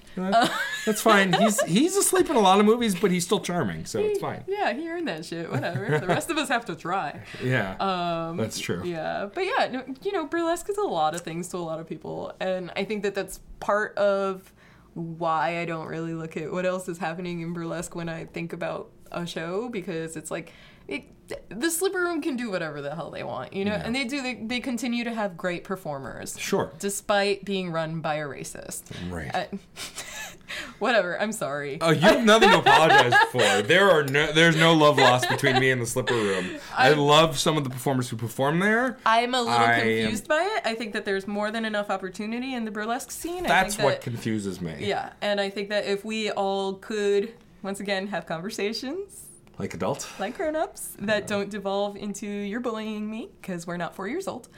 that's 0.86 1.01
fine. 1.01 1.32
He's 1.32 1.61
he's 1.62 1.97
asleep 1.97 2.30
in 2.30 2.36
a 2.36 2.40
lot 2.40 2.61
of 2.61 2.66
movies, 2.66 2.95
but 2.95 3.11
he's 3.11 3.24
still 3.24 3.40
charming, 3.40 3.84
so 3.84 3.99
it's 4.01 4.20
fine. 4.20 4.45
Yeah, 4.47 4.72
he 4.72 4.88
earned 4.88 5.09
that 5.09 5.24
shit. 5.24 5.51
Whatever. 5.51 5.99
the 5.99 6.07
rest 6.07 6.30
of 6.30 6.38
us 6.38 6.49
have 6.49 6.64
to 6.66 6.74
try. 6.74 7.20
Yeah. 7.45 7.76
Um, 7.78 8.36
that's 8.36 8.59
true. 8.59 8.82
Yeah, 8.84 9.28
but 9.32 9.42
yeah, 9.45 9.68
no, 9.70 9.84
you 10.03 10.12
know, 10.12 10.24
burlesque 10.26 10.68
is 10.70 10.78
a 10.78 10.82
lot 10.82 11.14
of 11.14 11.20
things 11.22 11.49
to 11.49 11.57
a 11.57 11.59
lot 11.59 11.78
of 11.78 11.86
people, 11.86 12.32
and 12.40 12.70
I 12.76 12.84
think 12.84 13.03
that 13.03 13.14
that's 13.14 13.40
part 13.61 13.97
of 13.99 14.53
why 14.95 15.59
I 15.61 15.64
don't 15.64 15.86
really 15.88 16.14
look 16.14 16.36
at 16.36 16.51
what 16.53 16.64
else 16.64 16.88
is 16.88 16.99
happening 16.99 17.40
in 17.40 17.53
burlesque 17.53 17.95
when 17.95 18.09
I 18.09 18.24
think 18.26 18.53
about 18.53 18.90
a 19.12 19.26
show 19.26 19.68
because 19.68 20.16
it's 20.16 20.30
like 20.30 20.53
it, 20.89 21.05
the 21.49 21.70
slipper 21.70 22.01
room 22.01 22.20
can 22.20 22.37
do 22.37 22.51
whatever 22.51 22.82
the 22.82 22.95
hell 22.95 23.11
they 23.11 23.22
want, 23.22 23.53
you 23.55 23.64
know, 23.64 23.72
Yeah. 23.72 23.82
and 23.87 23.95
they 23.95 24.05
do. 24.05 24.22
They, 24.22 24.35
they 24.35 24.61
continue 24.61 25.05
to 25.05 25.14
have 25.14 25.37
great 25.39 25.64
performers, 25.64 26.39
Sure. 26.39 26.70
despite 26.78 27.45
being 27.45 27.70
run 27.70 28.01
by 28.01 28.16
a 28.16 28.26
racist. 28.26 28.82
Right. 29.11 29.35
Uh, 29.35 29.45
whatever. 30.78 31.20
I'm 31.20 31.32
sorry. 31.32 31.78
Oh, 31.80 31.91
you 31.91 32.01
have 32.01 32.24
nothing 32.24 32.51
to 32.51 32.59
apologize 32.59 33.14
for. 33.32 33.62
There 33.62 33.91
are 33.91 34.05
no, 34.05 34.32
there's 34.32 34.57
no 34.57 34.74
love 34.74 34.99
lost 34.99 35.28
between 35.28 35.59
me 35.59 35.70
and 35.70 35.80
the 35.80 35.87
slipper 35.87 36.14
room. 36.14 36.59
I, 36.76 36.91
love 36.93 37.39
some 37.39 37.57
of 37.57 37.64
the 37.64 37.70
performers 37.70 38.09
who 38.11 38.16
perform 38.16 38.59
there. 38.61 38.99
I'm 39.07 39.35
a 39.35 39.39
little 39.41 39.53
I 39.55 39.72
am- 39.74 39.80
confused 40.03 40.28
by 40.28 40.43
it. 40.43 40.66
I 40.66 40.74
think 40.74 40.93
that 40.93 41.05
there's 41.05 41.26
more 41.26 41.51
than 41.51 41.64
enough 41.64 41.91
opportunity 41.91 42.55
in 42.55 42.64
the 42.66 42.70
burlesque 42.70 43.11
scene. 43.11 43.45
I 43.47 43.49
That's 43.49 43.78
what 43.78 44.01
confuses 44.03 44.61
me. 44.61 44.76
Yeah, 44.80 45.12
and 45.22 45.41
I 45.41 45.49
think 45.51 45.70
that 45.70 45.87
if 45.87 46.05
we 46.05 46.30
all 46.30 46.74
could 46.74 47.32
once 47.62 47.80
again 47.80 48.09
have 48.09 48.26
conversations 48.26 49.22
Like 49.59 49.74
adults. 49.74 50.09
like 50.18 50.36
grown-ups 50.36 50.96
that 51.00 51.26
don't 51.26 51.48
devolve 51.50 51.96
into 51.96 52.26
you're 52.26 52.61
bullying 52.61 53.09
me 53.09 53.30
because 53.40 53.66
we're 53.66 53.76
not 53.76 53.94
four 53.94 54.09
years 54.09 54.26
old, 54.26 54.48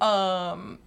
um, 0.00 0.78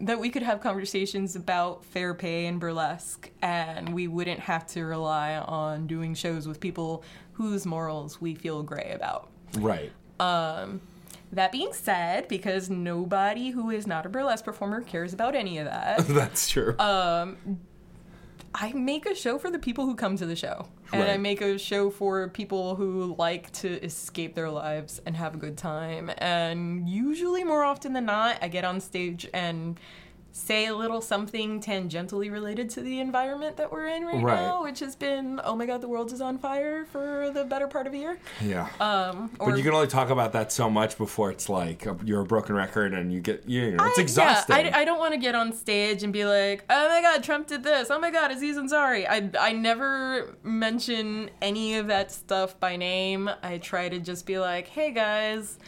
that 0.00 0.18
we 0.20 0.30
could 0.30 0.42
have 0.42 0.60
conversations 0.60 1.34
about 1.36 1.84
fair 1.84 2.14
pay 2.14 2.46
and 2.46 2.58
burlesque, 2.60 3.30
and 3.42 3.92
we 3.92 4.08
wouldn't 4.08 4.40
have 4.40 4.66
to 4.68 4.84
rely 4.84 5.34
on 5.36 5.86
doing 5.86 6.14
shows 6.14 6.46
with 6.46 6.60
people 6.60 7.04
whose 7.32 7.66
morals 7.66 8.20
we 8.20 8.34
feel 8.34 8.62
gray 8.62 8.92
about. 8.94 9.30
Right. 9.58 9.92
Um, 10.20 10.80
That 11.32 11.50
being 11.50 11.72
said, 11.72 12.28
because 12.28 12.68
nobody 12.68 13.50
who 13.50 13.70
is 13.70 13.86
not 13.86 14.04
a 14.06 14.08
burlesque 14.08 14.44
performer 14.44 14.80
cares 14.82 15.12
about 15.12 15.34
any 15.34 15.58
of 15.58 15.64
that, 15.64 15.98
That's 16.06 16.48
true. 16.48 16.74
Uh, 16.76 17.32
I 18.54 18.72
make 18.72 19.06
a 19.06 19.14
show 19.14 19.38
for 19.38 19.50
the 19.50 19.58
people 19.58 19.86
who 19.86 19.94
come 19.94 20.16
to 20.16 20.26
the 20.26 20.36
show. 20.36 20.66
And 20.92 21.10
I 21.10 21.16
make 21.16 21.40
a 21.40 21.58
show 21.58 21.88
for 21.88 22.28
people 22.28 22.74
who 22.74 23.14
like 23.16 23.50
to 23.52 23.82
escape 23.82 24.34
their 24.34 24.50
lives 24.50 25.00
and 25.06 25.16
have 25.16 25.34
a 25.34 25.38
good 25.38 25.56
time. 25.56 26.10
And 26.18 26.86
usually, 26.86 27.44
more 27.44 27.64
often 27.64 27.94
than 27.94 28.04
not, 28.04 28.38
I 28.42 28.48
get 28.48 28.64
on 28.64 28.78
stage 28.78 29.26
and 29.32 29.80
say 30.34 30.64
a 30.66 30.74
little 30.74 31.02
something 31.02 31.60
tangentially 31.60 32.32
related 32.32 32.70
to 32.70 32.80
the 32.80 33.00
environment 33.00 33.56
that 33.58 33.70
we're 33.70 33.86
in 33.86 34.04
right, 34.06 34.22
Right. 34.22 34.40
now, 34.40 34.62
which 34.62 34.80
has 34.80 34.96
been, 34.96 35.38
oh 35.44 35.54
my 35.54 35.66
god, 35.66 35.82
the 35.82 35.88
world 35.88 36.10
is 36.10 36.22
on 36.22 36.38
fire 36.38 36.86
for 36.86 37.30
the 37.34 37.44
better 37.44 37.66
part 37.68 37.86
of 37.86 37.92
a 37.92 37.98
year. 37.98 38.18
yeah. 38.42 38.68
Um, 38.80 39.30
but 39.38 39.58
you 39.58 39.62
can 39.62 39.74
only 39.74 39.88
talk 39.88 40.08
about 40.08 40.32
that 40.32 40.50
so 40.50 40.70
much 40.70 40.96
before 40.96 41.30
it's 41.30 41.48
like 41.50 41.84
a, 41.84 41.96
you're 42.04 42.22
a 42.22 42.24
broken 42.24 42.54
record 42.54 42.94
and 42.94 43.12
you 43.12 43.20
get 43.20 43.46
you 43.46 43.72
know 43.72 43.84
it's 43.84 43.98
exhausting. 43.98 44.56
Yeah, 44.56 44.72
I, 44.74 44.80
I 44.80 44.84
don't 44.86 44.98
want 44.98 45.12
to 45.12 45.18
get 45.20 45.34
on 45.34 45.52
stage 45.52 46.02
and 46.02 46.12
be 46.12 46.24
like, 46.24 46.64
oh 46.70 46.88
my 46.88 47.02
god, 47.02 47.22
Trump 47.22 47.46
did 47.48 47.62
this. 47.62 47.90
Oh 47.90 47.98
my 48.00 48.10
god, 48.10 48.30
Aziz 48.30 48.56
Ansari. 48.56 49.06
I, 49.08 49.28
I 49.38 49.52
never 49.52 50.34
mention 50.42 51.28
any 51.42 51.76
of 51.76 51.88
that 51.88 52.10
stuff 52.10 52.58
by 52.58 52.76
name. 52.76 53.28
I 53.42 53.58
try 53.58 53.90
to 53.90 53.98
just 53.98 54.24
be 54.24 54.38
like, 54.38 54.68
hey 54.68 54.92
guys, 54.92 55.58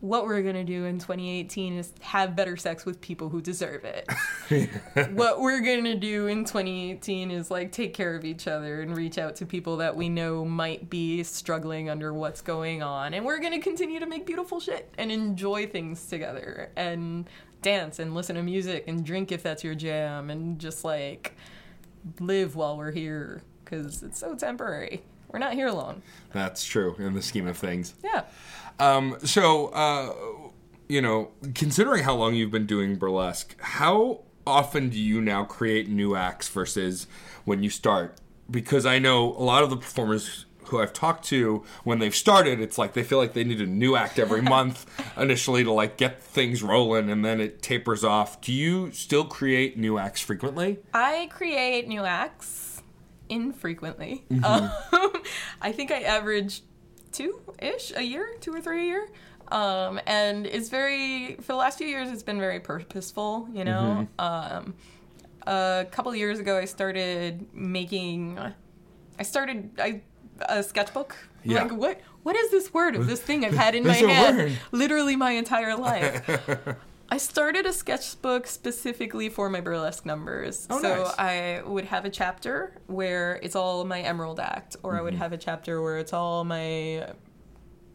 what 0.00 0.26
we're 0.26 0.42
gonna 0.42 0.64
do 0.64 0.84
in 0.84 0.98
2018 0.98 1.76
is 1.76 1.92
have 2.00 2.36
better 2.36 2.56
sex 2.56 2.84
with 2.84 3.00
people 3.00 3.28
who 3.28 3.40
deserve 3.40 3.84
it. 3.84 4.08
what 5.12 5.40
we're 5.40 5.60
gonna 5.60 5.96
do 5.96 6.28
in 6.28 6.44
2018 6.44 7.30
is 7.30 7.50
like 7.50 7.72
take 7.72 7.94
care 7.94 8.14
of 8.14 8.24
each 8.24 8.46
other 8.46 8.80
and 8.80 8.96
reach 8.96 9.18
out 9.18 9.34
to 9.36 9.46
people 9.46 9.76
that 9.78 9.96
we 9.96 10.08
know 10.08 10.44
might 10.44 10.88
be 10.88 11.22
struggling 11.24 11.90
under 11.90 12.14
what's 12.14 12.40
going 12.40 12.82
on. 12.82 13.12
And 13.12 13.24
we're 13.24 13.40
gonna 13.40 13.60
continue 13.60 13.98
to 13.98 14.06
make 14.06 14.24
beautiful 14.24 14.60
shit 14.60 14.92
and 14.98 15.10
enjoy 15.10 15.66
things 15.66 16.06
together 16.06 16.70
and 16.76 17.28
dance 17.60 17.98
and 17.98 18.14
listen 18.14 18.36
to 18.36 18.42
music 18.42 18.84
and 18.86 19.04
drink 19.04 19.32
if 19.32 19.42
that's 19.42 19.64
your 19.64 19.74
jam 19.74 20.30
and 20.30 20.60
just 20.60 20.84
like 20.84 21.36
live 22.20 22.54
while 22.54 22.76
we're 22.76 22.92
here 22.92 23.42
because 23.64 24.02
it's 24.02 24.18
so 24.18 24.34
temporary. 24.34 25.02
We're 25.28 25.38
not 25.38 25.52
here 25.52 25.66
alone. 25.66 26.02
That's 26.32 26.64
true 26.64 26.96
in 26.98 27.14
the 27.14 27.22
scheme 27.22 27.46
of 27.46 27.56
things. 27.56 27.94
Yeah. 28.02 28.24
Um, 28.78 29.16
so, 29.24 29.66
uh, 29.68 30.14
you 30.88 31.02
know, 31.02 31.30
considering 31.54 32.04
how 32.04 32.14
long 32.14 32.34
you've 32.34 32.50
been 32.50 32.66
doing 32.66 32.96
burlesque, 32.96 33.54
how 33.60 34.22
often 34.46 34.88
do 34.88 34.98
you 34.98 35.20
now 35.20 35.44
create 35.44 35.88
new 35.88 36.16
acts 36.16 36.48
versus 36.48 37.06
when 37.44 37.62
you 37.62 37.70
start? 37.70 38.16
Because 38.50 38.86
I 38.86 38.98
know 38.98 39.34
a 39.34 39.44
lot 39.44 39.62
of 39.62 39.70
the 39.70 39.76
performers 39.76 40.46
who 40.68 40.80
I've 40.80 40.92
talked 40.92 41.24
to 41.26 41.64
when 41.84 41.98
they've 41.98 42.14
started, 42.14 42.60
it's 42.60 42.78
like 42.78 42.92
they 42.92 43.02
feel 43.02 43.18
like 43.18 43.32
they 43.32 43.44
need 43.44 43.60
a 43.60 43.66
new 43.66 43.96
act 43.96 44.18
every 44.18 44.42
month 44.56 44.86
initially 45.18 45.64
to 45.64 45.72
like 45.72 45.96
get 45.96 46.22
things 46.22 46.62
rolling 46.62 47.10
and 47.10 47.24
then 47.24 47.40
it 47.40 47.62
tapers 47.62 48.04
off. 48.04 48.40
Do 48.40 48.52
you 48.52 48.90
still 48.92 49.24
create 49.24 49.76
new 49.76 49.98
acts 49.98 50.20
frequently? 50.20 50.78
I 50.94 51.28
create 51.30 51.88
new 51.88 52.04
acts 52.04 52.67
infrequently. 53.28 54.24
Mm-hmm. 54.30 54.44
Um, 54.44 55.22
I 55.62 55.72
think 55.72 55.90
I 55.90 56.00
average 56.02 56.62
two 57.12 57.40
ish 57.60 57.92
a 57.94 58.02
year, 58.02 58.36
two 58.40 58.52
or 58.54 58.60
three 58.60 58.82
a 58.82 58.86
year. 58.86 59.08
Um, 59.50 60.00
and 60.06 60.46
it's 60.46 60.68
very, 60.68 61.36
for 61.36 61.52
the 61.52 61.56
last 61.56 61.78
few 61.78 61.86
years, 61.86 62.10
it's 62.10 62.22
been 62.22 62.38
very 62.38 62.60
purposeful, 62.60 63.48
you 63.52 63.64
know? 63.64 64.08
Mm-hmm. 64.18 64.56
Um, 64.56 64.74
a 65.46 65.86
couple 65.90 66.14
years 66.14 66.38
ago, 66.38 66.58
I 66.58 66.66
started 66.66 67.46
making, 67.54 68.38
I 69.18 69.22
started 69.22 69.70
I, 69.78 70.02
a 70.48 70.62
sketchbook. 70.62 71.16
Yeah. 71.44 71.62
Like, 71.62 71.72
what? 71.72 72.00
What 72.24 72.36
is 72.36 72.50
this 72.50 72.74
word 72.74 72.94
of 72.94 73.06
this 73.06 73.22
thing 73.22 73.44
I've 73.44 73.54
had 73.54 73.74
in 73.74 73.86
my 73.86 73.94
head 73.94 74.36
word. 74.36 74.58
literally 74.70 75.16
my 75.16 75.30
entire 75.30 75.76
life? 75.76 76.28
I 77.10 77.16
started 77.16 77.64
a 77.64 77.72
sketchbook 77.72 78.46
specifically 78.46 79.30
for 79.30 79.48
my 79.48 79.60
burlesque 79.62 80.04
numbers. 80.04 80.66
Oh, 80.68 80.80
so 80.82 81.04
nice. 81.04 81.14
I 81.18 81.62
would 81.64 81.86
have 81.86 82.04
a 82.04 82.10
chapter 82.10 82.78
where 82.86 83.36
it's 83.42 83.56
all 83.56 83.84
my 83.86 84.00
Emerald 84.02 84.38
Act, 84.40 84.76
or 84.82 84.98
I 84.98 85.00
would 85.00 85.14
Mm-hmm. 85.14 85.22
have 85.22 85.32
a 85.32 85.38
chapter 85.38 85.80
where 85.80 85.96
it's 85.98 86.12
all 86.12 86.44
my 86.44 87.08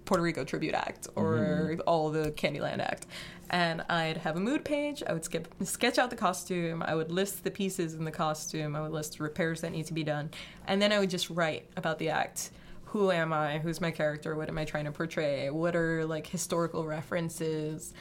Puerto 0.05 0.23
Rico 0.23 0.43
Tribute 0.43 0.73
Act, 0.73 1.07
or 1.15 1.35
Mm-hmm. 1.37 1.81
all 1.85 2.09
the 2.09 2.31
Candyland 2.31 2.79
Act. 2.79 3.05
And 3.51 3.81
I'd 3.87 4.17
have 4.17 4.35
a 4.35 4.39
mood 4.39 4.65
page. 4.65 5.03
I 5.05 5.13
would 5.13 5.23
skip, 5.23 5.47
sketch 5.63 5.99
out 5.99 6.09
the 6.09 6.15
costume. 6.15 6.81
I 6.81 6.95
would 6.95 7.11
list 7.11 7.43
the 7.43 7.51
pieces 7.51 7.93
in 7.93 8.03
the 8.05 8.11
costume. 8.11 8.75
I 8.75 8.81
would 8.81 8.91
list 8.91 9.19
repairs 9.19 9.61
that 9.61 9.71
need 9.71 9.85
to 9.85 9.93
be 9.93 10.03
done. 10.03 10.31
And 10.65 10.81
then 10.81 10.91
I 10.91 10.97
would 10.97 11.11
just 11.11 11.29
write 11.29 11.69
about 11.77 11.99
the 11.99 12.09
act. 12.09 12.49
Who 12.85 13.11
am 13.11 13.31
I? 13.31 13.59
Who's 13.59 13.79
my 13.79 13.91
character? 13.91 14.33
What 14.35 14.49
am 14.49 14.57
I 14.57 14.65
trying 14.65 14.85
to 14.85 14.91
portray? 14.91 15.51
What 15.51 15.75
are 15.75 16.03
like 16.05 16.25
historical 16.25 16.83
references? 16.85 17.93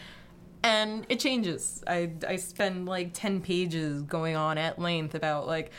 And 0.63 1.07
it 1.09 1.21
changes. 1.21 1.83
I 1.87 2.13
I 2.27 2.37
spend 2.37 2.87
like 2.87 3.11
ten 3.13 3.41
pages 3.41 4.03
going 4.03 4.37
on 4.37 4.59
at 4.59 4.79
length 4.79 5.15
about 5.15 5.47
like 5.47 5.71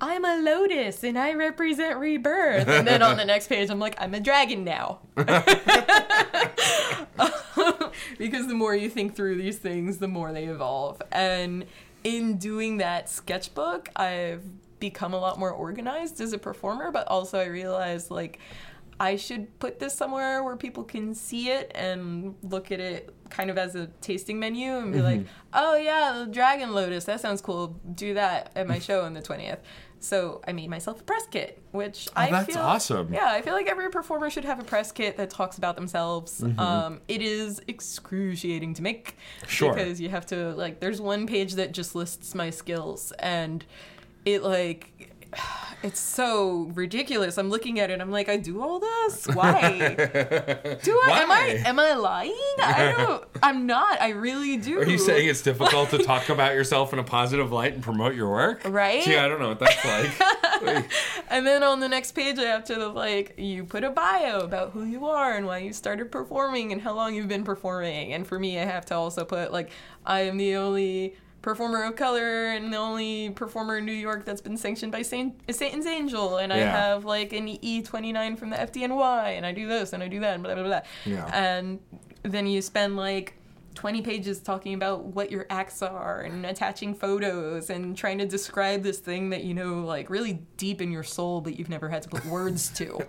I'm 0.00 0.24
a 0.24 0.38
lotus 0.38 1.04
and 1.04 1.18
I 1.18 1.34
represent 1.34 1.98
rebirth, 1.98 2.66
and 2.68 2.86
then 2.86 3.02
on 3.02 3.16
the 3.16 3.24
next 3.24 3.48
page 3.48 3.70
I'm 3.70 3.78
like 3.78 3.94
I'm 4.00 4.14
a 4.14 4.20
dragon 4.20 4.64
now. 4.64 5.00
because 8.18 8.46
the 8.48 8.54
more 8.54 8.74
you 8.74 8.88
think 8.88 9.14
through 9.14 9.36
these 9.36 9.58
things, 9.58 9.98
the 9.98 10.08
more 10.08 10.32
they 10.32 10.46
evolve, 10.46 11.00
and 11.12 11.66
in 12.04 12.38
doing 12.38 12.78
that 12.78 13.08
sketchbook, 13.08 13.88
I've 13.94 14.42
become 14.80 15.14
a 15.14 15.18
lot 15.18 15.38
more 15.38 15.52
organized 15.52 16.20
as 16.20 16.32
a 16.32 16.38
performer, 16.38 16.90
but 16.90 17.06
also 17.06 17.38
I 17.38 17.44
realized 17.44 18.10
like 18.10 18.40
I 19.00 19.16
should 19.16 19.58
put 19.58 19.78
this 19.80 19.94
somewhere 19.94 20.44
where 20.44 20.54
people 20.56 20.84
can 20.84 21.14
see 21.14 21.48
it 21.50 21.72
and 21.74 22.34
look 22.42 22.70
at 22.70 22.78
it 22.78 23.12
kind 23.30 23.50
of 23.50 23.58
as 23.58 23.74
a 23.74 23.86
tasting 24.00 24.38
menu 24.38 24.76
and 24.76 24.92
be 24.92 24.98
Mm-hmm. 24.98 25.06
like, 25.06 25.26
oh 25.54 25.74
yeah, 25.76 26.22
the 26.24 26.30
Dragon 26.30 26.72
Lotus, 26.72 27.04
that 27.06 27.20
sounds 27.20 27.40
cool. 27.40 27.80
Do 27.94 28.14
that 28.14 28.52
at 28.54 28.68
my 28.68 28.78
show 28.78 29.02
on 29.02 29.14
the 29.14 29.22
20th. 29.22 29.58
So 29.98 30.40
I 30.46 30.52
made 30.52 30.68
myself 30.68 31.00
a 31.00 31.04
press 31.04 31.26
kit, 31.30 31.62
which 31.70 32.08
I 32.16 32.26
Oh, 32.28 32.30
that's 32.32 32.52
feel 32.52 32.58
awesome. 32.62 33.12
Yeah, 33.14 33.26
I 33.30 33.40
feel 33.40 33.52
like 33.54 33.68
every 33.68 33.88
performer 33.90 34.30
should 34.30 34.44
have 34.44 34.58
a 34.60 34.64
press 34.64 34.90
kit 34.92 35.16
that 35.16 35.30
talks 35.30 35.58
about 35.58 35.76
themselves. 35.76 36.42
Um, 36.58 37.00
it 37.06 37.22
is 37.22 37.60
excruciating 37.68 38.74
to 38.74 38.82
make 38.82 39.16
Sure. 39.46 39.72
because 39.72 40.00
you 40.00 40.08
have 40.08 40.26
to 40.26 40.54
like. 40.54 40.80
There's 40.80 41.00
one 41.00 41.26
page 41.28 41.54
that 41.54 41.70
just 41.72 41.94
lists 41.94 42.34
my 42.34 42.50
skills, 42.50 43.12
and 43.20 43.64
it 44.24 44.42
like. 44.42 45.11
It's 45.84 45.98
so 45.98 46.70
ridiculous. 46.74 47.38
I'm 47.38 47.50
looking 47.50 47.80
at 47.80 47.90
it. 47.90 48.00
I'm 48.00 48.12
like, 48.12 48.28
I 48.28 48.36
do 48.36 48.62
all 48.62 48.78
this. 48.78 49.26
Why? 49.26 49.94
do 49.96 51.00
I? 51.04 51.20
Am 51.20 51.30
I? 51.32 51.62
Am 51.66 51.80
I 51.80 51.94
lying? 51.94 52.54
I 52.60 52.94
don't. 52.96 53.24
I'm 53.42 53.66
not. 53.66 54.00
I 54.00 54.10
really 54.10 54.58
do. 54.58 54.78
Are 54.78 54.86
you 54.86 54.96
saying 54.96 55.28
it's 55.28 55.42
difficult 55.42 55.90
to 55.90 55.98
talk 55.98 56.28
about 56.28 56.54
yourself 56.54 56.92
in 56.92 57.00
a 57.00 57.02
positive 57.02 57.50
light 57.50 57.74
and 57.74 57.82
promote 57.82 58.14
your 58.14 58.30
work? 58.30 58.62
Right? 58.64 59.02
Gee, 59.02 59.16
I 59.16 59.26
don't 59.26 59.40
know 59.40 59.48
what 59.48 59.58
that's 59.58 59.84
like. 60.64 60.90
And 61.28 61.44
then 61.44 61.64
on 61.64 61.80
the 61.80 61.88
next 61.88 62.12
page, 62.12 62.38
I 62.38 62.44
have 62.44 62.64
to 62.66 62.86
like 62.86 63.34
you 63.36 63.64
put 63.64 63.82
a 63.82 63.90
bio 63.90 64.38
about 64.38 64.70
who 64.70 64.84
you 64.84 65.06
are 65.06 65.34
and 65.36 65.46
why 65.46 65.58
you 65.58 65.72
started 65.72 66.12
performing 66.12 66.72
and 66.72 66.80
how 66.80 66.94
long 66.94 67.12
you've 67.14 67.26
been 67.26 67.42
performing. 67.42 68.12
And 68.12 68.24
for 68.24 68.38
me, 68.38 68.56
I 68.60 68.64
have 68.64 68.86
to 68.86 68.94
also 68.94 69.24
put 69.24 69.52
like 69.52 69.70
I 70.06 70.20
am 70.20 70.36
the 70.36 70.54
only 70.54 71.16
performer 71.42 71.82
of 71.82 71.96
color 71.96 72.46
and 72.46 72.72
the 72.72 72.76
only 72.76 73.30
performer 73.30 73.78
in 73.78 73.84
New 73.84 73.92
York 73.92 74.24
that's 74.24 74.40
been 74.40 74.56
sanctioned 74.56 74.92
by 74.92 75.02
Saint 75.02 75.34
Satan's 75.50 75.86
Angel. 75.86 76.38
And 76.38 76.52
I 76.52 76.58
have 76.58 77.04
like 77.04 77.32
an 77.32 77.48
E29 77.48 78.38
from 78.38 78.50
the 78.50 78.56
FDNY, 78.56 79.36
and 79.36 79.44
I 79.44 79.52
do 79.52 79.66
this 79.66 79.92
and 79.92 80.02
I 80.02 80.08
do 80.08 80.20
that 80.20 80.34
and 80.34 80.42
blah 80.42 80.54
blah 80.54 80.64
blah. 80.64 80.80
Yeah. 81.04 81.28
And 81.32 81.80
then 82.22 82.46
you 82.46 82.62
spend 82.62 82.96
like 82.96 83.34
20 83.74 84.02
pages 84.02 84.40
talking 84.40 84.74
about 84.74 85.04
what 85.04 85.30
your 85.30 85.46
acts 85.50 85.82
are 85.82 86.20
and 86.20 86.44
attaching 86.44 86.94
photos 86.94 87.70
and 87.70 87.96
trying 87.96 88.18
to 88.18 88.26
describe 88.26 88.82
this 88.82 88.98
thing 88.98 89.30
that 89.30 89.44
you 89.44 89.54
know 89.54 89.80
like 89.80 90.10
really 90.10 90.40
deep 90.56 90.82
in 90.82 90.92
your 90.92 91.02
soul 91.02 91.40
but 91.40 91.58
you've 91.58 91.70
never 91.70 91.88
had 91.88 92.02
to 92.02 92.08
put 92.08 92.24
words 92.26 92.68
to. 92.70 93.00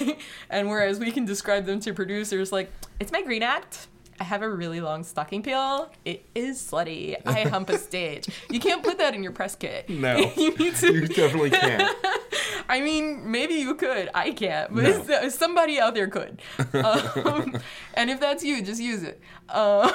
and 0.50 0.68
whereas 0.68 0.98
we 0.98 1.10
can 1.10 1.24
describe 1.24 1.64
them 1.64 1.80
to 1.80 1.94
producers 1.94 2.52
like 2.52 2.70
it's 3.00 3.10
my 3.10 3.22
green 3.22 3.42
act 3.42 3.88
I 4.20 4.24
have 4.24 4.42
a 4.42 4.48
really 4.48 4.80
long 4.80 5.04
stocking 5.04 5.42
peel. 5.42 5.90
It 6.04 6.24
is 6.34 6.58
slutty. 6.60 7.16
I 7.26 7.42
hump 7.42 7.68
a 7.70 7.78
stage. 7.78 8.28
You 8.50 8.60
can't 8.60 8.82
put 8.82 8.98
that 8.98 9.14
in 9.14 9.22
your 9.22 9.32
press 9.32 9.54
kit. 9.56 9.88
No. 9.94 10.16
you 10.36 10.54
need 10.56 10.74
to. 10.76 10.92
you 10.92 11.06
definitely 11.06 11.50
can't. 11.50 11.94
I 12.68 12.80
mean, 12.80 13.30
maybe 13.30 13.54
you 13.54 13.74
could. 13.74 14.10
I 14.14 14.30
can't, 14.32 14.74
but 14.74 15.06
No. 15.08 15.28
somebody 15.28 15.78
out 15.78 15.94
there 15.94 16.08
could. 16.08 16.40
Um, 16.72 17.58
and 17.94 18.10
if 18.10 18.20
that's 18.20 18.42
you, 18.44 18.62
just 18.62 18.80
use 18.80 19.02
it. 19.02 19.20
Uh, 19.48 19.90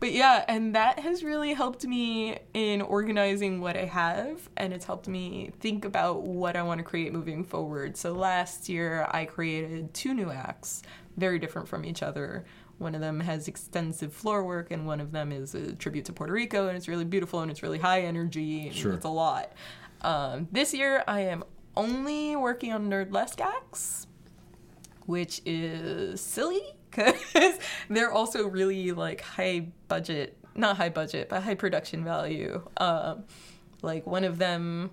but 0.00 0.12
yeah, 0.12 0.44
and 0.48 0.74
that 0.74 0.98
has 1.00 1.22
really 1.22 1.52
helped 1.52 1.84
me 1.84 2.38
in 2.54 2.80
organizing 2.80 3.60
what 3.60 3.76
I 3.76 3.84
have, 3.84 4.48
and 4.56 4.72
it's 4.72 4.84
helped 4.86 5.08
me 5.08 5.52
think 5.60 5.84
about 5.84 6.22
what 6.22 6.56
I 6.56 6.62
want 6.62 6.78
to 6.78 6.84
create 6.84 7.12
moving 7.12 7.44
forward. 7.44 7.96
So 7.96 8.12
last 8.12 8.68
year, 8.68 9.06
I 9.10 9.26
created 9.26 9.92
two 9.92 10.14
new 10.14 10.30
acts, 10.30 10.82
very 11.16 11.38
different 11.38 11.68
from 11.68 11.84
each 11.84 12.02
other. 12.02 12.44
One 12.80 12.94
of 12.94 13.02
them 13.02 13.20
has 13.20 13.46
extensive 13.46 14.10
floor 14.10 14.42
work, 14.42 14.70
and 14.70 14.86
one 14.86 15.00
of 15.00 15.12
them 15.12 15.32
is 15.32 15.54
a 15.54 15.74
tribute 15.74 16.06
to 16.06 16.14
Puerto 16.14 16.32
Rico, 16.32 16.66
and 16.66 16.78
it's 16.78 16.88
really 16.88 17.04
beautiful 17.04 17.40
and 17.40 17.50
it's 17.50 17.62
really 17.62 17.78
high 17.78 18.00
energy. 18.00 18.68
And 18.68 18.74
Sure. 18.74 18.94
It's 18.94 19.04
a 19.04 19.10
lot. 19.10 19.52
Um, 20.00 20.48
this 20.50 20.72
year, 20.72 21.04
I 21.06 21.20
am 21.20 21.44
only 21.76 22.36
working 22.36 22.72
on 22.72 22.88
Nerdlesque 22.88 24.06
which 25.04 25.42
is 25.44 26.20
silly 26.20 26.62
because 26.90 27.58
they're 27.90 28.12
also 28.12 28.46
really 28.46 28.92
like 28.92 29.20
high 29.20 29.68
budget, 29.88 30.38
not 30.54 30.78
high 30.78 30.88
budget, 30.88 31.28
but 31.28 31.42
high 31.42 31.54
production 31.54 32.02
value. 32.02 32.62
Um, 32.78 33.24
like 33.82 34.06
one 34.06 34.24
of 34.24 34.38
them, 34.38 34.90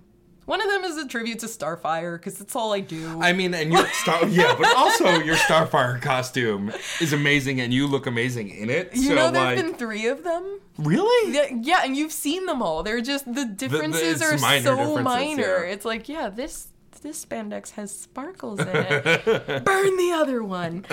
one 0.48 0.62
of 0.62 0.68
them 0.68 0.82
is 0.84 0.96
a 0.96 1.06
tribute 1.06 1.40
to 1.40 1.46
Starfire 1.46 2.16
because 2.16 2.38
that's 2.38 2.56
all 2.56 2.72
I 2.72 2.80
do. 2.80 3.20
I 3.20 3.34
mean, 3.34 3.52
and 3.52 3.70
your 3.70 3.86
star, 3.88 4.24
yeah, 4.28 4.54
but 4.56 4.74
also 4.74 5.18
your 5.18 5.36
Starfire 5.36 6.00
costume 6.00 6.72
is 7.02 7.12
amazing, 7.12 7.60
and 7.60 7.72
you 7.72 7.86
look 7.86 8.06
amazing 8.06 8.48
in 8.48 8.70
it. 8.70 8.96
you 8.96 9.08
so, 9.08 9.14
know, 9.14 9.30
there's 9.30 9.58
like, 9.58 9.62
been 9.62 9.74
three 9.74 10.06
of 10.06 10.24
them. 10.24 10.60
really? 10.78 11.34
Yeah, 11.34 11.54
yeah, 11.60 11.80
and 11.84 11.94
you've 11.94 12.12
seen 12.12 12.46
them 12.46 12.62
all. 12.62 12.82
They're 12.82 13.02
just 13.02 13.30
the 13.32 13.44
differences 13.44 14.22
it's 14.22 14.32
are 14.32 14.38
minor 14.38 14.64
so 14.64 14.76
differences, 14.76 15.04
minor. 15.04 15.66
yeah. 15.66 15.72
It's 15.72 15.84
like, 15.84 16.08
yeah, 16.08 16.30
this 16.30 16.68
this 17.02 17.22
spandex 17.22 17.72
has 17.72 17.94
sparkles 17.94 18.58
in 18.60 18.68
it. 18.68 19.04
Burn 19.64 19.96
the 19.98 20.12
other 20.14 20.42
one. 20.42 20.86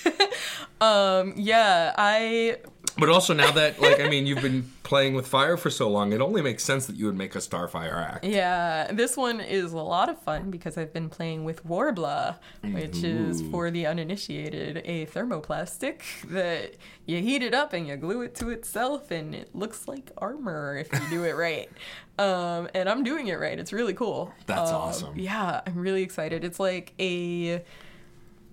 um, 0.80 1.34
yeah, 1.36 1.92
I 1.98 2.56
But 2.96 3.10
also 3.10 3.34
now 3.34 3.50
that, 3.50 3.82
like, 3.82 4.00
I 4.00 4.08
mean, 4.08 4.26
you've 4.26 4.40
been 4.40 4.72
playing 4.92 5.14
with 5.14 5.26
fire 5.26 5.56
for 5.56 5.70
so 5.70 5.88
long, 5.88 6.12
it 6.12 6.20
only 6.20 6.42
makes 6.42 6.62
sense 6.62 6.84
that 6.84 6.96
you 6.96 7.06
would 7.06 7.16
make 7.16 7.34
a 7.34 7.38
Starfire 7.38 7.96
act. 8.12 8.24
yeah, 8.26 8.92
this 8.92 9.16
one 9.16 9.40
is 9.40 9.72
a 9.72 9.78
lot 9.78 10.10
of 10.10 10.20
fun 10.20 10.50
because 10.50 10.76
I've 10.76 10.92
been 10.92 11.08
playing 11.08 11.44
with 11.44 11.64
Worbla, 11.66 12.36
which 12.62 13.02
is 13.02 13.40
for 13.50 13.70
the 13.70 13.86
uninitiated 13.86 14.82
a 14.84 15.06
thermoplastic 15.06 16.02
that 16.28 16.74
you 17.06 17.22
heat 17.22 17.42
it 17.42 17.54
up 17.54 17.72
and 17.72 17.88
you 17.88 17.96
glue 17.96 18.20
it 18.20 18.34
to 18.34 18.50
itself 18.50 19.10
and 19.10 19.34
it 19.34 19.48
looks 19.54 19.88
like 19.88 20.10
armor 20.18 20.76
if 20.76 20.92
you 20.92 21.08
do 21.10 21.24
it 21.24 21.36
right. 21.36 21.70
Um, 22.18 22.68
and 22.74 22.88
I'm 22.90 23.02
doing 23.02 23.28
it 23.28 23.40
right. 23.40 23.58
It's 23.58 23.72
really 23.72 23.94
cool. 23.94 24.32
That's 24.46 24.70
Um, 24.70 24.76
awesome. 24.76 25.18
Yeah, 25.18 25.62
I'm 25.66 25.78
really 25.78 26.02
excited. 26.02 26.44
It's 26.44 26.60
like 26.60 26.92
a 27.00 27.64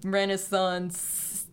Renaissance 0.06 1.46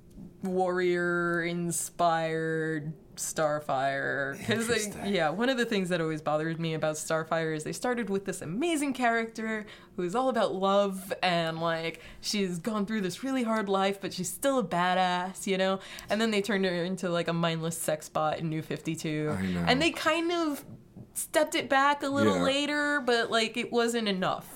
warrior 0.42 1.42
inspired 1.42 2.92
Starfire. 3.16 4.38
Because 4.38 4.88
yeah, 5.04 5.30
one 5.30 5.48
of 5.48 5.56
the 5.56 5.64
things 5.64 5.88
that 5.88 6.00
always 6.00 6.22
bothers 6.22 6.58
me 6.58 6.74
about 6.74 6.96
Starfire 6.96 7.54
is 7.54 7.64
they 7.64 7.72
started 7.72 8.10
with 8.10 8.24
this 8.24 8.42
amazing 8.42 8.92
character 8.92 9.66
who 9.96 10.02
is 10.02 10.14
all 10.14 10.28
about 10.28 10.54
love 10.54 11.12
and 11.22 11.60
like 11.60 12.00
she's 12.20 12.58
gone 12.58 12.86
through 12.86 13.00
this 13.00 13.22
really 13.24 13.42
hard 13.42 13.68
life, 13.68 14.00
but 14.00 14.12
she's 14.12 14.28
still 14.30 14.58
a 14.58 14.64
badass, 14.64 15.46
you 15.46 15.58
know. 15.58 15.80
And 16.10 16.20
then 16.20 16.30
they 16.30 16.42
turned 16.42 16.64
her 16.64 16.84
into 16.84 17.08
like 17.10 17.28
a 17.28 17.32
mindless 17.32 17.78
sex 17.78 18.08
bot 18.08 18.38
in 18.38 18.48
New 18.48 18.62
Fifty 18.62 18.94
Two, 18.94 19.36
and 19.66 19.80
they 19.80 19.90
kind 19.90 20.32
of 20.32 20.64
stepped 21.14 21.54
it 21.54 21.68
back 21.68 22.02
a 22.02 22.08
little 22.08 22.36
Yeah. 22.36 22.42
later, 22.42 23.00
but 23.00 23.30
like 23.30 23.56
it 23.56 23.72
wasn't 23.72 24.08
enough. 24.08 24.55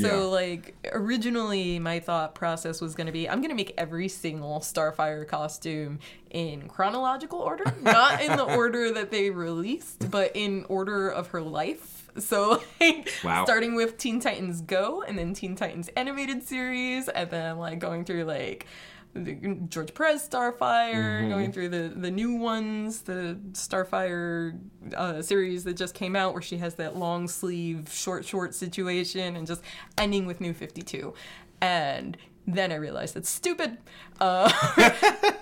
So 0.00 0.06
Yeah. 0.06 0.14
like 0.24 0.74
originally 0.92 1.78
my 1.78 2.00
thought 2.00 2.34
process 2.34 2.80
was 2.80 2.94
going 2.94 3.06
to 3.06 3.12
be 3.12 3.28
I'm 3.28 3.38
going 3.38 3.50
to 3.50 3.54
make 3.56 3.74
every 3.78 4.08
single 4.08 4.60
Starfire 4.60 5.26
costume 5.26 6.00
in 6.30 6.68
chronological 6.68 7.38
order, 7.38 7.64
not 7.80 8.20
in 8.20 8.36
the 8.36 8.42
order 8.44 8.92
that 8.92 9.10
they 9.10 9.30
released, 9.30 10.10
but 10.10 10.32
in 10.34 10.64
order 10.68 11.08
of 11.08 11.28
her 11.28 11.40
life. 11.42 12.10
So 12.18 12.62
like 12.80 13.12
Wow. 13.24 13.44
starting 13.44 13.74
with 13.74 13.98
Teen 13.98 14.20
Titans 14.20 14.60
Go 14.62 15.02
and 15.02 15.18
then 15.18 15.34
Teen 15.34 15.56
Titans 15.56 15.88
animated 15.96 16.42
series 16.46 17.08
and 17.08 17.30
then 17.30 17.58
like 17.58 17.78
going 17.78 18.04
through 18.04 18.24
like 18.24 18.66
the 19.14 19.34
George 19.68 19.94
Perez 19.94 20.28
Starfire, 20.28 21.28
going 21.28 21.52
through 21.52 21.68
the 21.68 21.92
the 21.94 22.10
new 22.10 22.34
ones, 22.34 23.02
the 23.02 23.38
Starfire 23.52 24.58
uh, 24.94 25.22
series 25.22 25.64
that 25.64 25.74
just 25.74 25.94
came 25.94 26.16
out, 26.16 26.32
where 26.32 26.42
she 26.42 26.58
has 26.58 26.74
that 26.76 26.96
long 26.96 27.28
sleeve 27.28 27.88
short 27.90 28.24
short 28.24 28.54
situation, 28.54 29.36
and 29.36 29.46
just 29.46 29.62
ending 29.96 30.26
with 30.26 30.40
New 30.40 30.52
Fifty 30.52 30.82
Two, 30.82 31.14
and 31.60 32.16
then 32.46 32.72
I 32.72 32.74
realized 32.74 33.14
that's 33.14 33.30
stupid. 33.30 33.78
Uh, 34.20 34.52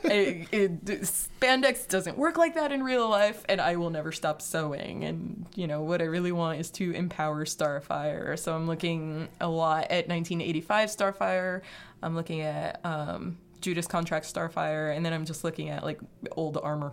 it, 0.05 0.49
it, 0.53 0.85
spandex 0.85 1.89
doesn't 1.89 2.17
work 2.17 2.39
like 2.39 2.55
that 2.55 2.71
in 2.71 2.83
real 2.83 3.09
life, 3.09 3.45
and 3.49 3.61
I 3.61 3.77
will 3.77 3.91
never 3.91 4.13
stop 4.13 4.41
sewing. 4.41 5.05
And 5.05 5.47
you 5.55 5.67
know 5.67 5.83
what 5.83 6.01
I 6.01 6.05
really 6.05 6.33
want 6.33 6.61
is 6.61 6.71
to 6.73 6.93
empower 6.93 7.45
Starfire. 7.45 8.39
So 8.39 8.55
I'm 8.55 8.67
looking 8.67 9.29
a 9.41 9.49
lot 9.49 9.85
at 9.85 10.09
1985 10.09 10.89
Starfire. 10.91 11.63
I'm 12.03 12.15
looking 12.15 12.43
at 12.43 12.81
um, 12.85 13.39
Judas 13.63 13.87
Contract 13.87 14.27
Starfire, 14.27 14.95
and 14.95 15.07
then 15.07 15.13
I'm 15.13 15.25
just 15.25 15.45
looking 15.45 15.71
at 15.71 15.83
like 15.83 16.01
old 16.33 16.59
armor 16.63 16.93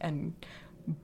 and 0.00 0.34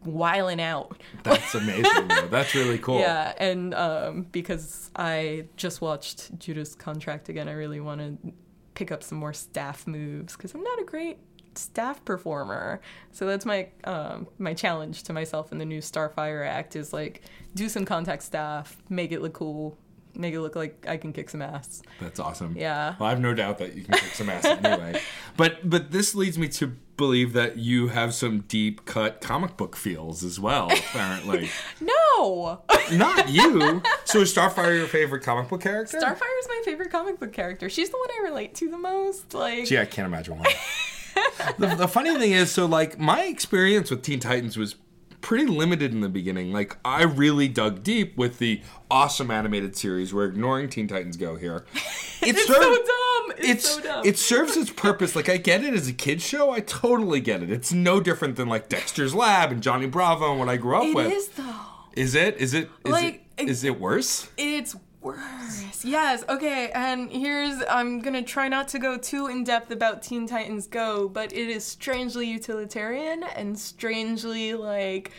whiling 0.05 0.61
out. 0.61 1.01
That's 1.23 1.55
amazing, 1.55 2.09
though. 2.09 2.29
That's 2.29 2.55
really 2.55 2.79
cool. 2.79 2.99
Yeah, 3.07 3.33
and 3.39 3.73
um, 3.75 4.27
because 4.33 4.91
I 4.97 5.47
just 5.57 5.81
watched 5.81 6.39
Judas 6.39 6.75
Contract 6.75 7.29
again, 7.29 7.49
I 7.49 7.53
really 7.53 7.81
want 7.81 8.01
to 8.01 8.33
pick 8.75 8.91
up 8.91 9.03
some 9.03 9.19
more 9.19 9.33
staff 9.33 9.87
moves 9.87 10.37
because 10.37 10.55
I'm 10.55 10.63
not 10.63 10.81
a 10.81 10.85
great 10.85 11.19
staff 11.55 12.05
performer. 12.05 12.81
So 13.13 13.27
that's 13.27 13.47
my 13.47 13.69
um, 13.85 14.29
my 14.39 14.55
challenge 14.55 15.05
to 15.05 15.13
myself 15.13 15.53
in 15.53 15.59
the 15.59 15.65
new 15.65 15.81
Starfire 15.81 16.47
act 16.47 16.77
is 16.77 16.93
like 16.93 17.23
do 17.55 17.69
some 17.69 17.85
contact 17.85 18.23
staff, 18.23 18.77
make 18.89 19.13
it 19.13 19.23
look 19.23 19.35
cool, 19.35 19.79
make 20.17 20.35
it 20.35 20.41
look 20.41 20.57
like 20.57 20.85
I 20.89 20.97
can 20.97 21.13
kick 21.13 21.31
some 21.31 21.43
ass. 21.43 21.83
That's 22.01 22.19
awesome. 22.21 22.55
Yeah. 22.57 22.95
Well, 22.99 23.07
I 23.07 23.11
have 23.11 23.21
no 23.21 23.35
doubt 23.35 23.59
that 23.59 23.75
you 23.75 23.85
can 23.85 23.95
kick 23.95 24.15
some 24.15 24.29
ass 24.31 24.45
anyway. 24.45 25.01
But 25.37 25.69
but 25.69 25.91
this 25.91 26.15
leads 26.15 26.39
me 26.39 26.49
to 26.49 26.69
believe 26.97 27.35
that 27.35 27.59
you 27.59 27.89
have 27.89 28.15
some 28.15 28.41
deep 28.49 28.87
cut 28.87 29.21
comic 29.21 29.59
book 29.59 29.77
feels 29.77 30.25
as 30.25 30.41
well. 30.41 30.71
Apparently, 30.73 31.51
No, 31.81 32.63
not 32.93 33.29
you. 33.29 33.83
So 34.07 34.21
is 34.23 34.35
Starfire 34.35 34.75
your 34.79 34.87
favorite 34.87 35.23
comic 35.23 35.51
book 35.51 35.61
character? 35.61 35.99
Starfire 36.01 36.39
is 36.41 36.49
my 36.49 36.63
favorite 36.65 36.91
comic 36.91 37.21
book 37.21 37.35
character. 37.35 37.69
She's 37.69 37.91
the 37.91 37.99
one 37.99 38.09
I 38.19 38.29
relate 38.31 38.55
to 38.57 38.71
the 38.71 38.79
most. 38.79 39.35
Like, 39.35 39.67
Gee, 39.67 39.79
I 39.79 39.85
can't 39.85 40.07
imagine 40.07 40.39
why. 40.39 40.55
the, 41.59 41.75
the 41.75 41.89
funny 41.89 42.17
thing 42.19 42.33
is, 42.33 42.51
so 42.51 42.65
like 42.65 42.99
my 42.99 43.25
experience 43.25 43.91
with 43.91 44.03
Teen 44.03 44.21
Titans 44.21 44.57
was 44.57 44.75
pretty 45.27 45.47
limited 45.47 45.91
in 45.93 46.01
the 46.03 46.09
beginning. 46.09 46.53
Like 46.53 46.77
I 46.85 47.03
really 47.03 47.49
dug 47.49 47.83
deep 47.83 48.17
with 48.17 48.39
the 48.39 48.63
awesome 48.89 49.31
animated 49.31 49.77
series. 49.77 50.15
We're 50.15 50.27
ignoring 50.27 50.69
Teen 50.69 50.87
Titans 50.87 51.17
Go 51.17 51.35
here. 51.37 51.65
It 52.23 52.35
it's 52.35 52.47
served- 52.47 52.63
so 52.63 52.75
dumb. 52.77 53.33
It's, 53.39 53.49
it's 53.49 53.71
so 53.75 53.81
dumb. 53.83 54.07
it 54.07 54.19
serves 54.19 54.57
its 54.57 54.71
purpose. 54.71 55.15
Like 55.15 55.29
I 55.29 55.37
get 55.37 55.63
it 55.63 55.75
as 55.75 55.87
a 55.87 55.93
kids 55.93 56.25
show. 56.25 56.51
I 56.51 56.61
totally 56.61 57.21
get 57.21 57.43
it. 57.43 57.51
It's 57.53 57.73
no 57.73 58.01
different 58.01 58.37
than 58.37 58.49
like 58.49 58.69
Dexter's 58.71 59.15
Lab 59.15 59.53
and 59.53 59.63
Johnny 59.63 59.87
Bravo 59.87 60.31
and 60.31 60.41
what 60.41 60.49
I 60.49 60.57
grew 60.57 60.77
up 60.77 60.85
It 60.85 60.95
with. 60.97 61.13
is 61.13 61.29
though. 61.29 61.55
Is 61.95 62.15
it? 62.15 62.37
Is 62.39 62.55
it? 62.55 62.71
Is 62.85 62.91
Like, 62.91 63.27
it? 63.37 63.49
Is 63.49 63.65
it 63.65 63.79
worse? 63.79 64.29
It's 64.39 64.75
worse. 65.07 65.85
Yes. 65.85 66.25
Okay. 66.29 66.71
And 66.75 67.11
here's 67.11 67.63
I'm 67.69 68.01
gonna 68.01 68.23
try 68.23 68.49
not 68.49 68.69
to 68.69 68.79
go 68.79 68.97
too 68.99 69.27
in 69.29 69.45
depth 69.45 69.71
about 69.71 70.03
Teen 70.03 70.27
Titans 70.27 70.67
Go, 70.67 71.09
but 71.09 71.33
it 71.33 71.49
is 71.49 71.65
strangely 71.65 72.27
utilitarian 72.27 73.23
and 73.23 73.59
strangely 73.59 74.55
like 74.55 75.13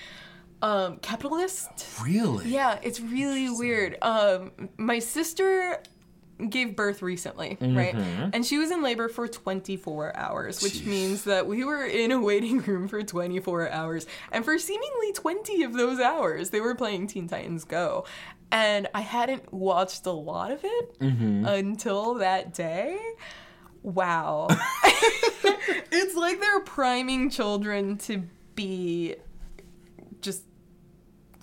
um 0.61 0.97
capitalist. 0.97 1.69
Really? 2.03 2.49
Yeah, 2.49 2.79
it's 2.81 2.99
really 2.99 3.49
weird. 3.49 3.97
Um, 4.01 4.51
my 4.77 4.99
sister 4.99 5.81
gave 6.49 6.75
birth 6.75 7.01
recently, 7.01 7.57
right? 7.61 7.95
And 8.33 8.45
she 8.45 8.59
was 8.59 8.69
in 8.69 8.83
labor 8.83 9.09
for 9.09 9.27
24 9.27 10.15
hours, 10.15 10.61
which 10.61 10.85
means 10.85 11.23
that 11.23 11.47
we 11.47 11.63
were 11.63 11.83
in 11.83 12.11
a 12.11 12.21
waiting 12.21 12.59
room 12.67 12.87
for 12.87 13.01
24 13.01 13.71
hours. 13.71 14.05
And 14.31 14.45
for 14.45 14.59
seemingly 14.59 15.13
20 15.13 15.63
of 15.63 15.73
those 15.73 15.99
hours, 15.99 16.51
they 16.51 16.61
were 16.61 16.75
playing 16.75 17.07
Teen 17.07 17.27
Titans 17.27 17.63
Go. 17.63 18.05
And 18.51 18.87
I 18.93 19.01
hadn't 19.01 19.53
watched 19.53 20.05
a 20.05 20.11
lot 20.11 20.51
of 20.51 20.61
it 20.63 20.99
mm-hmm. 20.99 21.45
until 21.45 22.15
that 22.15 22.53
day. 22.53 22.97
Wow. 23.83 24.47
it's 24.83 26.15
like 26.15 26.39
they're 26.39 26.61
priming 26.61 27.29
children 27.29 27.97
to 27.99 28.23
be 28.55 29.15
just 30.21 30.43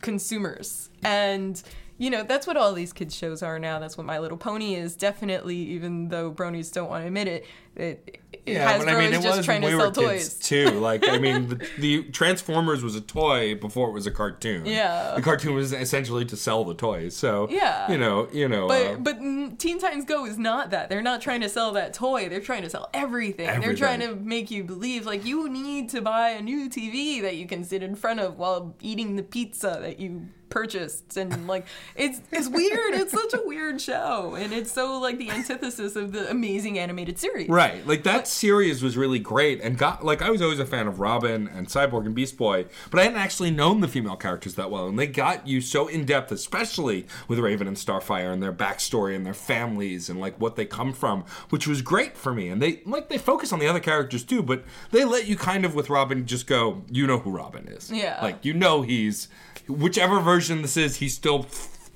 consumers. 0.00 0.90
And 1.02 1.62
you 1.96 2.10
know, 2.10 2.24
that's 2.24 2.46
what 2.46 2.56
all 2.56 2.72
these 2.72 2.92
kids 2.92 3.14
shows 3.14 3.42
are 3.42 3.58
now. 3.58 3.78
That's 3.78 3.96
what 3.96 4.04
My 4.04 4.18
Little 4.18 4.36
Pony 4.36 4.74
is. 4.74 4.96
Definitely, 4.96 5.56
even 5.56 6.08
though 6.08 6.32
bronies 6.32 6.72
don't 6.72 6.88
want 6.88 7.04
to 7.04 7.06
admit 7.06 7.28
it, 7.28 7.46
it, 7.76 8.20
it 8.46 8.56
Hasbro 8.58 9.10
is 9.12 9.22
just 9.22 9.44
trying 9.44 9.60
to 9.62 9.66
we 9.68 9.72
sell 9.72 9.80
were 9.86 9.92
kids 9.92 10.34
toys. 10.34 10.38
too. 10.38 10.70
Like 10.84 11.08
I 11.08 11.18
mean, 11.18 11.48
the, 11.48 11.68
the 11.78 12.02
Transformers 12.04 12.82
was 12.82 12.94
a 12.94 13.00
toy 13.00 13.54
before 13.54 13.88
it 13.88 13.92
was 13.92 14.06
a 14.06 14.10
cartoon. 14.10 14.66
Yeah. 14.66 15.14
the 15.16 15.22
cartoon 15.22 15.54
was 15.54 15.72
essentially 15.72 16.24
to 16.26 16.36
sell 16.36 16.64
the 16.64 16.74
toys. 16.74 17.16
So 17.16 17.48
Yeah. 17.50 17.90
you 17.90 17.96
know, 17.98 18.28
you 18.32 18.48
know. 18.48 18.68
But 18.68 18.86
uh, 18.86 18.96
but 18.96 19.18
Teen 19.58 19.78
Titans 19.78 20.04
Go 20.04 20.26
is 20.26 20.36
not 20.38 20.70
that. 20.70 20.88
They're 20.88 21.02
not 21.02 21.20
trying 21.20 21.40
to 21.40 21.48
sell 21.48 21.72
that 21.72 21.94
toy. 21.94 22.28
They're 22.28 22.40
trying 22.40 22.62
to 22.62 22.70
sell 22.70 22.90
everything. 22.92 23.60
They're 23.60 23.74
trying 23.74 24.00
to 24.00 24.14
make 24.16 24.50
you 24.50 24.64
believe 24.64 25.06
like 25.06 25.24
you 25.24 25.48
need 25.48 25.88
to 25.90 26.02
buy 26.02 26.30
a 26.30 26.42
new 26.42 26.68
TV 26.68 27.22
that 27.22 27.36
you 27.36 27.46
can 27.46 27.64
sit 27.64 27.82
in 27.82 27.94
front 27.94 28.20
of 28.20 28.38
while 28.38 28.74
eating 28.80 29.16
the 29.16 29.22
pizza 29.22 29.78
that 29.80 29.98
you 30.00 30.28
purchased 30.54 31.16
and 31.16 31.46
like 31.48 31.66
it's 31.96 32.20
it's 32.30 32.48
weird. 32.48 32.94
It's 32.94 33.12
such 33.12 33.34
a 33.34 33.42
weird 33.44 33.80
show 33.80 34.36
and 34.36 34.52
it's 34.52 34.70
so 34.72 34.98
like 35.00 35.18
the 35.18 35.30
antithesis 35.30 35.96
of 35.96 36.12
the 36.12 36.30
amazing 36.30 36.78
animated 36.78 37.18
series. 37.18 37.48
Right, 37.48 37.84
like 37.86 38.04
that 38.04 38.28
series 38.28 38.82
was 38.82 38.96
really 38.96 39.18
great, 39.18 39.60
and 39.60 39.76
got 39.76 40.04
like 40.04 40.22
I 40.22 40.30
was 40.30 40.40
always 40.40 40.60
a 40.60 40.66
fan 40.66 40.86
of 40.86 41.00
Robin 41.00 41.48
and 41.48 41.66
Cyborg 41.66 42.06
and 42.06 42.14
Beast 42.14 42.36
Boy, 42.38 42.66
but 42.90 43.00
I 43.00 43.04
hadn't 43.04 43.18
actually 43.18 43.50
known 43.50 43.80
the 43.80 43.88
female 43.88 44.16
characters 44.16 44.54
that 44.54 44.70
well, 44.70 44.86
and 44.88 44.98
they 44.98 45.08
got 45.08 45.46
you 45.48 45.60
so 45.60 45.88
in 45.88 46.04
depth, 46.04 46.30
especially 46.30 47.06
with 47.26 47.38
Raven 47.40 47.66
and 47.66 47.76
Starfire 47.76 48.32
and 48.32 48.42
their 48.42 48.52
backstory 48.52 49.16
and 49.16 49.26
their 49.26 49.34
families 49.34 50.08
and 50.08 50.20
like 50.20 50.40
what 50.40 50.54
they 50.56 50.64
come 50.66 50.92
from, 50.92 51.24
which 51.50 51.66
was 51.66 51.82
great 51.82 52.16
for 52.16 52.32
me. 52.32 52.48
And 52.48 52.62
they 52.62 52.80
like 52.86 53.08
they 53.08 53.18
focus 53.18 53.52
on 53.52 53.58
the 53.58 53.66
other 53.66 53.80
characters 53.80 54.22
too, 54.22 54.42
but 54.42 54.64
they 54.92 55.04
let 55.04 55.26
you 55.26 55.36
kind 55.36 55.64
of 55.64 55.74
with 55.74 55.90
Robin 55.90 56.26
just 56.26 56.46
go, 56.46 56.82
you 56.90 57.06
know 57.06 57.18
who 57.18 57.30
Robin 57.32 57.66
is, 57.66 57.90
Yeah. 57.90 58.20
like 58.22 58.44
you 58.44 58.54
know 58.54 58.82
he's 58.82 59.28
whichever 59.68 60.20
version 60.20 60.62
this 60.62 60.76
is, 60.76 60.96
he's 60.96 61.14
still 61.14 61.46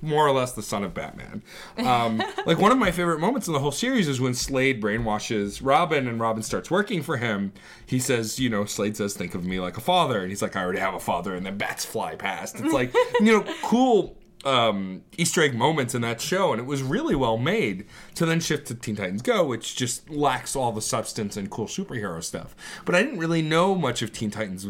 more 0.01 0.27
or 0.27 0.33
less 0.33 0.53
the 0.53 0.63
son 0.63 0.85
of 0.85 0.95
Batman. 0.95 1.43
Um, 1.77 2.23
like 2.47 2.59
one 2.59 2.73
of 2.73 2.79
my 2.79 2.91
favorite 2.91 3.21
moments 3.21 3.47
in 3.47 3.53
the 3.53 3.61
whole 3.61 3.73
series 3.73 4.09
is 4.09 4.21
when 4.21 4.35
Slade 4.35 4.81
brainwashes 4.83 5.61
Robin 5.63 6.07
and 6.07 6.21
Robin 6.21 6.43
starts 6.43 6.71
working 6.71 7.03
for 7.03 7.17
him. 7.17 7.53
He 7.87 7.99
says, 7.99 8.39
you 8.39 8.49
know, 8.49 8.65
Slade 8.65 8.97
says, 8.97 9.15
"Think 9.15 9.35
of 9.35 9.45
me 9.45 9.61
like 9.61 9.77
a 9.77 9.81
father," 9.81 10.21
and 10.21 10.29
he's 10.31 10.43
like, 10.43 10.57
"I 10.57 10.63
already 10.63 10.81
have 10.81 10.95
a 10.95 11.01
father," 11.01 11.35
and 11.35 11.45
then 11.45 11.57
bats 11.59 11.85
fly 11.85 12.15
past. 12.15 12.57
It's 12.61 12.73
like 12.73 12.95
you 13.21 13.33
know, 13.33 13.55
cool. 13.63 14.17
Um, 14.45 15.03
Easter 15.17 15.43
egg 15.43 15.57
moments 15.57 15.97
in 15.97 16.03
that 16.03 16.21
show, 16.21 16.53
and 16.53 16.61
it 16.61 16.65
was 16.65 16.81
really 16.81 17.17
well 17.17 17.37
made. 17.37 17.87
To 18.15 18.25
then 18.25 18.39
shift 18.39 18.69
to 18.69 18.77
Teen 18.77 18.95
Titans 18.95 19.21
Go, 19.21 19.45
which 19.45 19.75
just 19.75 20.09
lacks 20.09 20.55
all 20.55 20.71
the 20.71 20.81
substance 20.81 21.37
and 21.37 21.51
cool 21.51 21.67
superhero 21.67 22.23
stuff. 22.23 22.55
But 22.85 22.95
I 22.95 23.03
didn't 23.03 23.19
really 23.19 23.43
know 23.43 23.75
much 23.75 24.01
of 24.01 24.13
Teen 24.13 24.31
Titans 24.31 24.69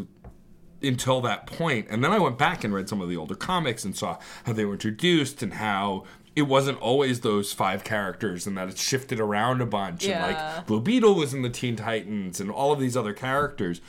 until 0.83 1.21
that 1.23 1.47
point. 1.47 1.87
And 1.91 2.03
then 2.05 2.13
I 2.13 2.19
went 2.19 2.39
back 2.39 2.65
and 2.65 2.73
read 2.73 2.89
some 2.89 3.01
of 3.01 3.09
the 3.09 3.17
older 3.17 3.35
comics 3.35 3.85
and 3.85 3.97
saw 3.97 4.19
how 4.45 4.53
they 4.53 4.65
were 4.65 4.75
introduced 4.75 5.43
and 5.43 5.55
how 5.55 6.05
it 6.37 6.43
wasn't 6.43 6.79
always 6.81 7.21
those 7.23 7.53
five 7.53 7.83
characters 7.83 8.47
and 8.47 8.57
that 8.57 8.69
it 8.69 8.79
shifted 8.79 9.19
around 9.19 9.61
a 9.61 9.67
bunch. 9.67 10.05
And 10.05 10.11
Yeah. 10.13 10.27
like 10.57 10.67
Blue 10.67 10.81
Beetle 10.81 11.17
was 11.17 11.35
in 11.35 11.43
the 11.43 11.51
Teen 11.51 11.75
Titans 11.75 12.39
and 12.39 12.49
all 12.51 12.71
of 12.73 12.79
these 12.79 12.97
other 12.97 13.13
characters. 13.13 13.81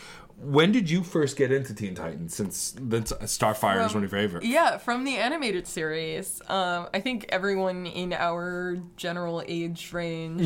When 0.42 0.72
did 0.72 0.90
you 0.90 1.04
first 1.04 1.36
get 1.36 1.52
into 1.52 1.74
Teen 1.74 1.96
Titans? 1.96 2.34
Since 2.34 2.76
that's 2.80 3.12
Starfire 3.12 3.86
is 3.86 3.94
one 3.94 4.04
of 4.04 4.12
your 4.12 4.20
favorites. 4.22 4.46
Yeah, 4.46 4.78
from 4.78 5.04
the 5.04 5.18
animated 5.18 5.68
series. 5.68 6.42
Um, 6.48 6.88
I 6.94 7.02
think 7.02 7.26
everyone 7.30 7.86
in 7.86 8.14
our 8.14 8.78
general 8.96 9.44
age 9.48 9.92
range, 9.92 10.42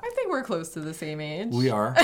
I 0.00 0.10
think 0.10 0.30
we're 0.30 0.42
close 0.42 0.70
to 0.70 0.80
the 0.80 0.94
same 0.94 1.20
age. 1.20 1.48
Mm-hmm. 1.48 1.58
We 1.58 1.70
are. 1.70 1.94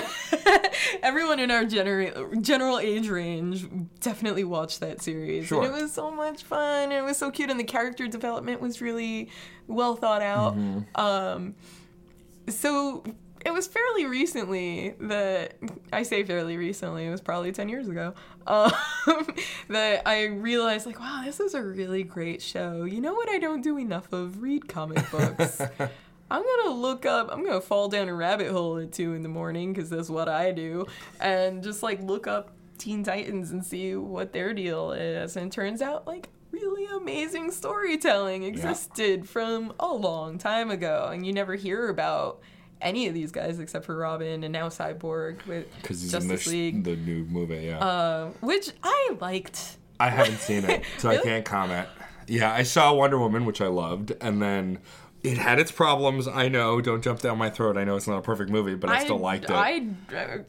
everyone 1.02 1.40
in 1.40 1.50
our 1.50 1.64
genera- 1.64 2.36
general 2.40 2.78
age 2.78 3.08
range 3.08 3.66
definitely 4.00 4.44
watched 4.44 4.80
that 4.80 5.00
series. 5.00 5.46
Sure. 5.46 5.64
And 5.64 5.74
it 5.74 5.82
was 5.82 5.92
so 5.92 6.10
much 6.10 6.42
fun. 6.42 6.84
And 6.84 6.92
it 6.92 7.02
was 7.02 7.16
so 7.16 7.30
cute. 7.30 7.50
And 7.50 7.58
the 7.58 7.64
character 7.64 8.06
development 8.06 8.60
was 8.60 8.82
really 8.82 9.30
well 9.66 9.96
thought 9.96 10.22
out. 10.22 10.56
Mm-hmm. 10.56 11.00
Um, 11.00 11.54
so 12.48 13.04
it 13.44 13.52
was 13.52 13.66
fairly 13.66 14.06
recently 14.06 14.94
that 15.00 15.54
I 15.92 16.02
say 16.02 16.22
fairly 16.24 16.56
recently, 16.56 17.06
it 17.06 17.10
was 17.10 17.20
probably 17.20 17.52
10 17.52 17.68
years 17.68 17.88
ago, 17.88 18.14
um, 18.46 18.72
that 19.68 20.02
I 20.06 20.24
realized, 20.26 20.86
like, 20.86 21.00
wow, 21.00 21.22
this 21.24 21.40
is 21.40 21.54
a 21.54 21.62
really 21.62 22.02
great 22.02 22.40
show. 22.40 22.84
You 22.84 23.00
know 23.00 23.14
what 23.14 23.28
I 23.28 23.38
don't 23.38 23.62
do 23.62 23.78
enough 23.78 24.12
of? 24.12 24.42
Read 24.42 24.68
comic 24.68 25.10
books. 25.10 25.60
I'm 26.30 26.42
gonna 26.42 26.74
look 26.74 27.04
up, 27.04 27.28
I'm 27.30 27.44
gonna 27.44 27.60
fall 27.60 27.88
down 27.88 28.08
a 28.08 28.14
rabbit 28.14 28.50
hole 28.50 28.78
at 28.78 28.92
2 28.92 29.14
in 29.14 29.22
the 29.22 29.28
morning, 29.28 29.72
because 29.72 29.90
that's 29.90 30.08
what 30.08 30.28
I 30.28 30.50
do, 30.52 30.86
and 31.20 31.62
just 31.62 31.82
like 31.82 32.00
look 32.02 32.26
up 32.26 32.52
Teen 32.78 33.04
Titans 33.04 33.50
and 33.50 33.64
see 33.64 33.94
what 33.96 34.32
their 34.32 34.54
deal 34.54 34.92
is. 34.92 35.36
And 35.36 35.46
it 35.48 35.52
turns 35.52 35.82
out, 35.82 36.06
like, 36.06 36.28
really 36.50 36.86
amazing 36.96 37.50
storytelling 37.50 38.44
existed 38.44 39.28
from 39.28 39.72
a 39.80 39.92
long 39.92 40.38
time 40.38 40.70
ago, 40.70 41.10
and 41.12 41.26
you 41.26 41.32
never 41.32 41.54
hear 41.54 41.88
about 41.88 42.40
any 42.82 43.06
of 43.06 43.14
these 43.14 43.32
guys 43.32 43.58
except 43.58 43.84
for 43.86 43.96
Robin 43.96 44.44
and 44.44 44.52
now 44.52 44.68
Cyborg 44.68 45.46
with 45.46 45.66
Justice 45.82 46.46
in 46.46 46.52
League, 46.52 46.84
the, 46.84 46.94
the 46.94 47.00
new 47.00 47.24
movie, 47.24 47.66
yeah. 47.66 47.78
uh, 47.78 48.30
which 48.40 48.70
I 48.82 49.16
liked. 49.20 49.76
I 49.98 50.10
haven't 50.10 50.38
seen 50.38 50.64
it, 50.64 50.82
so 50.98 51.08
I 51.08 51.16
can't 51.22 51.44
comment. 51.44 51.88
Yeah, 52.26 52.52
I 52.52 52.62
saw 52.62 52.92
Wonder 52.92 53.18
Woman, 53.18 53.44
which 53.44 53.60
I 53.60 53.66
loved, 53.66 54.12
and 54.20 54.40
then 54.40 54.78
it 55.22 55.38
had 55.38 55.58
its 55.60 55.70
problems. 55.70 56.26
I 56.26 56.48
know. 56.48 56.80
Don't 56.80 57.02
jump 57.02 57.20
down 57.20 57.38
my 57.38 57.48
throat. 57.48 57.76
I 57.76 57.84
know 57.84 57.96
it's 57.96 58.08
not 58.08 58.18
a 58.18 58.22
perfect 58.22 58.50
movie, 58.50 58.74
but 58.74 58.90
I, 58.90 59.04
still 59.04 59.18
liked 59.18 59.44
it. 59.44 59.50
I, 59.52 59.86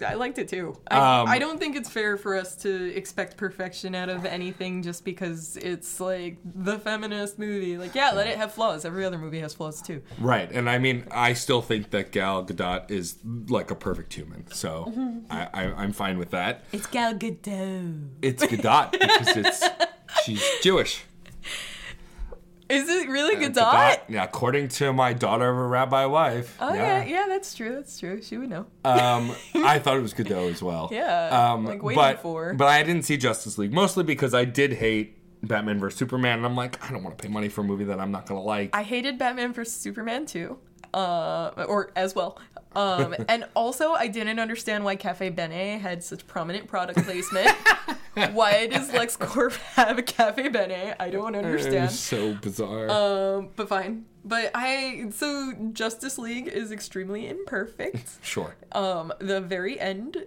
I 0.05 0.15
liked 0.15 0.39
it 0.39 0.47
too. 0.47 0.75
I, 0.89 1.21
Um, 1.21 1.27
I 1.27 1.37
don't 1.37 1.59
think 1.59 1.75
it's 1.75 1.89
fair 1.89 2.17
for 2.17 2.35
us 2.35 2.55
to 2.57 2.95
expect 2.95 3.37
perfection 3.37 3.93
out 3.93 4.09
of 4.09 4.25
anything 4.25 4.81
just 4.81 5.05
because 5.05 5.57
it's 5.57 5.99
like 5.99 6.37
the 6.43 6.79
feminist 6.79 7.37
movie. 7.37 7.77
Like, 7.77 7.93
yeah, 7.93 8.11
let 8.11 8.27
it 8.27 8.37
have 8.37 8.51
flaws. 8.53 8.83
Every 8.83 9.05
other 9.05 9.17
movie 9.17 9.39
has 9.41 9.53
flaws 9.53 9.81
too. 9.81 10.01
Right, 10.19 10.51
and 10.51 10.69
I 10.69 10.79
mean, 10.79 11.05
I 11.11 11.33
still 11.33 11.61
think 11.61 11.91
that 11.91 12.11
Gal 12.11 12.43
Gadot 12.43 12.89
is 12.89 13.17
like 13.49 13.69
a 13.69 13.75
perfect 13.75 14.13
human, 14.13 14.47
so. 14.51 14.91
I, 15.29 15.47
I, 15.53 15.63
I'm 15.73 15.91
fine 15.93 16.17
with 16.17 16.31
that. 16.31 16.63
It's 16.71 16.87
Gal 16.87 17.13
Gadot. 17.13 18.09
It's 18.21 18.43
Gadot 18.43 18.91
because 18.91 19.37
it's 19.37 19.63
she's 20.23 20.43
Jewish. 20.61 21.03
Is 22.69 22.89
it 22.89 23.09
really 23.09 23.35
Gadot? 23.35 23.71
Gadot, 23.71 23.99
yeah, 24.07 24.23
according 24.23 24.69
to 24.69 24.93
my 24.93 25.13
daughter 25.13 25.49
of 25.49 25.57
a 25.57 25.67
rabbi 25.67 26.05
wife. 26.05 26.57
Oh 26.59 26.73
yeah. 26.73 27.03
yeah, 27.03 27.25
that's 27.27 27.53
true. 27.53 27.75
That's 27.75 27.99
true. 27.99 28.21
She 28.21 28.37
would 28.37 28.49
know. 28.49 28.65
Um, 28.85 29.35
I 29.55 29.79
thought 29.79 29.97
it 29.97 30.01
was 30.01 30.13
Godot 30.13 30.47
as 30.49 30.61
well. 30.63 30.89
Yeah, 30.91 31.53
Um, 31.53 31.65
like 31.65 31.83
waiting 31.83 32.01
but, 32.01 32.21
for. 32.21 32.53
But 32.53 32.67
I 32.67 32.83
didn't 32.83 33.03
see 33.03 33.17
Justice 33.17 33.57
League 33.57 33.73
mostly 33.73 34.03
because 34.03 34.33
I 34.33 34.45
did 34.45 34.73
hate 34.73 35.17
Batman 35.43 35.79
vs 35.79 35.97
Superman, 35.97 36.37
and 36.37 36.45
I'm 36.45 36.55
like, 36.55 36.83
I 36.83 36.91
don't 36.91 37.03
want 37.03 37.17
to 37.17 37.21
pay 37.21 37.31
money 37.31 37.49
for 37.49 37.61
a 37.61 37.63
movie 37.63 37.83
that 37.85 37.99
I'm 37.99 38.11
not 38.11 38.25
gonna 38.25 38.41
like. 38.41 38.75
I 38.75 38.83
hated 38.83 39.17
Batman 39.17 39.53
vs 39.53 39.75
Superman 39.75 40.25
too, 40.25 40.57
uh, 40.93 41.65
or 41.67 41.91
as 41.95 42.15
well. 42.15 42.39
Um, 42.75 43.13
and 43.27 43.45
also, 43.55 43.91
I 43.91 44.07
didn't 44.07 44.39
understand 44.39 44.83
why 44.83 44.95
Cafe 44.95 45.29
Bene 45.29 45.79
had 45.79 46.03
such 46.03 46.25
prominent 46.27 46.67
product 46.67 47.03
placement. 47.03 47.49
why 48.33 48.67
does 48.67 48.91
LexCorp 48.91 49.55
have 49.75 49.97
a 49.97 50.03
Cafe 50.03 50.49
Bene? 50.49 50.95
I 50.99 51.09
don't 51.09 51.35
understand. 51.35 51.85
was 51.85 51.99
so 51.99 52.33
bizarre. 52.35 52.89
Um, 52.89 53.49
but 53.55 53.69
fine. 53.69 54.05
But 54.23 54.51
I 54.53 55.07
so 55.11 55.53
Justice 55.73 56.17
League 56.17 56.47
is 56.47 56.71
extremely 56.71 57.27
imperfect. 57.27 58.11
sure. 58.21 58.55
um, 58.71 59.11
the 59.19 59.41
very 59.41 59.79
end 59.79 60.17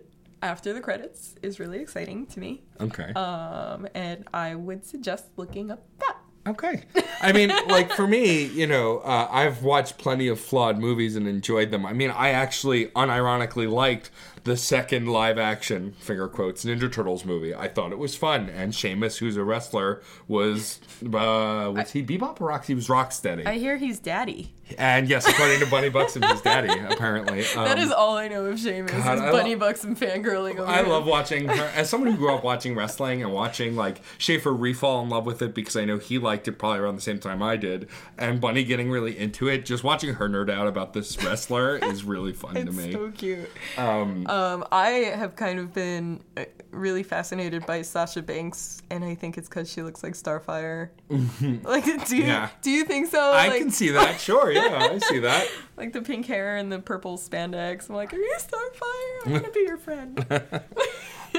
after 0.43 0.73
the 0.73 0.81
credits 0.81 1.35
is 1.43 1.59
really 1.59 1.79
exciting 1.79 2.27
to 2.27 2.41
me. 2.41 2.63
Okay. 2.81 3.13
Um, 3.15 3.89
and 3.95 4.25
I 4.35 4.55
would 4.55 4.85
suggest 4.85 5.27
looking 5.37 5.71
up 5.71 5.83
that. 6.01 6.17
Okay. 6.47 6.85
I 7.21 7.33
mean, 7.33 7.51
like 7.67 7.91
for 7.91 8.07
me, 8.07 8.45
you 8.45 8.69
know, 8.69 8.99
uh, 8.99 9.29
I've 9.31 9.65
watched 9.65 9.99
plenty 9.99 10.29
of 10.29 10.39
flawed 10.39 10.79
movies 10.79 11.17
and 11.17 11.27
enjoyed 11.27 11.73
them. 11.73 11.85
I 11.85 11.93
mean, 11.93 12.11
I 12.11 12.31
actually 12.31 12.87
unironically 12.89 13.69
liked 13.69 14.11
the 14.47 14.57
second 14.57 15.07
live 15.09 15.39
action, 15.39 15.93
finger 15.99 16.29
quotes, 16.29 16.65
Ninja 16.65 16.91
Turtles 16.91 17.25
movie. 17.25 17.55
I 17.55 17.69
thought 17.69 17.93
it 17.93 17.99
was 17.99 18.17
fun. 18.17 18.49
And 18.49 18.75
Sheamus, 18.75 19.19
who's 19.19 19.37
a 19.37 19.45
wrestler, 19.45 20.01
was, 20.29 20.81
uh, 21.05 21.71
was 21.75 21.91
he 21.93 22.03
Bebop 22.03 22.41
or 22.41 22.47
Rock? 22.49 22.65
He 22.67 22.75
was 22.75 22.89
Rocksteady. 22.89 23.47
I 23.47 23.55
hear 23.59 23.77
he's 23.77 23.99
daddy. 23.99 24.53
and 24.79 25.09
yes, 25.09 25.29
according 25.29 25.61
to 25.61 25.67
Bunny 25.67 25.89
Bucks 25.91 26.17
and 26.17 26.25
his 26.25 26.41
daddy, 26.41 26.73
apparently. 26.89 27.43
that 27.55 27.79
Um, 27.79 27.79
is 27.79 27.93
all 27.93 28.17
I 28.17 28.27
know 28.29 28.47
of 28.47 28.59
Sheamus 28.59 28.91
God, 28.91 29.15
is 29.19 29.21
I 29.21 29.31
Bunny 29.31 29.55
lo- 29.55 29.61
Bucks 29.61 29.85
and 29.85 29.97
fangirling 29.97 30.59
over 30.59 30.67
I 30.71 30.81
him. 30.83 30.89
love 30.89 31.07
watching 31.07 31.47
her. 31.49 31.71
As 31.77 31.89
someone 31.89 32.11
who 32.11 32.17
grew 32.17 32.35
up 32.35 32.43
watching 32.43 32.75
wrestling 32.75 33.23
and 33.23 33.33
watching 33.33 33.77
like 33.77 34.01
Schaefer 34.19 34.53
re-fall 34.53 35.03
in 35.03 35.09
love 35.09 35.25
with 35.27 35.41
it 35.43 35.55
because 35.55 35.77
I 35.77 35.85
know 35.85 35.99
he 35.99 36.19
liked 36.19 36.49
it 36.49 36.53
probably 36.59 36.81
around 36.81 36.97
the 36.97 37.03
same 37.03 37.19
time 37.21 37.43
I 37.45 37.57
did, 37.57 37.89
and 38.19 38.41
Bunny 38.41 38.65
getting 38.65 38.91
really 38.91 39.17
into 39.17 39.47
it. 39.49 39.65
Just 39.67 39.85
watching 39.85 40.15
her 40.15 40.29
nerd 40.29 40.51
out 40.51 40.67
about 40.67 40.93
this 40.95 41.17
wrestler 41.23 41.77
is 41.77 42.03
really 42.05 42.33
fun 42.33 42.55
to 42.55 42.61
It's 42.63 42.77
me. 42.77 42.93
so 42.93 43.11
cute. 43.13 43.49
Um, 43.79 44.27
I 44.73 44.89
have 45.15 45.37
kind 45.37 45.59
of 45.59 45.73
been 45.73 46.23
uh, 46.37 46.45
really 46.71 47.03
fascinated 47.03 47.65
by 47.67 47.83
Sasha 47.83 48.23
Banks, 48.23 48.83
and 48.91 49.05
I 49.05 49.15
think 49.15 49.39
it's 49.39 49.49
because 49.49 49.71
she 49.71 49.83
looks 49.83 50.03
like 50.03 50.15
Starfire. 50.15 50.91
like, 51.65 51.85
do 52.09 52.17
you 52.17 52.25
Yeah. 52.25 52.49
do 52.63 52.71
you 52.71 52.85
think 52.85 53.09
so? 53.09 53.21
I 53.21 53.49
like, 53.49 53.59
can 53.61 53.71
see 53.71 53.91
that. 53.91 54.21
Sure, 54.27 54.51
yeah, 54.51 54.89
I 54.93 54.99
see 54.99 55.19
that. 55.21 55.49
like 55.77 55.93
the 55.93 56.03
pink 56.03 56.27
hair 56.27 56.57
and 56.57 56.71
the 56.73 56.79
purple 56.81 57.19
spandex. 57.19 57.89
I'm 57.89 57.95
like, 57.97 58.13
are 58.13 58.17
you 58.17 58.37
Starfire? 58.39 59.27
I'm 59.27 59.33
gonna 59.33 59.51
be 59.51 59.61
your 59.61 59.77
friend. 59.79 60.25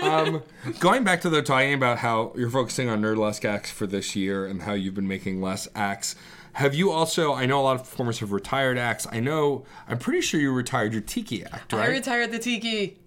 Um, 0.02 0.44
going 0.80 1.04
back 1.04 1.22
to 1.22 1.30
the 1.30 1.42
talking 1.42 1.74
about 1.74 1.98
how 1.98 2.32
you're 2.36 2.52
focusing 2.52 2.88
on 2.88 3.02
nerdlesque 3.02 3.44
acts 3.46 3.72
for 3.72 3.88
this 3.88 4.16
year 4.16 4.46
and 4.46 4.62
how 4.62 4.74
you've 4.74 4.94
been 4.94 5.08
making 5.08 5.42
less 5.42 5.68
acts. 5.76 6.16
Have 6.58 6.74
you 6.74 6.90
also? 6.92 7.34
I 7.36 7.46
know 7.46 7.60
a 7.60 7.62
lot 7.62 7.76
of 7.76 7.84
performers 7.84 8.18
have 8.18 8.32
retired 8.32 8.80
acts. 8.80 9.06
I 9.12 9.20
know. 9.20 9.64
I'm 9.88 10.00
pretty 10.00 10.22
sure 10.22 10.40
you 10.40 10.52
retired 10.52 10.92
your 10.92 11.04
tiki 11.04 11.44
act, 11.46 11.72
right? 11.72 11.84
I 11.84 11.92
retired 11.92 12.32
the 12.32 12.40
tiki. 12.40 12.98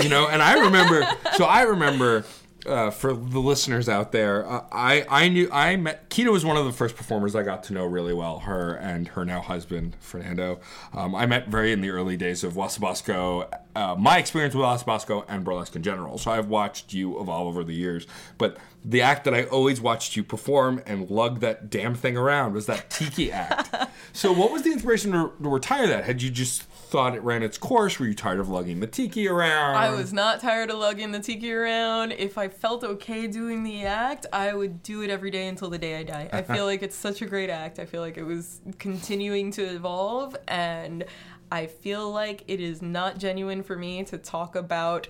you 0.00 0.08
know 0.08 0.28
and 0.28 0.40
i 0.42 0.54
remember 0.66 1.06
so 1.36 1.44
i 1.44 1.62
remember 1.62 2.24
uh, 2.66 2.90
for 2.90 3.14
the 3.14 3.38
listeners 3.38 3.88
out 3.88 4.12
there 4.12 4.46
uh, 4.46 4.64
i 4.70 5.04
i 5.08 5.28
knew 5.28 5.48
i 5.52 5.74
met 5.76 6.08
kita 6.10 6.30
was 6.30 6.44
one 6.44 6.56
of 6.56 6.64
the 6.64 6.72
first 6.72 6.96
performers 6.96 7.34
i 7.34 7.42
got 7.42 7.62
to 7.62 7.72
know 7.72 7.84
really 7.84 8.14
well 8.14 8.40
her 8.40 8.74
and 8.74 9.08
her 9.08 9.24
now 9.24 9.40
husband 9.40 9.96
fernando. 10.00 10.60
Um, 10.92 11.14
i 11.14 11.26
met 11.26 11.48
very 11.48 11.72
in 11.72 11.80
the 11.80 11.90
early 11.90 12.16
days 12.16 12.44
of 12.44 12.54
wasabassco 12.54 13.48
uh, 13.74 13.94
my 13.98 14.18
experience 14.18 14.54
with 14.54 14.64
wasabassco 14.64 15.24
and 15.28 15.44
burlesque 15.44 15.74
in 15.74 15.82
general. 15.82 16.18
So 16.18 16.30
i've 16.30 16.48
watched 16.48 16.92
you 16.92 17.20
evolve 17.20 17.48
over 17.48 17.64
the 17.64 17.74
years 17.74 18.06
but 18.38 18.58
the 18.84 19.02
act 19.02 19.24
that 19.24 19.34
i 19.34 19.44
always 19.44 19.80
watched 19.80 20.16
you 20.16 20.22
perform 20.22 20.82
and 20.86 21.10
lug 21.10 21.40
that 21.40 21.70
damn 21.70 21.94
thing 21.94 22.16
around 22.16 22.52
was 22.52 22.66
that 22.66 22.90
tiki 22.90 23.32
act. 23.32 23.74
So 24.12 24.32
what 24.32 24.52
was 24.52 24.62
the 24.62 24.72
inspiration 24.72 25.12
to, 25.12 25.32
to 25.42 25.48
retire 25.48 25.86
that? 25.86 26.04
Had 26.04 26.20
you 26.20 26.30
just 26.30 26.64
thought 26.92 27.14
it 27.14 27.22
ran 27.22 27.42
its 27.42 27.56
course 27.56 27.98
were 27.98 28.04
you 28.04 28.14
tired 28.14 28.38
of 28.38 28.50
lugging 28.50 28.80
the 28.80 28.86
tiki 28.86 29.26
around 29.26 29.76
I 29.76 29.88
was 29.88 30.12
not 30.12 30.40
tired 30.40 30.70
of 30.70 30.76
lugging 30.76 31.10
the 31.10 31.20
tiki 31.20 31.50
around. 31.50 32.12
If 32.12 32.36
I 32.36 32.48
felt 32.48 32.84
okay 32.84 33.26
doing 33.26 33.64
the 33.64 33.86
act, 33.86 34.26
I 34.30 34.52
would 34.52 34.82
do 34.82 35.00
it 35.00 35.08
every 35.08 35.30
day 35.30 35.48
until 35.48 35.70
the 35.70 35.78
day 35.78 35.98
I 35.98 36.02
die. 36.02 36.28
I 36.30 36.42
feel 36.54 36.66
like 36.66 36.82
it's 36.82 36.94
such 36.94 37.22
a 37.22 37.26
great 37.26 37.48
act. 37.48 37.78
I 37.78 37.86
feel 37.86 38.02
like 38.02 38.18
it 38.18 38.24
was 38.24 38.60
continuing 38.78 39.50
to 39.52 39.62
evolve, 39.62 40.36
and 40.46 41.04
I 41.50 41.66
feel 41.66 42.12
like 42.12 42.44
it 42.46 42.60
is 42.60 42.82
not 42.82 43.16
genuine 43.16 43.62
for 43.62 43.76
me 43.76 44.04
to 44.04 44.18
talk 44.18 44.54
about 44.54 45.08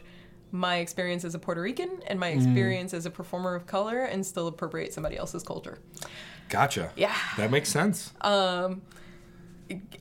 my 0.53 0.77
experience 0.77 1.25
as 1.25 1.35
a 1.35 1.39
Puerto 1.41 1.63
Rican 1.63 2.01
and 2.07 2.21
my 2.21 2.29
experience 2.29 2.95
as 2.95 3.07
a 3.07 3.11
performer 3.11 3.57
of 3.57 3.67
color 3.67 4.05
and 4.05 4.25
still 4.25 4.47
appropriate 4.47 4.93
somebody 4.93 5.17
else's 5.17 5.43
culture. 5.43 5.79
Gotcha. 6.49 6.93
Yeah. 6.95 7.17
That 7.37 7.51
makes 7.51 7.71
sense. 7.71 8.13
Um, 8.21 8.83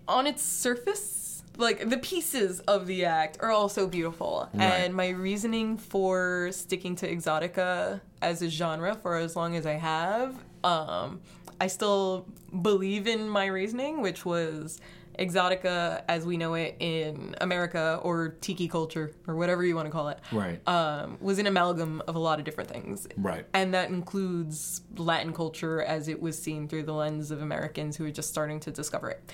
on 0.08 0.28
its 0.28 0.44
surface, 0.44 1.21
like 1.62 1.90
the 1.90 1.98
pieces 1.98 2.60
of 2.62 2.88
the 2.88 3.06
act 3.06 3.38
are 3.40 3.52
all 3.52 3.70
so 3.70 3.88
beautiful. 3.88 4.50
Right. 4.54 4.66
And 4.66 4.94
my 4.94 5.10
reasoning 5.10 5.78
for 5.78 6.50
sticking 6.52 6.96
to 6.98 7.10
exotica 7.10 8.02
as 8.22 8.42
a 8.42 8.50
genre 8.50 8.96
for 8.96 9.16
as 9.16 9.36
long 9.36 9.56
as 9.56 9.66
I 9.66 9.74
have, 9.74 10.36
um, 10.64 11.22
I 11.60 11.68
still 11.68 12.28
believe 12.62 13.08
in 13.08 13.30
my 13.30 13.46
reasoning, 13.46 14.02
which 14.02 14.26
was 14.26 14.80
exotica 15.22 16.04
as 16.08 16.26
we 16.26 16.38
know 16.38 16.56
it 16.56 16.76
in 16.80 17.36
America 17.40 18.00
or 18.02 18.30
tiki 18.42 18.68
culture 18.68 19.14
or 19.28 19.36
whatever 19.36 19.64
you 19.64 19.76
want 19.76 19.86
to 19.86 19.92
call 19.92 20.10
it. 20.10 20.20
Right. 20.32 20.66
Um, 20.68 21.18
was 21.22 21.40
an 21.40 21.48
amalgam 21.48 22.02
of 22.08 22.16
a 22.16 22.20
lot 22.20 22.40
of 22.40 22.46
different 22.46 22.70
things. 22.70 23.08
Right. 23.18 23.46
And 23.54 23.74
that 23.74 23.90
includes 23.90 24.82
Latin 24.98 25.34
culture 25.34 25.82
as 25.82 26.08
it 26.08 26.22
was 26.22 26.42
seen 26.42 26.68
through 26.68 26.84
the 26.84 26.94
lens 26.94 27.32
of 27.32 27.42
Americans 27.42 27.98
who 27.98 28.06
were 28.06 28.12
just 28.12 28.30
starting 28.30 28.60
to 28.62 28.72
discover 28.72 29.12
it. 29.12 29.32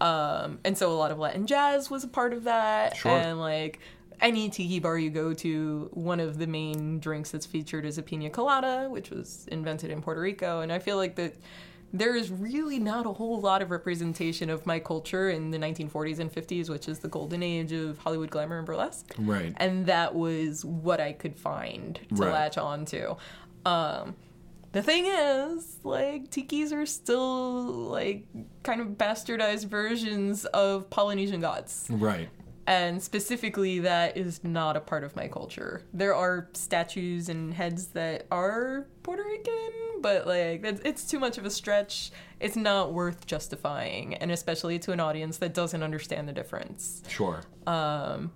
Um, 0.00 0.58
and 0.64 0.76
so 0.76 0.90
a 0.90 0.94
lot 0.94 1.10
of 1.10 1.18
Latin 1.18 1.46
jazz 1.46 1.90
was 1.90 2.04
a 2.04 2.08
part 2.08 2.32
of 2.32 2.44
that. 2.44 2.96
Sure. 2.96 3.12
And 3.12 3.38
like 3.38 3.80
any 4.20 4.48
tiki 4.48 4.78
bar 4.80 4.98
you 4.98 5.10
go 5.10 5.34
to, 5.34 5.90
one 5.92 6.20
of 6.20 6.38
the 6.38 6.46
main 6.46 6.98
drinks 6.98 7.30
that's 7.30 7.46
featured 7.46 7.84
is 7.84 7.98
a 7.98 8.02
pina 8.02 8.30
colada, 8.30 8.88
which 8.88 9.10
was 9.10 9.46
invented 9.50 9.90
in 9.90 10.02
Puerto 10.02 10.20
Rico. 10.20 10.60
And 10.60 10.72
I 10.72 10.78
feel 10.78 10.96
like 10.96 11.16
that 11.16 11.34
there 11.92 12.14
is 12.16 12.30
really 12.30 12.78
not 12.78 13.06
a 13.06 13.12
whole 13.12 13.40
lot 13.40 13.62
of 13.62 13.70
representation 13.70 14.50
of 14.50 14.66
my 14.66 14.78
culture 14.78 15.30
in 15.30 15.50
the 15.50 15.58
1940s 15.58 16.18
and 16.18 16.30
50s, 16.32 16.68
which 16.68 16.88
is 16.88 16.98
the 16.98 17.08
golden 17.08 17.42
age 17.42 17.72
of 17.72 17.98
Hollywood 17.98 18.30
glamour 18.30 18.58
and 18.58 18.66
burlesque 18.66 19.14
Right. 19.18 19.52
and 19.56 19.86
that 19.86 20.14
was 20.14 20.64
what 20.64 21.00
I 21.00 21.12
could 21.12 21.36
find 21.36 21.98
to 22.14 22.22
Right. 22.22 22.32
latch 22.32 22.58
on 22.58 22.84
to. 22.86 23.16
Um, 23.64 24.14
the 24.72 24.82
thing 24.82 25.06
is, 25.06 25.78
like, 25.84 26.30
tikis 26.30 26.72
are 26.72 26.84
still 26.86 27.62
like 27.72 28.26
kind 28.62 28.80
of 28.80 28.88
bastardized 28.88 29.66
versions 29.66 30.44
of 30.46 30.90
Polynesian 30.90 31.40
gods, 31.40 31.86
Right. 31.88 32.28
And 32.66 33.02
specifically, 33.02 33.78
that 33.80 34.16
is 34.16 34.42
not 34.42 34.76
a 34.76 34.80
part 34.80 35.04
of 35.04 35.14
my 35.14 35.28
culture. 35.28 35.82
There 35.92 36.14
are 36.14 36.48
statues 36.52 37.28
and 37.28 37.54
heads 37.54 37.88
that 37.88 38.26
are 38.30 38.86
Puerto 39.02 39.22
Rican, 39.22 40.00
but 40.00 40.26
like, 40.26 40.62
it's 40.64 41.04
too 41.04 41.20
much 41.20 41.38
of 41.38 41.44
a 41.44 41.50
stretch. 41.50 42.10
It's 42.40 42.56
not 42.56 42.92
worth 42.92 43.26
justifying, 43.26 44.14
and 44.14 44.32
especially 44.32 44.78
to 44.80 44.92
an 44.92 45.00
audience 45.00 45.38
that 45.38 45.54
doesn't 45.54 45.82
understand 45.82 46.28
the 46.28 46.32
difference. 46.32 47.02
Sure. 47.08 47.42
Um, 47.66 48.32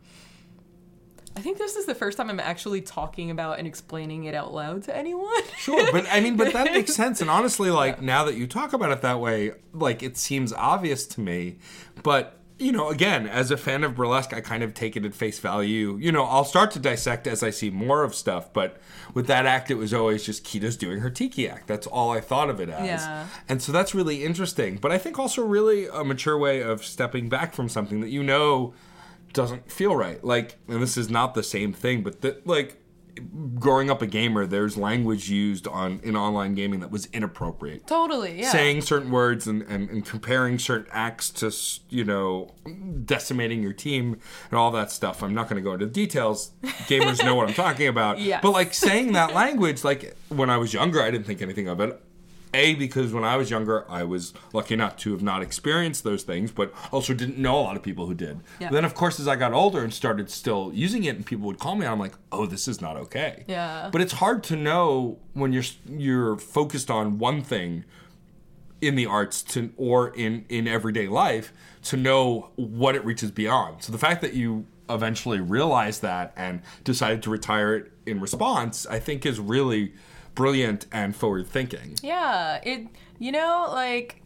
I 1.36 1.40
think 1.40 1.58
this 1.58 1.76
is 1.76 1.86
the 1.86 1.94
first 1.94 2.16
time 2.16 2.28
I'm 2.28 2.40
actually 2.40 2.80
talking 2.80 3.30
about 3.30 3.58
and 3.58 3.66
explaining 3.66 4.24
it 4.24 4.34
out 4.34 4.52
loud 4.52 4.82
to 4.84 4.96
anyone. 4.96 5.42
Sure, 5.58 5.90
but 5.92 6.06
I 6.10 6.20
mean, 6.20 6.36
but 6.36 6.52
that 6.52 6.64
makes 6.72 6.94
sense. 6.94 7.20
And 7.20 7.30
honestly, 7.30 7.70
like 7.70 8.02
now 8.02 8.24
that 8.24 8.34
you 8.34 8.46
talk 8.46 8.72
about 8.72 8.90
it 8.90 9.02
that 9.02 9.20
way, 9.20 9.52
like 9.72 10.02
it 10.02 10.16
seems 10.16 10.52
obvious 10.52 11.06
to 11.08 11.20
me. 11.20 11.58
But 12.02 12.39
you 12.60 12.72
know, 12.72 12.88
again, 12.90 13.26
as 13.26 13.50
a 13.50 13.56
fan 13.56 13.82
of 13.84 13.94
burlesque, 13.94 14.34
I 14.34 14.40
kind 14.40 14.62
of 14.62 14.74
take 14.74 14.96
it 14.96 15.04
at 15.04 15.14
face 15.14 15.38
value. 15.38 15.96
You 16.00 16.12
know, 16.12 16.24
I'll 16.24 16.44
start 16.44 16.70
to 16.72 16.78
dissect 16.78 17.26
as 17.26 17.42
I 17.42 17.50
see 17.50 17.70
more 17.70 18.04
of 18.04 18.14
stuff. 18.14 18.52
But 18.52 18.78
with 19.14 19.26
that 19.28 19.46
act, 19.46 19.70
it 19.70 19.76
was 19.76 19.94
always 19.94 20.24
just 20.24 20.44
Kita's 20.44 20.76
doing 20.76 21.00
her 21.00 21.10
tiki 21.10 21.48
act. 21.48 21.66
That's 21.66 21.86
all 21.86 22.10
I 22.10 22.20
thought 22.20 22.50
of 22.50 22.60
it 22.60 22.68
as. 22.68 22.86
Yeah. 22.86 23.26
And 23.48 23.62
so 23.62 23.72
that's 23.72 23.94
really 23.94 24.24
interesting. 24.24 24.76
But 24.76 24.92
I 24.92 24.98
think 24.98 25.18
also 25.18 25.44
really 25.44 25.86
a 25.86 26.04
mature 26.04 26.38
way 26.38 26.60
of 26.62 26.84
stepping 26.84 27.28
back 27.28 27.54
from 27.54 27.68
something 27.68 28.00
that 28.00 28.10
you 28.10 28.22
know 28.22 28.74
doesn't 29.32 29.70
feel 29.70 29.96
right. 29.96 30.22
Like, 30.22 30.58
and 30.68 30.82
this 30.82 30.96
is 30.96 31.08
not 31.08 31.34
the 31.34 31.42
same 31.42 31.72
thing, 31.72 32.02
but 32.02 32.20
that 32.20 32.46
like 32.46 32.76
growing 33.56 33.90
up 33.90 34.02
a 34.02 34.06
gamer, 34.06 34.46
there's 34.46 34.76
language 34.76 35.30
used 35.30 35.66
on 35.66 36.00
in 36.02 36.16
online 36.16 36.54
gaming 36.54 36.80
that 36.80 36.90
was 36.90 37.06
inappropriate. 37.06 37.86
Totally, 37.86 38.40
yeah. 38.40 38.50
Saying 38.50 38.82
certain 38.82 39.10
words 39.10 39.46
and, 39.46 39.62
and, 39.62 39.88
and 39.90 40.04
comparing 40.04 40.58
certain 40.58 40.86
acts 40.92 41.30
to, 41.30 41.52
you 41.94 42.04
know, 42.04 42.54
decimating 43.04 43.62
your 43.62 43.72
team 43.72 44.18
and 44.50 44.58
all 44.58 44.70
that 44.72 44.90
stuff. 44.90 45.22
I'm 45.22 45.34
not 45.34 45.48
going 45.48 45.62
to 45.62 45.62
go 45.62 45.74
into 45.74 45.86
the 45.86 45.92
details. 45.92 46.52
Gamers 46.62 47.24
know 47.24 47.34
what 47.34 47.48
I'm 47.48 47.54
talking 47.54 47.88
about. 47.88 48.18
Yes. 48.30 48.40
But 48.42 48.50
like 48.50 48.74
saying 48.74 49.12
that 49.12 49.34
language, 49.34 49.82
like 49.82 50.14
when 50.28 50.50
I 50.50 50.58
was 50.58 50.74
younger, 50.74 51.02
I 51.02 51.10
didn't 51.10 51.26
think 51.26 51.42
anything 51.42 51.68
of 51.68 51.80
it. 51.80 52.00
A, 52.52 52.74
because 52.74 53.12
when 53.12 53.24
I 53.24 53.36
was 53.36 53.50
younger, 53.50 53.88
I 53.90 54.02
was 54.02 54.32
lucky 54.52 54.74
enough 54.74 54.96
to 54.98 55.12
have 55.12 55.22
not 55.22 55.42
experienced 55.42 56.04
those 56.04 56.22
things, 56.22 56.50
but 56.50 56.72
also 56.90 57.14
didn't 57.14 57.38
know 57.38 57.58
a 57.58 57.62
lot 57.62 57.76
of 57.76 57.82
people 57.82 58.06
who 58.06 58.14
did. 58.14 58.40
Yeah. 58.58 58.70
Then, 58.70 58.84
of 58.84 58.94
course, 58.94 59.20
as 59.20 59.28
I 59.28 59.36
got 59.36 59.52
older 59.52 59.82
and 59.82 59.94
started 59.94 60.30
still 60.30 60.70
using 60.74 61.04
it, 61.04 61.16
and 61.16 61.24
people 61.24 61.46
would 61.46 61.58
call 61.58 61.76
me, 61.76 61.86
I'm 61.86 61.98
like, 61.98 62.14
oh, 62.32 62.46
this 62.46 62.66
is 62.66 62.80
not 62.80 62.96
okay. 62.96 63.44
Yeah. 63.46 63.88
But 63.92 64.00
it's 64.00 64.14
hard 64.14 64.42
to 64.44 64.56
know 64.56 65.18
when 65.32 65.52
you're 65.52 65.64
you're 65.88 66.36
focused 66.36 66.90
on 66.90 67.18
one 67.18 67.42
thing 67.42 67.84
in 68.80 68.94
the 68.94 69.06
arts 69.06 69.42
to 69.42 69.72
or 69.76 70.08
in 70.14 70.44
in 70.48 70.66
everyday 70.66 71.06
life 71.06 71.52
to 71.82 71.96
know 71.96 72.50
what 72.56 72.94
it 72.94 73.04
reaches 73.04 73.30
beyond. 73.30 73.82
So 73.82 73.92
the 73.92 73.98
fact 73.98 74.22
that 74.22 74.34
you 74.34 74.66
eventually 74.88 75.40
realized 75.40 76.02
that 76.02 76.32
and 76.36 76.62
decided 76.82 77.22
to 77.22 77.30
retire 77.30 77.76
it 77.76 77.92
in 78.06 78.20
response, 78.20 78.86
I 78.86 78.98
think 78.98 79.24
is 79.24 79.38
really 79.38 79.94
brilliant 80.34 80.86
and 80.92 81.14
forward 81.14 81.46
thinking. 81.46 81.96
Yeah, 82.02 82.60
it. 82.62 82.88
You 83.18 83.32
know, 83.32 83.68
like 83.70 84.22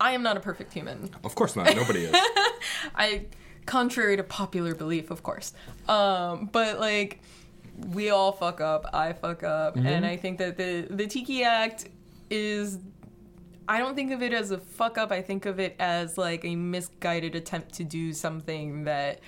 I 0.00 0.12
am 0.12 0.22
not 0.22 0.36
a 0.36 0.40
perfect 0.40 0.72
human. 0.72 1.10
Of 1.22 1.34
course 1.34 1.54
not. 1.54 1.74
Nobody 1.76 2.00
is. 2.00 2.14
I, 2.94 3.26
contrary 3.66 4.16
to 4.16 4.24
popular 4.24 4.74
belief, 4.74 5.10
of 5.10 5.22
course. 5.22 5.52
Um, 5.88 6.48
but 6.50 6.80
like, 6.80 7.20
we 7.76 8.10
all 8.10 8.32
fuck 8.32 8.60
up. 8.60 8.90
I 8.92 9.12
fuck 9.12 9.42
up, 9.44 9.76
and 9.76 10.04
I 10.04 10.16
think 10.16 10.38
that 10.38 10.56
the 10.56 10.86
the 10.90 11.06
Tiki 11.06 11.44
Act 11.44 11.88
is. 12.30 12.78
I 13.68 13.78
don't 13.78 13.94
think 13.94 14.10
of 14.10 14.22
it 14.22 14.32
as 14.32 14.50
a 14.50 14.58
fuck 14.58 14.98
up. 14.98 15.12
I 15.12 15.22
think 15.22 15.46
of 15.46 15.60
it 15.60 15.76
as 15.78 16.18
like 16.18 16.44
a 16.44 16.56
misguided 16.56 17.36
attempt 17.36 17.74
to 17.74 17.84
do 17.84 18.12
something 18.12 18.84
that 18.84 19.20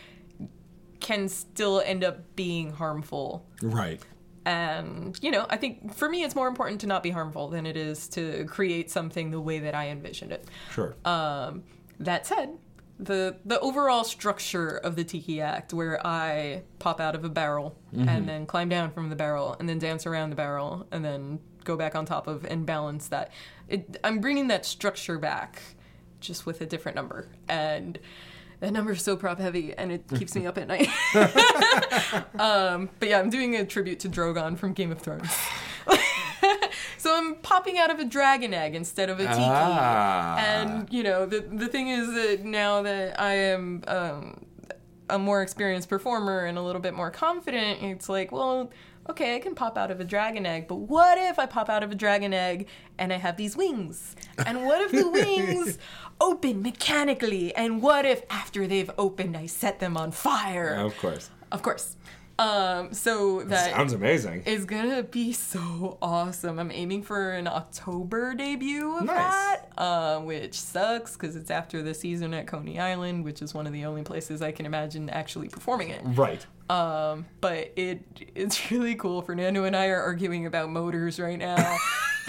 can 0.99 1.29
still 1.29 1.81
end 1.85 2.03
up 2.03 2.35
being 2.35 2.73
harmful. 2.73 3.47
right. 3.63 4.01
And, 4.47 5.19
you 5.23 5.31
know, 5.31 5.47
I 5.49 5.57
think 5.57 5.95
for 5.95 6.09
me 6.09 6.23
it's 6.23 6.35
more 6.35 6.49
important 6.49 6.81
to 6.83 6.87
not 6.87 7.03
be 7.03 7.11
harmful 7.11 7.49
than 7.49 7.65
it 7.65 7.77
is 7.77 8.09
to 8.09 8.45
create 8.45 8.91
something 8.91 9.31
the 9.31 9.41
way 9.41 9.59
that 9.61 9.75
I 9.75 9.89
envisioned 9.89 10.33
it. 10.33 10.47
Sure. 10.71 10.95
Um, 11.05 11.65
that 12.01 12.27
said, 12.27 12.59
the 12.99 13.37
the 13.45 13.59
overall 13.61 14.05
structure 14.05 14.77
of 14.77 14.97
the 14.97 15.03
Tiki 15.03 15.41
Act, 15.41 15.73
where 15.73 16.07
I 16.07 16.63
pop 16.79 17.01
out 17.01 17.15
of 17.15 17.25
a 17.25 17.29
barrel 17.29 17.77
and 17.93 18.29
then 18.29 18.47
climb 18.47 18.69
down 18.69 18.93
from 18.93 19.09
the 19.09 19.17
barrel 19.17 19.57
and 19.59 19.69
then 19.69 19.79
dance 19.79 20.07
around 20.07 20.31
the 20.31 20.37
barrel 20.37 20.87
and 20.93 21.05
then 21.05 21.41
go 21.65 21.77
back 21.77 21.97
on 21.97 22.05
top 22.05 22.27
of 22.27 22.45
and 22.45 22.67
balance 22.67 23.09
that, 23.09 23.33
it, 23.69 23.97
I'm 24.05 24.21
bringing 24.21 24.49
that 24.49 24.67
structure 24.67 25.19
back, 25.19 25.63
just 26.21 26.45
with 26.47 26.61
a 26.61 26.67
different 26.67 26.97
number 26.97 27.29
and. 27.49 27.99
That 28.65 28.73
number 28.73 28.93
is 28.93 29.03
so 29.03 29.15
prop 29.15 29.39
heavy, 29.39 29.75
and 29.75 29.93
it 29.93 30.09
keeps 30.09 30.35
me 30.35 30.47
up 30.47 30.57
at 30.57 30.67
night. 30.67 30.89
um, 32.41 32.89
but 32.99 33.11
yeah, 33.11 33.19
I'm 33.19 33.29
doing 33.29 33.55
a 33.57 33.67
tribute 33.67 34.01
to 34.01 34.09
Drogon 34.09 34.57
from 34.57 34.73
Game 34.73 34.91
of 34.91 35.01
Thrones. 35.01 35.31
so 36.97 37.15
I'm 37.15 37.35
popping 37.35 37.77
out 37.77 37.91
of 37.91 37.99
a 37.99 38.07
dragon 38.07 38.55
egg 38.55 38.75
instead 38.75 39.11
of 39.11 39.21
a 39.21 39.25
tiki. 39.25 39.37
Ah. 39.39 40.39
And 40.39 40.91
you 40.91 41.03
know, 41.03 41.27
the 41.27 41.41
the 41.41 41.69
thing 41.69 41.89
is 41.89 42.15
that 42.15 42.47
now 42.47 42.81
that 42.81 43.21
I 43.21 43.35
am 43.35 43.85
um, 43.87 44.47
a 45.11 45.19
more 45.19 45.43
experienced 45.43 45.91
performer 45.91 46.47
and 46.47 46.57
a 46.57 46.63
little 46.63 46.81
bit 46.81 46.95
more 46.95 47.11
confident, 47.11 47.83
it's 47.83 48.09
like, 48.09 48.33
well, 48.33 48.71
okay, 49.09 49.37
I 49.37 49.39
can 49.39 49.55
pop 49.55 49.77
out 49.77 49.91
of 49.91 50.01
a 50.01 50.05
dragon 50.05 50.47
egg, 50.47 50.67
but 50.69 50.77
what 50.77 51.19
if 51.19 51.39
I 51.39 51.47
pop 51.47 51.69
out 51.69 51.83
of 51.83 51.91
a 51.93 51.95
dragon 51.95 52.33
egg 52.33 52.67
and 52.99 53.13
I 53.13 53.17
have 53.17 53.37
these 53.37 53.57
wings? 53.57 54.17
And 54.47 54.65
what 54.65 54.81
if 54.81 54.93
the 54.93 55.09
wings 55.21 55.79
open 56.21 56.63
mechanically? 56.63 57.55
And 57.55 57.83
what 57.83 58.05
if 58.05 58.23
after 58.31 58.67
they've 58.67 58.91
opened, 58.99 59.37
I 59.37 59.47
set 59.47 59.81
them 59.81 59.97
on 59.97 60.11
fire? 60.13 60.75
of 60.75 60.97
course. 60.99 61.31
Of 61.53 61.63
course. 61.63 61.97
Um, 62.37 62.93
so 62.93 63.45
that 63.45 63.71
Sounds 63.71 63.93
amazing. 63.93 64.43
It's 64.45 64.65
gonna 64.65 65.05
be 65.05 65.33
so 65.33 65.99
awesome. 66.03 66.59
I'm 66.59 66.73
aiming 66.73 67.05
for 67.05 67.31
an 67.31 67.47
October 67.47 68.35
debut 68.35 68.97
of 68.99 69.05
Nice. 69.05 69.15
that, 69.17 69.69
uh, 69.79 70.19
which 70.19 70.59
sucks 70.59 71.13
because 71.13 71.37
it's 71.37 71.51
after 71.53 71.81
the 71.81 71.95
season 71.95 72.35
at 72.35 72.49
Coney 72.49 72.81
Island, 72.81 73.23
which 73.25 73.41
is 73.41 73.55
one 73.55 73.69
of 73.69 73.73
the 73.73 73.85
only 73.85 74.03
places 74.03 74.43
I 74.43 74.51
can 74.51 74.67
imagine 74.67 75.09
actually 75.11 75.49
performing 75.49 75.91
it. 75.91 76.01
Right. 76.03 76.45
Um, 76.71 77.27
but 77.41 77.73
it 77.77 78.03
it's 78.35 78.71
really 78.71 78.95
cool. 78.95 79.23
Fernando 79.23 79.65
and 79.65 79.77
I 79.77 79.89
are 79.89 80.01
arguing 80.03 80.47
about 80.47 80.71
motors 80.71 81.21
right 81.21 81.39
now. 81.39 81.79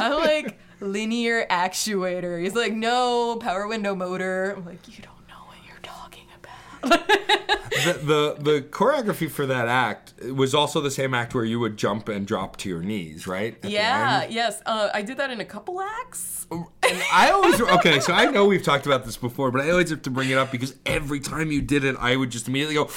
I'm 0.00 0.12
like 0.12 0.58
linear 0.80 1.46
actuator. 1.46 2.40
He's 2.42 2.54
like, 2.54 2.72
no 2.72 3.36
power 3.36 3.66
window 3.66 3.94
motor. 3.94 4.54
I'm 4.56 4.64
like, 4.64 4.86
you 4.88 5.02
don't 5.02 5.28
know 5.28 5.44
what 5.46 5.56
you're 5.66 5.76
talking 5.82 6.26
about. 6.36 6.52
The, 6.82 8.00
the 8.02 8.36
the 8.38 8.60
choreography 8.62 9.30
for 9.30 9.46
that 9.46 9.68
act 9.68 10.14
was 10.22 10.54
also 10.54 10.80
the 10.80 10.90
same 10.90 11.14
act 11.14 11.34
where 11.34 11.44
you 11.44 11.60
would 11.60 11.76
jump 11.76 12.08
and 12.08 12.26
drop 12.26 12.56
to 12.58 12.68
your 12.68 12.82
knees, 12.82 13.26
right? 13.26 13.56
At 13.64 13.70
yeah, 13.70 14.26
yes. 14.28 14.62
Uh, 14.66 14.90
I 14.92 15.02
did 15.02 15.16
that 15.18 15.30
in 15.30 15.40
a 15.40 15.44
couple 15.44 15.80
acts. 15.80 16.46
And 16.50 16.66
I 17.12 17.30
always 17.30 17.60
okay, 17.60 18.00
so 18.00 18.12
I 18.12 18.30
know 18.30 18.46
we've 18.46 18.62
talked 18.62 18.86
about 18.86 19.04
this 19.04 19.16
before, 19.16 19.50
but 19.50 19.60
I 19.60 19.70
always 19.70 19.90
have 19.90 20.02
to 20.02 20.10
bring 20.10 20.30
it 20.30 20.38
up 20.38 20.50
because 20.50 20.74
every 20.86 21.20
time 21.20 21.52
you 21.52 21.60
did 21.60 21.84
it, 21.84 21.96
I 21.98 22.16
would 22.16 22.30
just 22.30 22.48
immediately 22.48 22.74
go, 22.74 22.88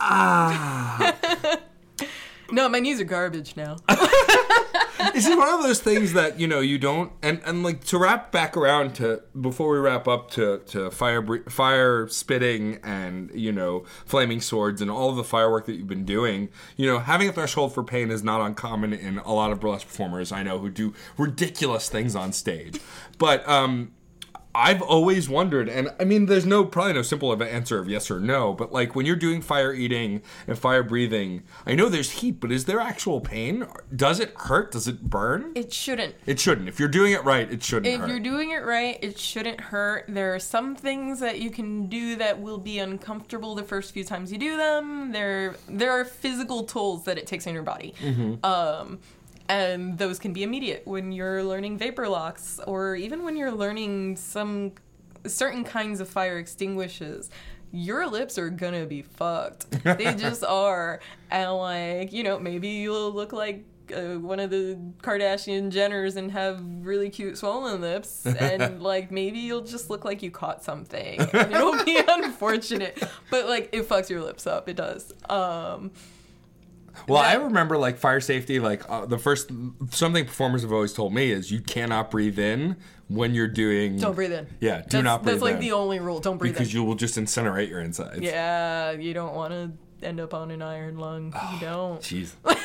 ah. 0.00 1.14
No, 2.52 2.68
my 2.68 2.78
knees 2.78 3.00
are 3.00 3.04
garbage 3.04 3.56
now. 3.56 3.76
This 5.12 5.26
is 5.26 5.36
one 5.36 5.48
of 5.48 5.62
those 5.62 5.80
things 5.80 6.12
that 6.12 6.38
you 6.38 6.46
know 6.46 6.60
you 6.60 6.78
don't 6.78 7.12
and 7.22 7.40
and 7.44 7.62
like 7.62 7.84
to 7.84 7.98
wrap 7.98 8.32
back 8.32 8.56
around 8.56 8.94
to 8.96 9.22
before 9.40 9.70
we 9.72 9.78
wrap 9.78 10.06
up 10.06 10.30
to 10.32 10.58
to 10.66 10.90
fire 10.90 11.24
fire 11.48 12.08
spitting 12.08 12.78
and 12.82 13.30
you 13.34 13.52
know 13.52 13.84
flaming 14.04 14.40
swords 14.40 14.82
and 14.82 14.90
all 14.90 15.10
of 15.10 15.16
the 15.16 15.24
firework 15.24 15.66
that 15.66 15.74
you've 15.74 15.88
been 15.88 16.04
doing. 16.04 16.48
You 16.76 16.86
know, 16.86 16.98
having 16.98 17.28
a 17.28 17.32
threshold 17.32 17.74
for 17.74 17.82
pain 17.82 18.10
is 18.10 18.22
not 18.22 18.40
uncommon 18.40 18.92
in 18.92 19.18
a 19.18 19.32
lot 19.32 19.52
of 19.52 19.60
burlesque 19.60 19.86
performers 19.86 20.32
I 20.32 20.42
know 20.42 20.58
who 20.58 20.70
do 20.70 20.94
ridiculous 21.16 21.88
things 21.88 22.14
on 22.14 22.32
stage, 22.32 22.80
but 23.18 23.46
um. 23.48 23.92
I've 24.56 24.80
always 24.80 25.28
wondered, 25.28 25.68
and 25.68 25.90
I 26.00 26.04
mean, 26.04 26.26
there's 26.26 26.46
no 26.46 26.64
probably 26.64 26.94
no 26.94 27.02
simple 27.02 27.30
of 27.30 27.42
an 27.42 27.48
answer 27.48 27.78
of 27.78 27.88
yes 27.90 28.10
or 28.10 28.18
no, 28.18 28.54
but 28.54 28.72
like 28.72 28.94
when 28.96 29.04
you're 29.04 29.14
doing 29.14 29.42
fire 29.42 29.74
eating 29.74 30.22
and 30.46 30.58
fire 30.58 30.82
breathing, 30.82 31.42
I 31.66 31.74
know 31.74 31.90
there's 31.90 32.10
heat, 32.10 32.40
but 32.40 32.50
is 32.50 32.64
there 32.64 32.80
actual 32.80 33.20
pain? 33.20 33.66
Does 33.94 34.18
it 34.18 34.32
hurt? 34.34 34.72
Does 34.72 34.88
it 34.88 35.02
burn? 35.10 35.52
It 35.54 35.74
shouldn't. 35.74 36.14
It 36.24 36.40
shouldn't. 36.40 36.68
If 36.68 36.80
you're 36.80 36.88
doing 36.88 37.12
it 37.12 37.22
right, 37.22 37.52
it 37.52 37.62
shouldn't 37.62 37.86
If 37.86 38.00
hurt. 38.00 38.08
you're 38.08 38.20
doing 38.20 38.50
it 38.52 38.64
right, 38.64 38.98
it 39.02 39.18
shouldn't 39.18 39.60
hurt. 39.60 40.06
There 40.08 40.34
are 40.34 40.38
some 40.38 40.74
things 40.74 41.20
that 41.20 41.38
you 41.40 41.50
can 41.50 41.88
do 41.88 42.16
that 42.16 42.40
will 42.40 42.58
be 42.58 42.78
uncomfortable 42.78 43.54
the 43.54 43.62
first 43.64 43.92
few 43.92 44.04
times 44.04 44.32
you 44.32 44.38
do 44.38 44.56
them. 44.56 45.12
There, 45.12 45.54
there 45.68 45.90
are 45.92 46.06
physical 46.06 46.64
tolls 46.64 47.04
that 47.04 47.18
it 47.18 47.26
takes 47.26 47.46
on 47.46 47.52
your 47.52 47.62
body. 47.62 47.92
Um, 48.42 49.00
and 49.48 49.98
those 49.98 50.18
can 50.18 50.32
be 50.32 50.42
immediate 50.42 50.82
when 50.86 51.12
you're 51.12 51.42
learning 51.42 51.78
vapor 51.78 52.08
locks 52.08 52.60
or 52.66 52.96
even 52.96 53.22
when 53.22 53.36
you're 53.36 53.52
learning 53.52 54.16
some 54.16 54.72
certain 55.26 55.64
kinds 55.64 56.00
of 56.00 56.08
fire 56.08 56.38
extinguishers 56.38 57.30
your 57.72 58.06
lips 58.06 58.38
are 58.38 58.50
gonna 58.50 58.86
be 58.86 59.02
fucked 59.02 59.70
they 59.84 60.14
just 60.18 60.44
are 60.44 61.00
and 61.30 61.52
like 61.52 62.12
you 62.12 62.22
know 62.22 62.38
maybe 62.38 62.68
you'll 62.68 63.12
look 63.12 63.32
like 63.32 63.64
uh, 63.94 64.18
one 64.18 64.40
of 64.40 64.50
the 64.50 64.78
Kardashian 65.02 65.70
Jenners 65.70 66.16
and 66.16 66.30
have 66.32 66.60
really 66.80 67.10
cute 67.10 67.38
swollen 67.38 67.80
lips, 67.80 68.26
and 68.26 68.82
like 68.82 69.10
maybe 69.10 69.38
you'll 69.38 69.62
just 69.62 69.90
look 69.90 70.04
like 70.04 70.22
you 70.22 70.30
caught 70.30 70.64
something. 70.64 71.20
And 71.20 71.52
it'll 71.52 71.84
be 71.84 72.00
unfortunate, 72.08 73.02
but 73.30 73.46
like 73.46 73.68
it 73.72 73.88
fucks 73.88 74.10
your 74.10 74.22
lips 74.22 74.46
up. 74.46 74.68
It 74.68 74.76
does. 74.76 75.12
Um, 75.28 75.92
well, 77.08 77.22
I 77.22 77.34
remember 77.34 77.76
like 77.78 77.98
fire 77.98 78.20
safety. 78.20 78.60
Like 78.60 78.88
uh, 78.88 79.06
the 79.06 79.18
first 79.18 79.50
something 79.90 80.24
performers 80.24 80.62
have 80.62 80.72
always 80.72 80.92
told 80.92 81.14
me 81.14 81.30
is 81.30 81.50
you 81.50 81.60
cannot 81.60 82.10
breathe 82.10 82.38
in 82.38 82.76
when 83.08 83.34
you're 83.34 83.48
doing. 83.48 83.98
don't 83.98 84.14
breathe 84.14 84.32
in. 84.32 84.46
Yeah, 84.60 84.78
do 84.78 84.82
that's, 84.88 85.04
not 85.04 85.22
breathe 85.22 85.34
in. 85.34 85.40
That's 85.40 85.42
like 85.42 85.54
in 85.54 85.60
the 85.60 85.72
only 85.72 86.00
rule. 86.00 86.20
Don't 86.20 86.38
breathe 86.38 86.50
in. 86.50 86.54
because 86.54 86.74
in. 86.74 86.80
you 86.80 86.84
will 86.84 86.94
just 86.94 87.16
incinerate 87.16 87.68
your 87.68 87.80
insides. 87.80 88.20
Yeah, 88.20 88.92
you 88.92 89.14
don't 89.14 89.34
want 89.34 89.52
to 89.52 90.06
end 90.06 90.20
up 90.20 90.34
on 90.34 90.50
an 90.50 90.62
iron 90.62 90.98
lung. 90.98 91.34
You 91.52 91.60
don't. 91.60 92.00
Jeez. 92.00 92.32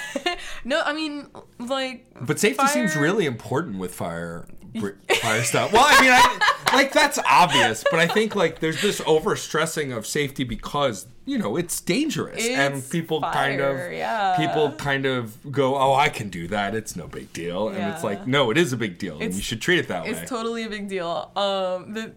No, 0.63 0.81
I 0.81 0.93
mean 0.93 1.27
like. 1.59 2.05
But 2.19 2.39
safety 2.39 2.67
seems 2.67 2.95
really 2.95 3.25
important 3.25 3.79
with 3.79 3.93
fire 3.93 4.45
fire 4.79 5.43
stuff. 5.43 5.73
Well, 5.73 5.85
I 5.85 6.01
mean, 6.01 6.11
I, 6.11 6.73
like 6.73 6.93
that's 6.93 7.19
obvious, 7.29 7.83
but 7.89 7.99
I 7.99 8.07
think 8.07 8.35
like 8.35 8.59
there's 8.59 8.81
this 8.81 9.01
over 9.05 9.35
stressing 9.35 9.91
of 9.91 10.05
safety 10.05 10.43
because 10.43 11.07
you 11.25 11.37
know 11.37 11.57
it's 11.57 11.79
dangerous 11.81 12.45
and 12.47 12.75
It's 12.75 12.89
people 12.89 13.21
kind 13.21 13.61
of 13.61 13.91
yeah. 13.91 14.35
people 14.37 14.71
kind 14.73 15.05
of 15.05 15.51
go, 15.51 15.75
oh, 15.75 15.93
I 15.93 16.09
can 16.09 16.29
do 16.29 16.47
that. 16.47 16.75
It's 16.75 16.95
no 16.95 17.07
big 17.07 17.31
deal, 17.33 17.69
and 17.69 17.93
it's 17.93 18.03
like 18.03 18.27
no, 18.27 18.51
it 18.51 18.57
is 18.57 18.73
a 18.73 18.77
big 18.77 18.97
deal, 18.97 19.19
and 19.21 19.33
you 19.33 19.41
should 19.41 19.61
treat 19.61 19.79
it 19.79 19.87
that 19.89 20.03
way. 20.03 20.11
It's 20.11 20.29
totally 20.29 20.63
a 20.63 20.69
big 20.69 20.87
deal. 20.87 21.31
Um, 21.35 21.93
the 21.93 22.13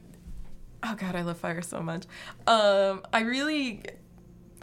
oh 0.83 0.95
god, 0.95 1.17
I 1.17 1.23
love 1.23 1.39
fire 1.39 1.63
so 1.63 1.81
much. 1.81 2.05
Um, 2.47 3.03
I 3.13 3.21
really, 3.21 3.83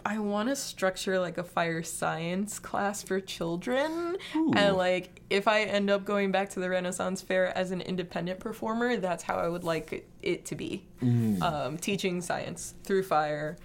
I 0.06 0.20
want 0.20 0.50
to 0.50 0.56
structure 0.56 1.20
like 1.20 1.38
a 1.38 1.44
fire 1.44 1.84
science 1.84 2.60
class 2.60 3.04
for 3.04 3.20
children, 3.20 4.18
and 4.34 4.76
like 4.78 5.22
if 5.30 5.48
I 5.48 5.62
end 5.64 5.90
up 5.90 6.06
going 6.06 6.32
back 6.32 6.50
to 6.52 6.60
the 6.60 6.70
Renaissance 6.70 7.22
Fair 7.22 7.56
as 7.58 7.72
an 7.72 7.82
independent 7.82 8.40
performer, 8.40 8.98
that's 8.98 9.24
how 9.24 9.36
I 9.38 9.48
would 9.48 9.64
like 9.64 10.08
it 10.22 10.46
to 10.46 10.56
be. 10.56 10.86
Um, 11.02 11.78
teaching 11.78 12.22
science 12.22 12.74
through 12.84 13.04
fire. 13.04 13.58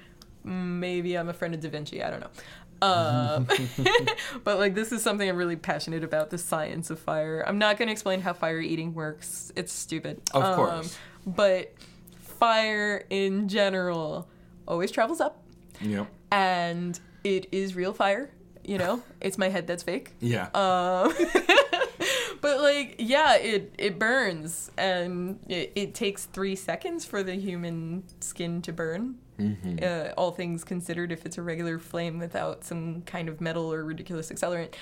Maybe 0.45 1.17
I'm 1.17 1.29
a 1.29 1.33
friend 1.33 1.55
of 1.55 1.61
Da 1.61 1.69
Vinci. 1.71 2.03
I 2.03 2.11
don't 2.11 2.21
know. 2.21 2.31
Um, 2.83 3.47
but 4.45 4.59
like 4.59 4.75
this 4.75 4.93
is 4.93 5.03
something 5.03 5.29
I'm 5.29 5.37
really 5.37 5.57
passionate 5.57 6.05
about 6.05 6.31
the 6.31 6.39
science 6.39 6.91
of 6.91 6.99
fire. 6.99 7.43
I'm 7.47 7.59
not 7.59 7.79
going 7.79 7.89
to 7.89 7.93
explain 7.93 8.21
how 8.21 8.33
fire 8.33 8.61
eating 8.61 8.95
works. 8.95 9.51
It's 9.57 9.73
stupid. 9.73 10.21
Of 10.35 10.43
Um, 10.45 10.55
course. 10.55 10.99
But 11.27 11.73
fire 12.21 13.05
in 13.11 13.49
general 13.49 14.29
always 14.69 14.91
travels 14.91 15.21
up 15.21 15.43
Yep. 15.81 16.07
And 16.31 16.99
it 17.25 17.47
is 17.53 17.75
real 17.75 17.93
fire, 17.93 18.31
you 18.65 18.79
know? 18.79 19.03
It's 19.21 19.39
my 19.39 19.49
head 19.49 19.67
that's 19.67 19.83
fake. 19.83 20.13
Yeah. 20.21 20.49
Um, 20.55 21.13
but 22.41 22.61
like, 22.61 22.97
yeah, 22.99 23.37
it 23.37 23.75
it 23.79 23.99
burns, 23.99 24.71
and 24.77 25.41
it, 25.49 25.73
it 25.75 25.95
takes 25.95 26.27
three 26.27 26.55
seconds 26.55 27.05
for 27.05 27.23
the 27.23 27.35
human 27.35 28.05
skin 28.21 28.63
to 28.63 28.73
burn. 28.73 29.17
Uh, 29.83 30.13
all 30.17 30.31
things 30.31 30.65
considered, 30.65 31.13
if 31.13 31.27
it's 31.27 31.37
a 31.37 31.43
regular 31.43 31.79
flame 31.79 32.19
without 32.19 32.65
some 32.65 33.03
kind 33.03 33.29
of 33.29 33.39
metal 33.41 33.71
or 33.71 33.85
ridiculous 33.85 34.31
accelerant. 34.31 34.73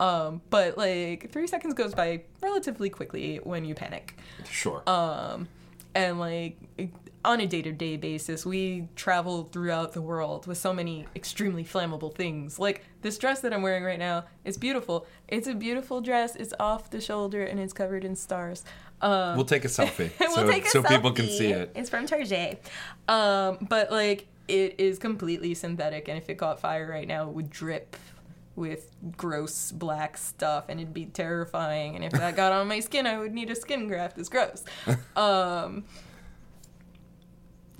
Um, 0.00 0.42
but 0.50 0.76
like 0.76 1.30
three 1.30 1.46
seconds 1.46 1.74
goes 1.74 1.94
by 1.94 2.22
relatively 2.40 2.90
quickly 2.90 3.36
when 3.42 3.64
you 3.64 3.74
panic 3.74 4.18
sure. 4.50 4.82
um, 4.88 5.48
and 5.94 6.18
like 6.18 6.56
on 7.24 7.40
a 7.40 7.46
day-to-day 7.46 7.96
basis 7.96 8.44
we 8.44 8.88
travel 8.96 9.44
throughout 9.44 9.92
the 9.92 10.02
world 10.02 10.46
with 10.46 10.58
so 10.58 10.72
many 10.72 11.06
extremely 11.14 11.64
flammable 11.64 12.14
things 12.14 12.58
like 12.58 12.84
this 13.02 13.18
dress 13.18 13.40
that 13.40 13.52
i'm 13.52 13.62
wearing 13.62 13.84
right 13.84 13.98
now 13.98 14.24
is 14.44 14.56
beautiful 14.56 15.06
it's 15.28 15.46
a 15.46 15.54
beautiful 15.54 16.00
dress 16.00 16.34
it's 16.36 16.52
off 16.58 16.90
the 16.90 17.00
shoulder 17.00 17.44
and 17.44 17.60
it's 17.60 17.72
covered 17.72 18.04
in 18.04 18.16
stars 18.16 18.64
um, 19.02 19.36
we'll 19.36 19.44
take 19.44 19.64
a 19.64 19.68
selfie 19.68 20.10
we'll 20.20 20.34
so, 20.34 20.50
take 20.50 20.64
a 20.64 20.68
so 20.68 20.82
people 20.82 21.12
can 21.12 21.26
see 21.26 21.50
it. 21.50 21.72
It's 21.74 21.90
from 21.90 22.06
Target. 22.06 22.64
Um, 23.08 23.58
but 23.68 23.90
like 23.90 24.28
it 24.48 24.76
is 24.78 24.98
completely 24.98 25.54
synthetic, 25.54 26.08
and 26.08 26.18
if 26.18 26.28
it 26.28 26.36
caught 26.36 26.60
fire 26.60 26.88
right 26.88 27.06
now, 27.06 27.28
it 27.28 27.34
would 27.34 27.50
drip 27.50 27.96
with 28.54 28.94
gross 29.16 29.72
black 29.72 30.16
stuff, 30.16 30.66
and 30.68 30.78
it'd 30.78 30.92
be 30.92 31.06
terrifying. 31.06 31.96
And 31.96 32.04
if 32.04 32.12
that 32.12 32.36
got 32.36 32.52
on 32.52 32.68
my 32.68 32.80
skin, 32.80 33.06
I 33.06 33.18
would 33.18 33.32
need 33.32 33.50
a 33.50 33.54
skin 33.54 33.88
graft. 33.88 34.18
It's 34.18 34.28
gross. 34.28 34.64
Um, 35.16 35.84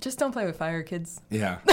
just 0.03 0.19
don't 0.19 0.31
play 0.31 0.45
with 0.45 0.57
fire, 0.57 0.83
kids. 0.83 1.21
Yeah. 1.29 1.57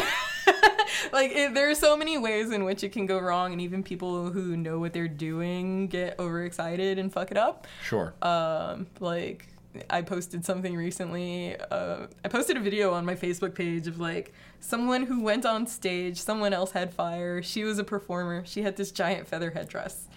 Like 1.12 1.32
it, 1.32 1.54
there 1.54 1.70
are 1.70 1.74
so 1.74 1.96
many 1.96 2.18
ways 2.18 2.50
in 2.52 2.64
which 2.64 2.84
it 2.84 2.92
can 2.92 3.06
go 3.06 3.18
wrong, 3.18 3.52
and 3.52 3.60
even 3.60 3.82
people 3.82 4.30
who 4.30 4.56
know 4.56 4.78
what 4.78 4.92
they're 4.92 5.08
doing 5.08 5.86
get 5.88 6.18
overexcited 6.20 6.98
and 6.98 7.12
fuck 7.12 7.30
it 7.30 7.36
up. 7.36 7.66
Sure. 7.82 8.12
um 8.22 8.86
like 9.00 9.46
i 9.88 10.02
posted 10.02 10.44
something 10.44 10.74
recently 10.76 11.56
uh, 11.70 12.06
i 12.24 12.28
posted 12.28 12.56
a 12.56 12.60
video 12.60 12.92
on 12.92 13.04
my 13.06 13.14
facebook 13.14 13.54
page 13.54 13.86
of 13.86 14.00
like 14.00 14.32
someone 14.58 15.04
who 15.04 15.20
went 15.22 15.46
on 15.46 15.64
stage 15.66 16.20
someone 16.20 16.52
else 16.52 16.72
had 16.72 16.92
fire 16.92 17.40
she 17.40 17.62
was 17.62 17.78
a 17.78 17.84
performer 17.84 18.44
she 18.44 18.62
had 18.62 18.76
this 18.76 18.90
giant 18.90 19.28
feather 19.28 19.50
headdress 19.50 20.08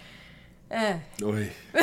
eh. 0.71 0.99
Oy. 1.21 1.51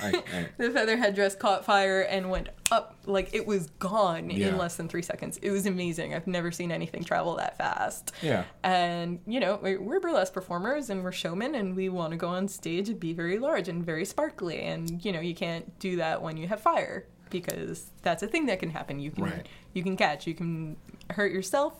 I, 0.00 0.22
I, 0.32 0.48
the 0.58 0.70
feather 0.70 0.96
headdress 0.96 1.34
caught 1.34 1.64
fire 1.64 2.02
and 2.02 2.30
went 2.30 2.50
up 2.70 2.94
like 3.04 3.34
it 3.34 3.44
was 3.46 3.66
gone 3.80 4.30
Yeah. 4.30 4.48
in 4.48 4.56
less 4.56 4.76
than 4.76 4.88
three 4.88 5.02
seconds 5.02 5.38
it 5.38 5.50
was 5.50 5.66
amazing 5.66 6.14
i've 6.14 6.28
never 6.28 6.52
seen 6.52 6.70
anything 6.70 7.02
travel 7.02 7.34
that 7.36 7.58
fast 7.58 8.12
yeah. 8.22 8.44
and 8.62 9.18
you 9.26 9.40
know 9.40 9.58
we're, 9.60 9.80
we're 9.80 9.98
burlesque 9.98 10.32
performers 10.32 10.88
and 10.90 11.02
we're 11.02 11.10
showmen 11.10 11.56
and 11.56 11.74
we 11.74 11.88
want 11.88 12.12
to 12.12 12.16
go 12.16 12.28
on 12.28 12.46
stage 12.46 12.88
and 12.88 13.00
be 13.00 13.12
very 13.12 13.40
large 13.40 13.68
and 13.68 13.84
very 13.84 14.04
sparkly 14.04 14.60
and 14.62 15.04
you 15.04 15.10
know 15.10 15.18
you 15.20 15.34
can't 15.34 15.76
do 15.80 15.96
that 15.96 16.22
when 16.22 16.36
you 16.36 16.46
have 16.46 16.60
fire 16.60 17.04
because 17.30 17.90
that's 18.02 18.22
a 18.22 18.28
thing 18.28 18.46
that 18.46 18.60
can 18.60 18.70
happen 18.70 19.00
you 19.00 19.10
can 19.10 19.24
Right. 19.24 19.48
you 19.72 19.82
can 19.82 19.96
catch 19.96 20.28
you 20.28 20.34
can 20.34 20.76
hurt 21.10 21.32
yourself 21.32 21.74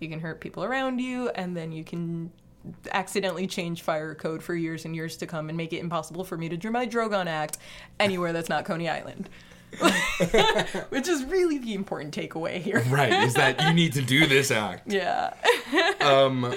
you 0.00 0.08
can 0.08 0.20
hurt 0.20 0.40
people 0.40 0.64
around 0.64 1.00
you 1.00 1.28
and 1.30 1.54
then 1.54 1.70
you 1.72 1.84
can 1.84 2.32
accidentally 2.90 3.46
change 3.46 3.82
fire 3.82 4.14
code 4.14 4.42
for 4.42 4.54
years 4.54 4.84
and 4.84 4.94
years 4.94 5.16
to 5.16 5.26
come 5.26 5.48
and 5.48 5.56
make 5.56 5.72
it 5.72 5.78
impossible 5.78 6.24
for 6.24 6.36
me 6.36 6.48
to 6.48 6.56
do 6.56 6.70
my 6.70 6.84
dragon 6.84 7.28
act 7.28 7.56
anywhere 8.00 8.32
that's 8.32 8.48
not 8.48 8.64
coney 8.64 8.88
island 8.88 9.28
which 10.88 11.06
is 11.08 11.24
really 11.24 11.58
the 11.58 11.74
important 11.74 12.14
takeaway 12.14 12.58
here 12.60 12.80
Right. 12.88 13.12
Is 13.12 13.34
that 13.34 13.60
you 13.62 13.72
need 13.74 13.92
to 13.94 14.02
do 14.02 14.26
this 14.26 14.50
act. 14.50 14.90
yeah 14.90 15.34
um, 16.00 16.54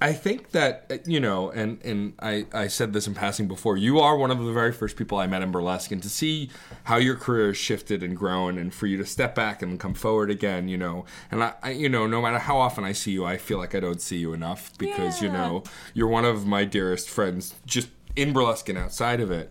I 0.00 0.12
think 0.12 0.50
that 0.50 0.86
uh, 0.90 0.98
you 1.04 1.18
know, 1.18 1.50
and 1.50 1.82
and 1.84 2.14
I 2.20 2.46
I 2.52 2.68
said 2.68 2.92
this 2.92 3.06
in 3.06 3.14
passing 3.14 3.48
before. 3.48 3.76
You 3.76 3.98
are 3.98 4.16
one 4.16 4.30
of 4.30 4.38
the 4.38 4.52
very 4.52 4.72
first 4.72 4.96
people 4.96 5.18
I 5.18 5.26
met 5.26 5.42
in 5.42 5.50
burlesque, 5.50 5.90
and 5.90 6.02
to 6.02 6.08
see 6.08 6.50
how 6.84 6.96
your 6.96 7.16
career 7.16 7.48
has 7.48 7.56
shifted 7.56 8.02
and 8.02 8.16
grown, 8.16 8.58
and 8.58 8.72
for 8.72 8.86
you 8.86 8.96
to 8.98 9.06
step 9.06 9.34
back 9.34 9.60
and 9.60 9.78
come 9.80 9.94
forward 9.94 10.30
again, 10.30 10.68
you 10.68 10.76
know, 10.76 11.04
and 11.30 11.42
I, 11.42 11.54
I 11.62 11.70
you 11.70 11.88
know, 11.88 12.06
no 12.06 12.22
matter 12.22 12.38
how 12.38 12.58
often 12.58 12.84
I 12.84 12.92
see 12.92 13.10
you, 13.10 13.24
I 13.24 13.38
feel 13.38 13.58
like 13.58 13.74
I 13.74 13.80
don't 13.80 14.00
see 14.00 14.18
you 14.18 14.32
enough 14.32 14.76
because 14.78 15.20
you 15.20 15.30
know 15.30 15.64
you're 15.94 16.08
one 16.08 16.24
of 16.24 16.46
my 16.46 16.64
dearest 16.64 17.10
friends, 17.10 17.56
just 17.66 17.88
in 18.14 18.32
burlesque 18.32 18.68
and 18.68 18.78
outside 18.78 19.20
of 19.20 19.30
it. 19.30 19.50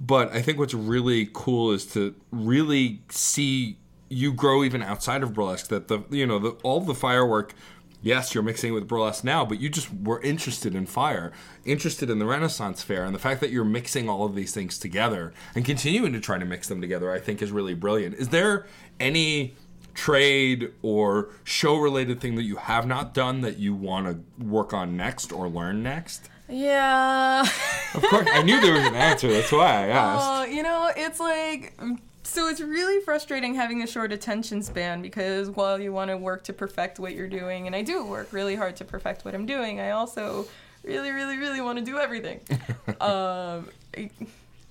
But 0.00 0.32
I 0.32 0.42
think 0.42 0.58
what's 0.58 0.74
really 0.74 1.28
cool 1.32 1.70
is 1.70 1.84
to 1.92 2.14
really 2.30 3.02
see 3.10 3.76
you 4.08 4.32
grow 4.32 4.64
even 4.64 4.82
outside 4.82 5.22
of 5.22 5.34
burlesque. 5.34 5.68
That 5.68 5.88
the 5.88 6.00
you 6.10 6.26
know 6.26 6.38
the, 6.38 6.50
all 6.62 6.80
the 6.80 6.94
firework. 6.94 7.54
Yes, 8.02 8.34
you're 8.34 8.42
mixing 8.42 8.70
it 8.70 8.74
with 8.74 8.88
burlesque 8.88 9.22
now, 9.22 9.44
but 9.44 9.60
you 9.60 9.68
just 9.68 9.88
were 9.94 10.20
interested 10.22 10.74
in 10.74 10.86
fire, 10.86 11.32
interested 11.64 12.10
in 12.10 12.18
the 12.18 12.26
Renaissance 12.26 12.82
Fair, 12.82 13.04
and 13.04 13.14
the 13.14 13.18
fact 13.20 13.40
that 13.40 13.50
you're 13.50 13.64
mixing 13.64 14.08
all 14.08 14.26
of 14.26 14.34
these 14.34 14.52
things 14.52 14.76
together 14.76 15.32
and 15.54 15.64
continuing 15.64 16.12
to 16.12 16.20
try 16.20 16.36
to 16.36 16.44
mix 16.44 16.68
them 16.68 16.80
together, 16.80 17.12
I 17.12 17.20
think, 17.20 17.40
is 17.40 17.52
really 17.52 17.74
brilliant. 17.74 18.16
Is 18.16 18.28
there 18.30 18.66
any 18.98 19.54
trade 19.94 20.72
or 20.82 21.30
show 21.44 21.76
related 21.76 22.20
thing 22.20 22.34
that 22.34 22.42
you 22.42 22.56
have 22.56 22.86
not 22.86 23.14
done 23.14 23.40
that 23.42 23.58
you 23.58 23.74
want 23.74 24.06
to 24.06 24.44
work 24.44 24.72
on 24.72 24.96
next 24.96 25.32
or 25.32 25.48
learn 25.48 25.82
next? 25.82 26.28
yeah 26.48 27.46
Of 27.94 28.02
course, 28.04 28.26
I 28.30 28.42
knew 28.42 28.60
there 28.60 28.74
was 28.74 28.84
an 28.84 28.94
answer. 28.94 29.28
That's 29.28 29.52
why 29.52 29.66
I 29.66 29.88
oh, 29.88 29.92
asked. 29.92 30.26
Oh, 30.28 30.44
you 30.44 30.62
know, 30.62 30.90
it's 30.96 31.20
like 31.20 31.76
mm, 31.76 31.98
so 32.32 32.48
it's 32.48 32.60
really 32.60 33.00
frustrating 33.00 33.54
having 33.54 33.82
a 33.82 33.86
short 33.86 34.12
attention 34.12 34.62
span 34.62 35.02
because 35.02 35.50
while 35.50 35.78
you 35.80 35.92
want 35.92 36.10
to 36.10 36.16
work 36.16 36.44
to 36.44 36.52
perfect 36.54 36.98
what 36.98 37.14
you're 37.14 37.28
doing, 37.28 37.66
and 37.66 37.76
I 37.76 37.82
do 37.82 38.04
work 38.06 38.32
really 38.32 38.56
hard 38.56 38.76
to 38.76 38.84
perfect 38.84 39.24
what 39.24 39.34
I'm 39.34 39.44
doing, 39.46 39.80
I 39.80 39.90
also 39.90 40.46
really, 40.82 41.10
really, 41.10 41.36
really 41.36 41.60
want 41.60 41.78
to 41.78 41.84
do 41.84 41.98
everything. 41.98 42.40
um, 43.00 43.68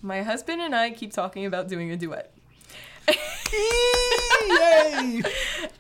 my 0.02 0.24
husband 0.24 0.62
and 0.62 0.76
I 0.76 0.90
keep 0.90 1.14
talking 1.14 1.46
about 1.46 1.68
doing 1.68 1.92
a 1.92 1.98
duet. 1.98 2.34
Yay! 3.08 3.14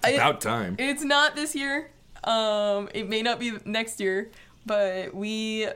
I- 0.03 0.11
About 0.11 0.41
time. 0.41 0.75
It's 0.77 1.03
not 1.03 1.35
this 1.35 1.55
year. 1.55 1.89
Um, 2.23 2.89
it 2.93 3.09
may 3.09 3.23
not 3.23 3.39
be 3.39 3.53
next 3.65 3.99
year, 3.99 4.29
but 4.65 5.13
we. 5.15 5.67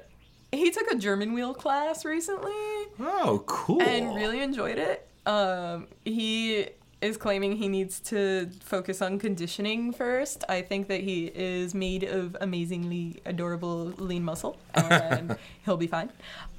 He 0.52 0.72
took 0.72 0.90
a 0.92 0.96
German 0.96 1.34
wheel 1.34 1.54
class 1.54 2.06
recently. 2.06 2.52
Oh, 3.00 3.44
cool. 3.48 3.82
and 3.82 4.16
really 4.16 4.42
enjoyed 4.42 4.78
it. 4.78 5.08
Um, 5.26 5.88
he 6.04 6.68
is 7.02 7.18
claiming 7.18 7.56
he 7.58 7.68
needs 7.68 8.00
to 8.00 8.50
focus 8.62 9.02
on 9.02 9.20
conditioning 9.20 9.92
first. 9.92 10.44
I 10.50 10.62
think 10.62 10.88
that 10.88 11.02
he 11.02 11.26
is 11.28 11.74
made 11.76 12.04
of 12.04 12.36
amazingly 12.42 13.22
adorable 13.26 13.86
lean 13.98 14.24
muscle, 14.24 14.58
and 14.74 15.38
he'll 15.66 15.78
be 15.78 15.88
fine. 15.88 16.10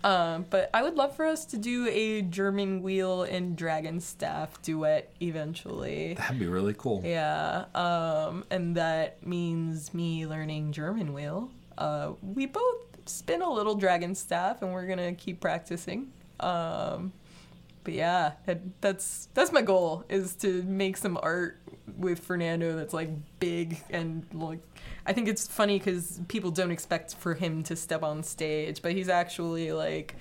Um, 0.05 0.47
but 0.49 0.71
I 0.73 0.83
would 0.83 0.95
love 0.95 1.17
for 1.17 1.25
us 1.25 1.45
to 1.47 1.59
do 1.59 1.89
a 1.89 2.23
German 2.23 2.83
wheel 2.83 3.23
and 3.23 3.57
dragon 3.57 4.01
staff 4.01 4.61
duet 4.63 5.13
eventually. 5.21 6.15
That'd 6.15 6.39
be 6.39 6.47
really 6.47 6.75
cool. 6.75 7.03
Yeah, 7.05 7.65
um, 7.75 8.45
and 8.51 8.77
that 8.77 9.27
means 9.27 9.93
me 9.93 10.27
learning 10.27 10.73
German 10.73 11.13
wheel. 11.13 11.51
Uh, 11.77 12.13
we 12.23 12.47
both 12.47 12.83
spin 13.07 13.43
a 13.43 13.51
little 13.51 13.75
dragon 13.75 14.15
staff, 14.15 14.63
and 14.63 14.73
we're 14.73 14.87
gonna 14.87 15.15
keep 15.15 15.41
practicing. 15.41 16.13
Um, 16.39 17.13
but 17.87 17.95
yeah, 17.95 18.33
that, 18.47 18.61
that's 18.81 19.29
that's 19.33 19.53
my 19.53 19.63
goal 19.63 20.05
is 20.09 20.35
to 20.35 20.63
make 20.65 20.97
some 20.97 21.17
art 21.23 21.61
with 21.97 22.19
Fernando 22.19 22.77
that's 22.77 22.93
like 22.93 23.11
big 23.39 23.79
and 23.91 24.27
like. 24.35 24.59
I 25.07 25.13
think 25.13 25.29
it's 25.29 25.47
funny 25.47 25.79
because 25.79 26.21
people 26.27 26.51
don't 26.51 26.73
expect 26.73 27.15
for 27.15 27.35
him 27.35 27.63
to 27.63 27.77
step 27.77 28.03
on 28.03 28.25
stage, 28.25 28.83
but 28.83 28.93
he's 28.93 29.09
actually 29.09 29.71
like. 29.73 30.17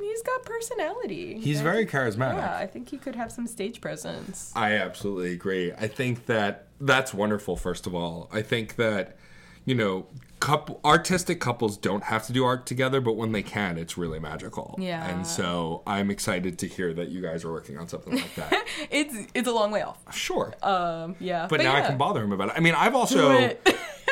He's 0.00 0.22
got 0.22 0.44
personality. 0.44 1.38
He's 1.40 1.60
I 1.60 1.64
very 1.64 1.76
think- 1.86 1.90
charismatic. 1.90 2.36
Yeah, 2.36 2.56
I 2.56 2.66
think 2.68 2.88
he 2.88 2.98
could 2.98 3.16
have 3.16 3.32
some 3.32 3.46
stage 3.48 3.80
presence. 3.80 4.52
I 4.54 4.74
absolutely 4.74 5.32
agree. 5.32 5.72
I 5.72 5.88
think 5.88 6.26
that 6.26 6.66
that's 6.80 7.12
wonderful. 7.12 7.56
First 7.56 7.86
of 7.88 7.94
all, 7.96 8.28
I 8.32 8.42
think 8.42 8.76
that 8.76 9.16
you 9.64 9.74
know, 9.74 10.06
couple 10.42 10.80
artistic 10.84 11.38
couples 11.38 11.76
don't 11.76 12.02
have 12.02 12.26
to 12.26 12.32
do 12.32 12.44
art 12.44 12.66
together, 12.66 13.00
but 13.00 13.12
when 13.12 13.30
they 13.30 13.44
can, 13.44 13.78
it's 13.78 13.96
really 13.96 14.18
magical. 14.18 14.74
Yeah. 14.76 15.08
And 15.08 15.24
so 15.24 15.84
I'm 15.86 16.10
excited 16.10 16.58
to 16.58 16.66
hear 16.66 16.92
that 16.94 17.10
you 17.10 17.22
guys 17.22 17.44
are 17.44 17.52
working 17.52 17.78
on 17.78 17.86
something 17.86 18.16
like 18.16 18.34
that. 18.34 18.66
It's 18.90 19.14
it's 19.34 19.46
a 19.46 19.52
long 19.52 19.70
way 19.70 19.82
off. 19.82 19.98
sure. 20.12 20.54
Um, 20.62 21.14
yeah. 21.20 21.46
but, 21.48 21.60
now 21.60 21.74
I 21.74 21.82
can 21.82 21.96
bother 21.96 22.22
him 22.22 22.32
about 22.32 22.48
it. 22.48 22.54
I 22.56 22.60
mean, 22.60 22.74
I've 22.74 22.96
also 22.96 23.54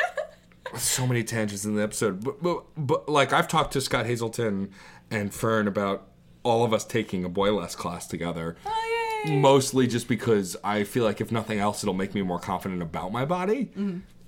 so 0.77 1.05
many 1.05 1.23
tangents 1.23 1.65
in 1.65 1.75
the 1.75 1.83
episode, 1.83 2.23
but, 2.23 2.41
but 2.41 2.63
but 2.77 3.09
like 3.09 3.33
I've 3.33 3.47
talked 3.47 3.73
to 3.73 3.81
Scott 3.81 4.05
Hazelton 4.05 4.71
and 5.09 5.33
Fern 5.33 5.67
about 5.67 6.07
all 6.43 6.63
of 6.63 6.73
us 6.73 6.85
taking 6.85 7.25
a 7.25 7.29
boylesque 7.29 7.75
class 7.75 8.07
together. 8.07 8.55
oh, 8.65 9.23
yay. 9.25 9.37
mostly 9.37 9.87
just 9.87 10.07
because 10.07 10.55
I 10.63 10.85
feel 10.85 11.03
like 11.03 11.19
if 11.19 11.31
nothing 11.31 11.59
else, 11.59 11.83
it'll 11.83 11.93
make 11.93 12.15
me 12.15 12.21
more 12.21 12.39
confident 12.39 12.81
about 12.81 13.11
my 13.11 13.25
body. 13.25 13.71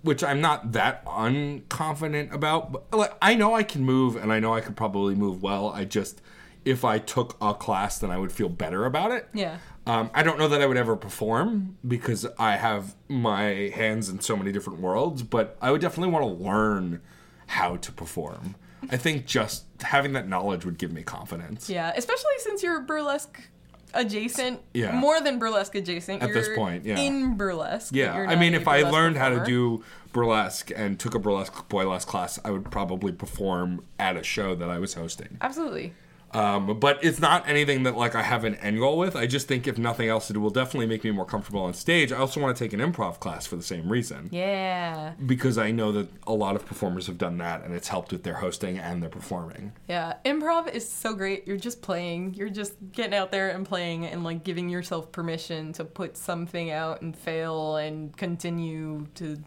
Which 0.04 0.24
I'm 0.24 0.40
not 0.40 0.74
that 0.74 1.04
unconfident 1.06 2.32
about. 2.32 2.72
But 2.72 2.94
like, 2.94 3.14
I 3.22 3.34
know 3.34 3.56
I 3.56 3.64
can 3.64 3.84
move, 3.84 4.16
and 4.16 4.32
I 4.32 4.40
know 4.40 4.54
I 4.54 4.62
could 4.62 4.76
probably 4.76 5.16
move 5.16 5.42
well. 5.42 5.70
I 5.70 5.86
just, 5.86 6.22
if 6.64 6.86
I 6.86 7.00
took 7.00 7.36
a 7.42 7.54
class, 7.54 7.98
then 7.98 8.12
I 8.12 8.18
would 8.18 8.32
feel 8.32 8.50
better 8.50 8.86
about 8.86 9.12
it. 9.12 9.28
Yeah. 9.34 9.58
Um, 9.86 10.12
I 10.14 10.24
don't 10.24 10.38
know 10.38 10.48
that 10.48 10.62
I 10.62 10.66
would 10.66 10.78
ever 10.78 10.96
perform 10.96 11.78
because 11.86 12.26
I 12.38 12.58
have 12.58 12.96
my 13.08 13.72
hands 13.76 14.08
in 14.08 14.22
so 14.22 14.38
many 14.38 14.52
different 14.52 14.80
worlds, 14.80 15.24
but 15.24 15.58
I 15.62 15.72
would 15.72 15.82
definitely 15.82 16.14
want 16.14 16.26
to 16.26 16.44
learn 16.44 17.02
how 17.48 17.78
to 17.78 17.92
perform. 17.92 18.56
I 18.90 18.98
think 18.98 19.26
just 19.26 19.66
having 19.82 20.14
that 20.14 20.28
knowledge 20.28 20.66
would 20.66 20.78
give 20.78 20.92
me 20.92 21.04
confidence. 21.04 21.70
Yeah, 21.70 21.94
especially 21.96 22.32
since 22.40 22.64
you're 22.64 22.82
burlesque 22.82 23.40
adjacent. 23.94 24.60
Yeah. 24.74 24.96
More 24.96 25.22
than 25.22 25.40
burlesque 25.40 25.76
adjacent. 25.76 26.22
At 26.22 26.34
this 26.34 26.48
You're 26.48 26.56
point, 26.56 26.86
yeah. 26.86 27.00
In 27.00 27.36
burlesque. 27.36 27.94
Yeah, 27.94 28.14
I 28.14 28.36
mean, 28.36 28.54
if 28.54 28.68
I 28.68 28.80
burlesque 28.80 28.94
learned 28.94 29.18
how 29.18 29.30
to 29.30 29.44
do 29.44 29.84
burlesque 30.12 30.72
and 30.76 31.00
took 31.00 31.16
a 31.16 31.20
burlesque 31.20 31.68
boylesque 31.70 32.06
class, 32.08 32.40
I 32.44 32.52
would 32.52 32.70
probably 32.72 33.12
perform 33.12 33.84
at 34.00 34.16
a 34.16 34.24
show 34.24 34.56
that 34.56 34.70
I 34.70 34.80
was 34.80 34.94
hosting. 34.94 35.38
Absolutely. 35.42 35.94
Um, 36.34 36.80
but 36.80 37.04
it's 37.04 37.20
not 37.20 37.48
anything 37.48 37.84
that 37.84 37.96
like 37.96 38.16
I 38.16 38.24
have 38.24 38.44
an 38.44 38.56
end 38.56 38.80
goal 38.80 38.98
with. 38.98 39.16
I 39.16 39.28
just 39.28 39.48
think 39.48 39.68
if 39.68 39.78
nothing 39.78 40.10
else, 40.10 40.30
it 40.32 40.38
will 40.38 40.50
definitely 40.50 40.88
make 40.88 41.04
me 41.04 41.12
more 41.12 41.26
comfortable 41.26 41.62
on 41.62 41.74
stage. 41.74 42.12
I 42.12 42.18
also 42.18 42.42
want 42.42 42.56
to 42.58 42.64
take 42.64 42.74
an 42.74 42.80
improv 42.80 43.20
class 43.20 43.46
for 43.46 43.56
the 43.56 43.64
same 43.64 43.88
reason 43.92 44.30
Yeah. 44.32 45.14
because 45.26 45.58
I 45.58 45.72
know 45.72 45.92
that 45.92 46.10
a 46.26 46.34
lot 46.34 46.56
of 46.56 46.66
performers 46.66 47.08
have 47.08 47.18
done 47.18 47.38
that 47.38 47.64
and 47.64 47.74
it's 47.76 47.88
helped 47.88 48.12
with 48.12 48.24
their 48.24 48.36
hosting 48.36 48.78
and 48.80 49.02
their 49.02 49.10
performing. 49.10 49.74
Yeah. 49.88 50.14
Improv 50.26 50.74
is 50.74 50.90
so 50.90 51.14
great. 51.14 51.48
You're 51.48 51.58
just 51.58 51.82
playing. 51.82 52.34
You're 52.34 52.50
just 52.50 52.74
getting 52.92 53.14
out 53.14 53.32
there 53.32 53.50
and 53.50 53.66
playing 53.66 54.06
and 54.06 54.24
like 54.24 54.44
giving 54.44 54.70
yourself 54.70 55.12
permission 55.12 55.72
to 55.74 55.86
put 55.86 56.18
something 56.18 56.72
out 56.72 57.02
and 57.02 57.16
fail 57.16 57.76
and 57.78 58.16
continue 58.18 59.06
to 59.16 59.38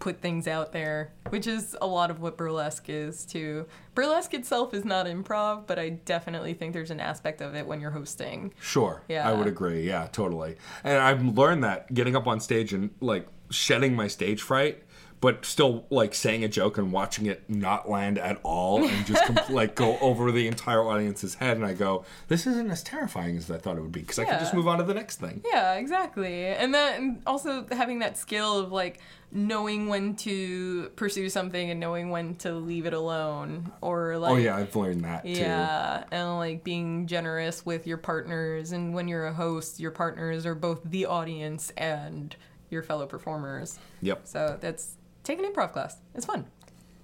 put 0.00 0.20
things 0.20 0.48
out 0.48 0.72
there, 0.72 1.12
which 1.28 1.46
is 1.46 1.76
a 1.80 1.86
lot 1.86 2.10
of 2.10 2.20
what 2.20 2.36
burlesque 2.36 2.88
is 2.88 3.24
too. 3.24 3.66
Burlesque 3.94 4.34
itself 4.34 4.74
is 4.74 4.84
not 4.84 5.06
improv, 5.06 5.66
but 5.66 5.78
I 5.78 5.90
definitely 5.90 6.54
think 6.54 6.72
there's 6.72 6.90
an 6.90 7.00
aspect 7.00 7.40
of 7.40 7.54
it 7.54 7.66
when 7.66 7.80
you're 7.80 7.90
hosting. 7.90 8.52
Sure. 8.60 9.02
Yeah. 9.08 9.28
I 9.28 9.32
would 9.34 9.46
agree. 9.46 9.86
Yeah, 9.86 10.08
totally. 10.10 10.56
And 10.82 10.98
I've 10.98 11.22
learned 11.24 11.62
that 11.64 11.92
getting 11.94 12.16
up 12.16 12.26
on 12.26 12.40
stage 12.40 12.72
and 12.72 12.90
like 13.00 13.28
shedding 13.50 13.94
my 13.94 14.08
stage 14.08 14.42
fright, 14.42 14.82
but 15.20 15.44
still 15.44 15.84
like 15.90 16.14
saying 16.14 16.44
a 16.44 16.48
joke 16.48 16.78
and 16.78 16.92
watching 16.92 17.26
it 17.26 17.48
not 17.48 17.88
land 17.88 18.18
at 18.18 18.40
all 18.42 18.82
and 18.82 19.06
just 19.06 19.22
like 19.50 19.74
go 19.74 19.98
over 19.98 20.32
the 20.32 20.46
entire 20.46 20.82
audience's 20.82 21.34
head. 21.34 21.58
And 21.58 21.66
I 21.66 21.74
go, 21.74 22.04
this 22.28 22.46
isn't 22.46 22.70
as 22.70 22.82
terrifying 22.82 23.36
as 23.36 23.50
I 23.50 23.58
thought 23.58 23.76
it 23.76 23.82
would 23.82 23.92
be 23.92 24.00
because 24.00 24.18
I 24.18 24.24
can 24.24 24.38
just 24.38 24.54
move 24.54 24.66
on 24.66 24.78
to 24.78 24.84
the 24.84 24.94
next 24.94 25.20
thing. 25.20 25.42
Yeah, 25.44 25.74
exactly. 25.74 26.46
And 26.46 26.72
then 26.72 27.22
also 27.26 27.66
having 27.70 27.98
that 27.98 28.16
skill 28.16 28.58
of 28.58 28.72
like 28.72 29.00
knowing 29.30 29.88
when 29.88 30.16
to 30.16 30.88
pursue 30.96 31.28
something 31.28 31.70
and 31.70 31.78
knowing 31.78 32.10
when 32.10 32.34
to 32.36 32.52
leave 32.52 32.86
it 32.86 32.94
alone 32.94 33.70
or 33.82 34.12
oh, 34.14 34.20
like 34.20 34.32
oh, 34.32 34.36
yeah, 34.36 34.56
I've 34.56 34.74
learned 34.74 35.04
that 35.04 35.24
too. 35.24 35.32
Yeah, 35.32 36.04
and 36.10 36.36
like 36.36 36.64
being 36.64 37.06
generous 37.06 37.64
with 37.66 37.86
your 37.86 37.98
partners 37.98 38.72
and 38.72 38.94
when 38.94 39.06
you're 39.06 39.26
a 39.26 39.34
host, 39.34 39.80
your 39.80 39.90
partners 39.90 40.46
are 40.46 40.54
both 40.54 40.80
the 40.84 41.04
audience 41.04 41.70
and 41.76 42.34
your 42.70 42.82
fellow 42.82 43.06
performers. 43.06 43.78
Yep. 44.00 44.20
So 44.24 44.58
that's 44.60 44.96
take 45.30 45.44
an 45.44 45.50
improv 45.50 45.72
class. 45.72 45.96
It's 46.14 46.26
fun. 46.26 46.46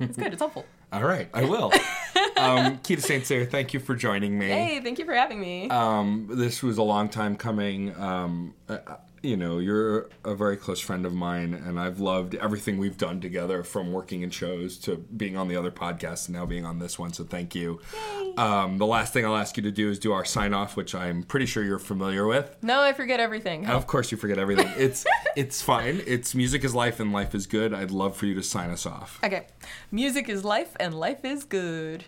It's 0.01 0.17
good. 0.17 0.33
It's 0.33 0.41
helpful. 0.41 0.65
All 0.93 1.05
right, 1.05 1.29
I 1.33 1.45
will. 1.45 1.73
um, 2.37 2.79
Kita 2.79 3.01
St. 3.01 3.27
Cyr, 3.27 3.45
thank 3.45 3.75
you 3.75 3.81
for 3.81 3.95
joining 3.95 4.39
me. 4.39 4.49
Hey, 4.49 4.81
thank 4.81 4.99
you 4.99 5.05
for 5.05 5.15
having 5.15 5.41
me. 5.41 5.69
Um, 5.69 6.29
this 6.31 6.63
was 6.63 6.79
a 6.79 6.83
long 6.83 7.09
time 7.09 7.37
coming. 7.37 7.95
Um, 7.97 8.55
uh, 8.69 8.79
you 9.27 9.37
know, 9.37 9.59
you're 9.59 10.09
a 10.25 10.35
very 10.35 10.57
close 10.57 10.81
friend 10.81 11.05
of 11.05 11.13
mine, 11.13 11.53
and 11.55 11.79
I've 11.79 12.01
loved 12.01 12.35
everything 12.37 12.79
we've 12.79 12.97
done 12.97 13.21
together 13.21 13.63
from 13.63 13.93
working 13.93 14.23
in 14.23 14.31
shows 14.31 14.79
to 14.79 14.97
being 14.97 15.37
on 15.37 15.49
the 15.49 15.57
other 15.57 15.71
podcast 15.71 16.29
and 16.29 16.37
now 16.37 16.47
being 16.47 16.65
on 16.65 16.79
this 16.79 16.99
one. 16.99 17.13
So 17.13 17.25
thank 17.25 17.55
you. 17.55 17.81
Um, 18.37 18.79
the 18.79 18.87
last 18.87 19.13
thing 19.13 19.25
I'll 19.25 19.37
ask 19.37 19.57
you 19.57 19.63
to 19.65 19.71
do 19.71 19.91
is 19.91 19.99
do 19.99 20.13
our 20.13 20.25
sign 20.25 20.53
off, 20.55 20.77
which 20.77 20.95
I'm 20.95 21.23
pretty 21.23 21.47
sure 21.47 21.65
you're 21.65 21.79
familiar 21.79 22.27
with. 22.27 22.57
no, 22.63 22.81
I 22.81 22.93
forget 22.93 23.21
everything. 23.21 23.65
And 23.65 23.73
of 23.73 23.87
course, 23.87 24.11
you 24.13 24.19
forget 24.19 24.39
everything. 24.39 24.69
It's 24.77 25.05
it's 25.35 25.63
fine. 25.63 26.03
It's 26.07 26.35
music 26.35 26.63
is 26.65 26.75
life 26.75 27.01
and 27.01 27.13
life 27.13 27.35
is 27.35 27.47
good. 27.47 27.73
I'd 27.75 27.91
love 27.91 28.17
for 28.17 28.27
you 28.27 28.35
to 28.35 28.43
sign 28.43 28.71
us 28.71 28.87
off. 28.87 29.19
Okay. 29.25 29.47
Music 29.91 30.29
is 30.29 30.45
life 30.45 30.77
and 30.79 30.95
life 30.95 31.25
is 31.25 31.45
good. 31.45 32.05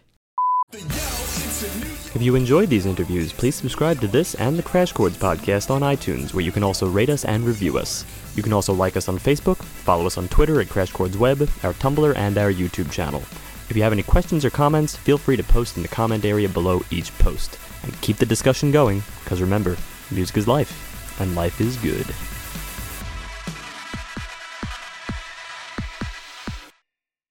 If 0.70 2.18
you 2.20 2.34
enjoyed 2.34 2.68
these 2.68 2.84
interviews, 2.84 3.32
please 3.32 3.54
subscribe 3.54 4.02
to 4.02 4.06
this 4.06 4.34
and 4.34 4.58
the 4.58 4.62
Crash 4.62 4.92
Chords 4.92 5.16
podcast 5.16 5.70
on 5.70 5.80
iTunes, 5.80 6.34
where 6.34 6.44
you 6.44 6.52
can 6.52 6.62
also 6.62 6.86
rate 6.86 7.08
us 7.08 7.24
and 7.24 7.42
review 7.44 7.78
us. 7.78 8.04
You 8.34 8.42
can 8.42 8.52
also 8.52 8.74
like 8.74 8.94
us 8.94 9.08
on 9.08 9.18
Facebook, 9.18 9.56
follow 9.56 10.04
us 10.04 10.18
on 10.18 10.28
Twitter 10.28 10.60
at 10.60 10.68
Crash 10.68 10.92
Chords 10.92 11.16
Web, 11.16 11.40
our 11.62 11.72
Tumblr, 11.72 12.14
and 12.16 12.36
our 12.36 12.52
YouTube 12.52 12.92
channel. 12.92 13.22
If 13.70 13.76
you 13.76 13.82
have 13.82 13.94
any 13.94 14.02
questions 14.02 14.44
or 14.44 14.50
comments, 14.50 14.94
feel 14.94 15.16
free 15.16 15.38
to 15.38 15.42
post 15.42 15.78
in 15.78 15.82
the 15.82 15.88
comment 15.88 16.26
area 16.26 16.50
below 16.50 16.82
each 16.90 17.16
post. 17.18 17.58
And 17.82 17.98
keep 18.02 18.18
the 18.18 18.26
discussion 18.26 18.70
going, 18.70 19.02
because 19.24 19.40
remember, 19.40 19.74
music 20.10 20.36
is 20.36 20.46
life, 20.46 21.18
and 21.18 21.34
life 21.34 21.62
is 21.62 21.78
good. 21.78 22.06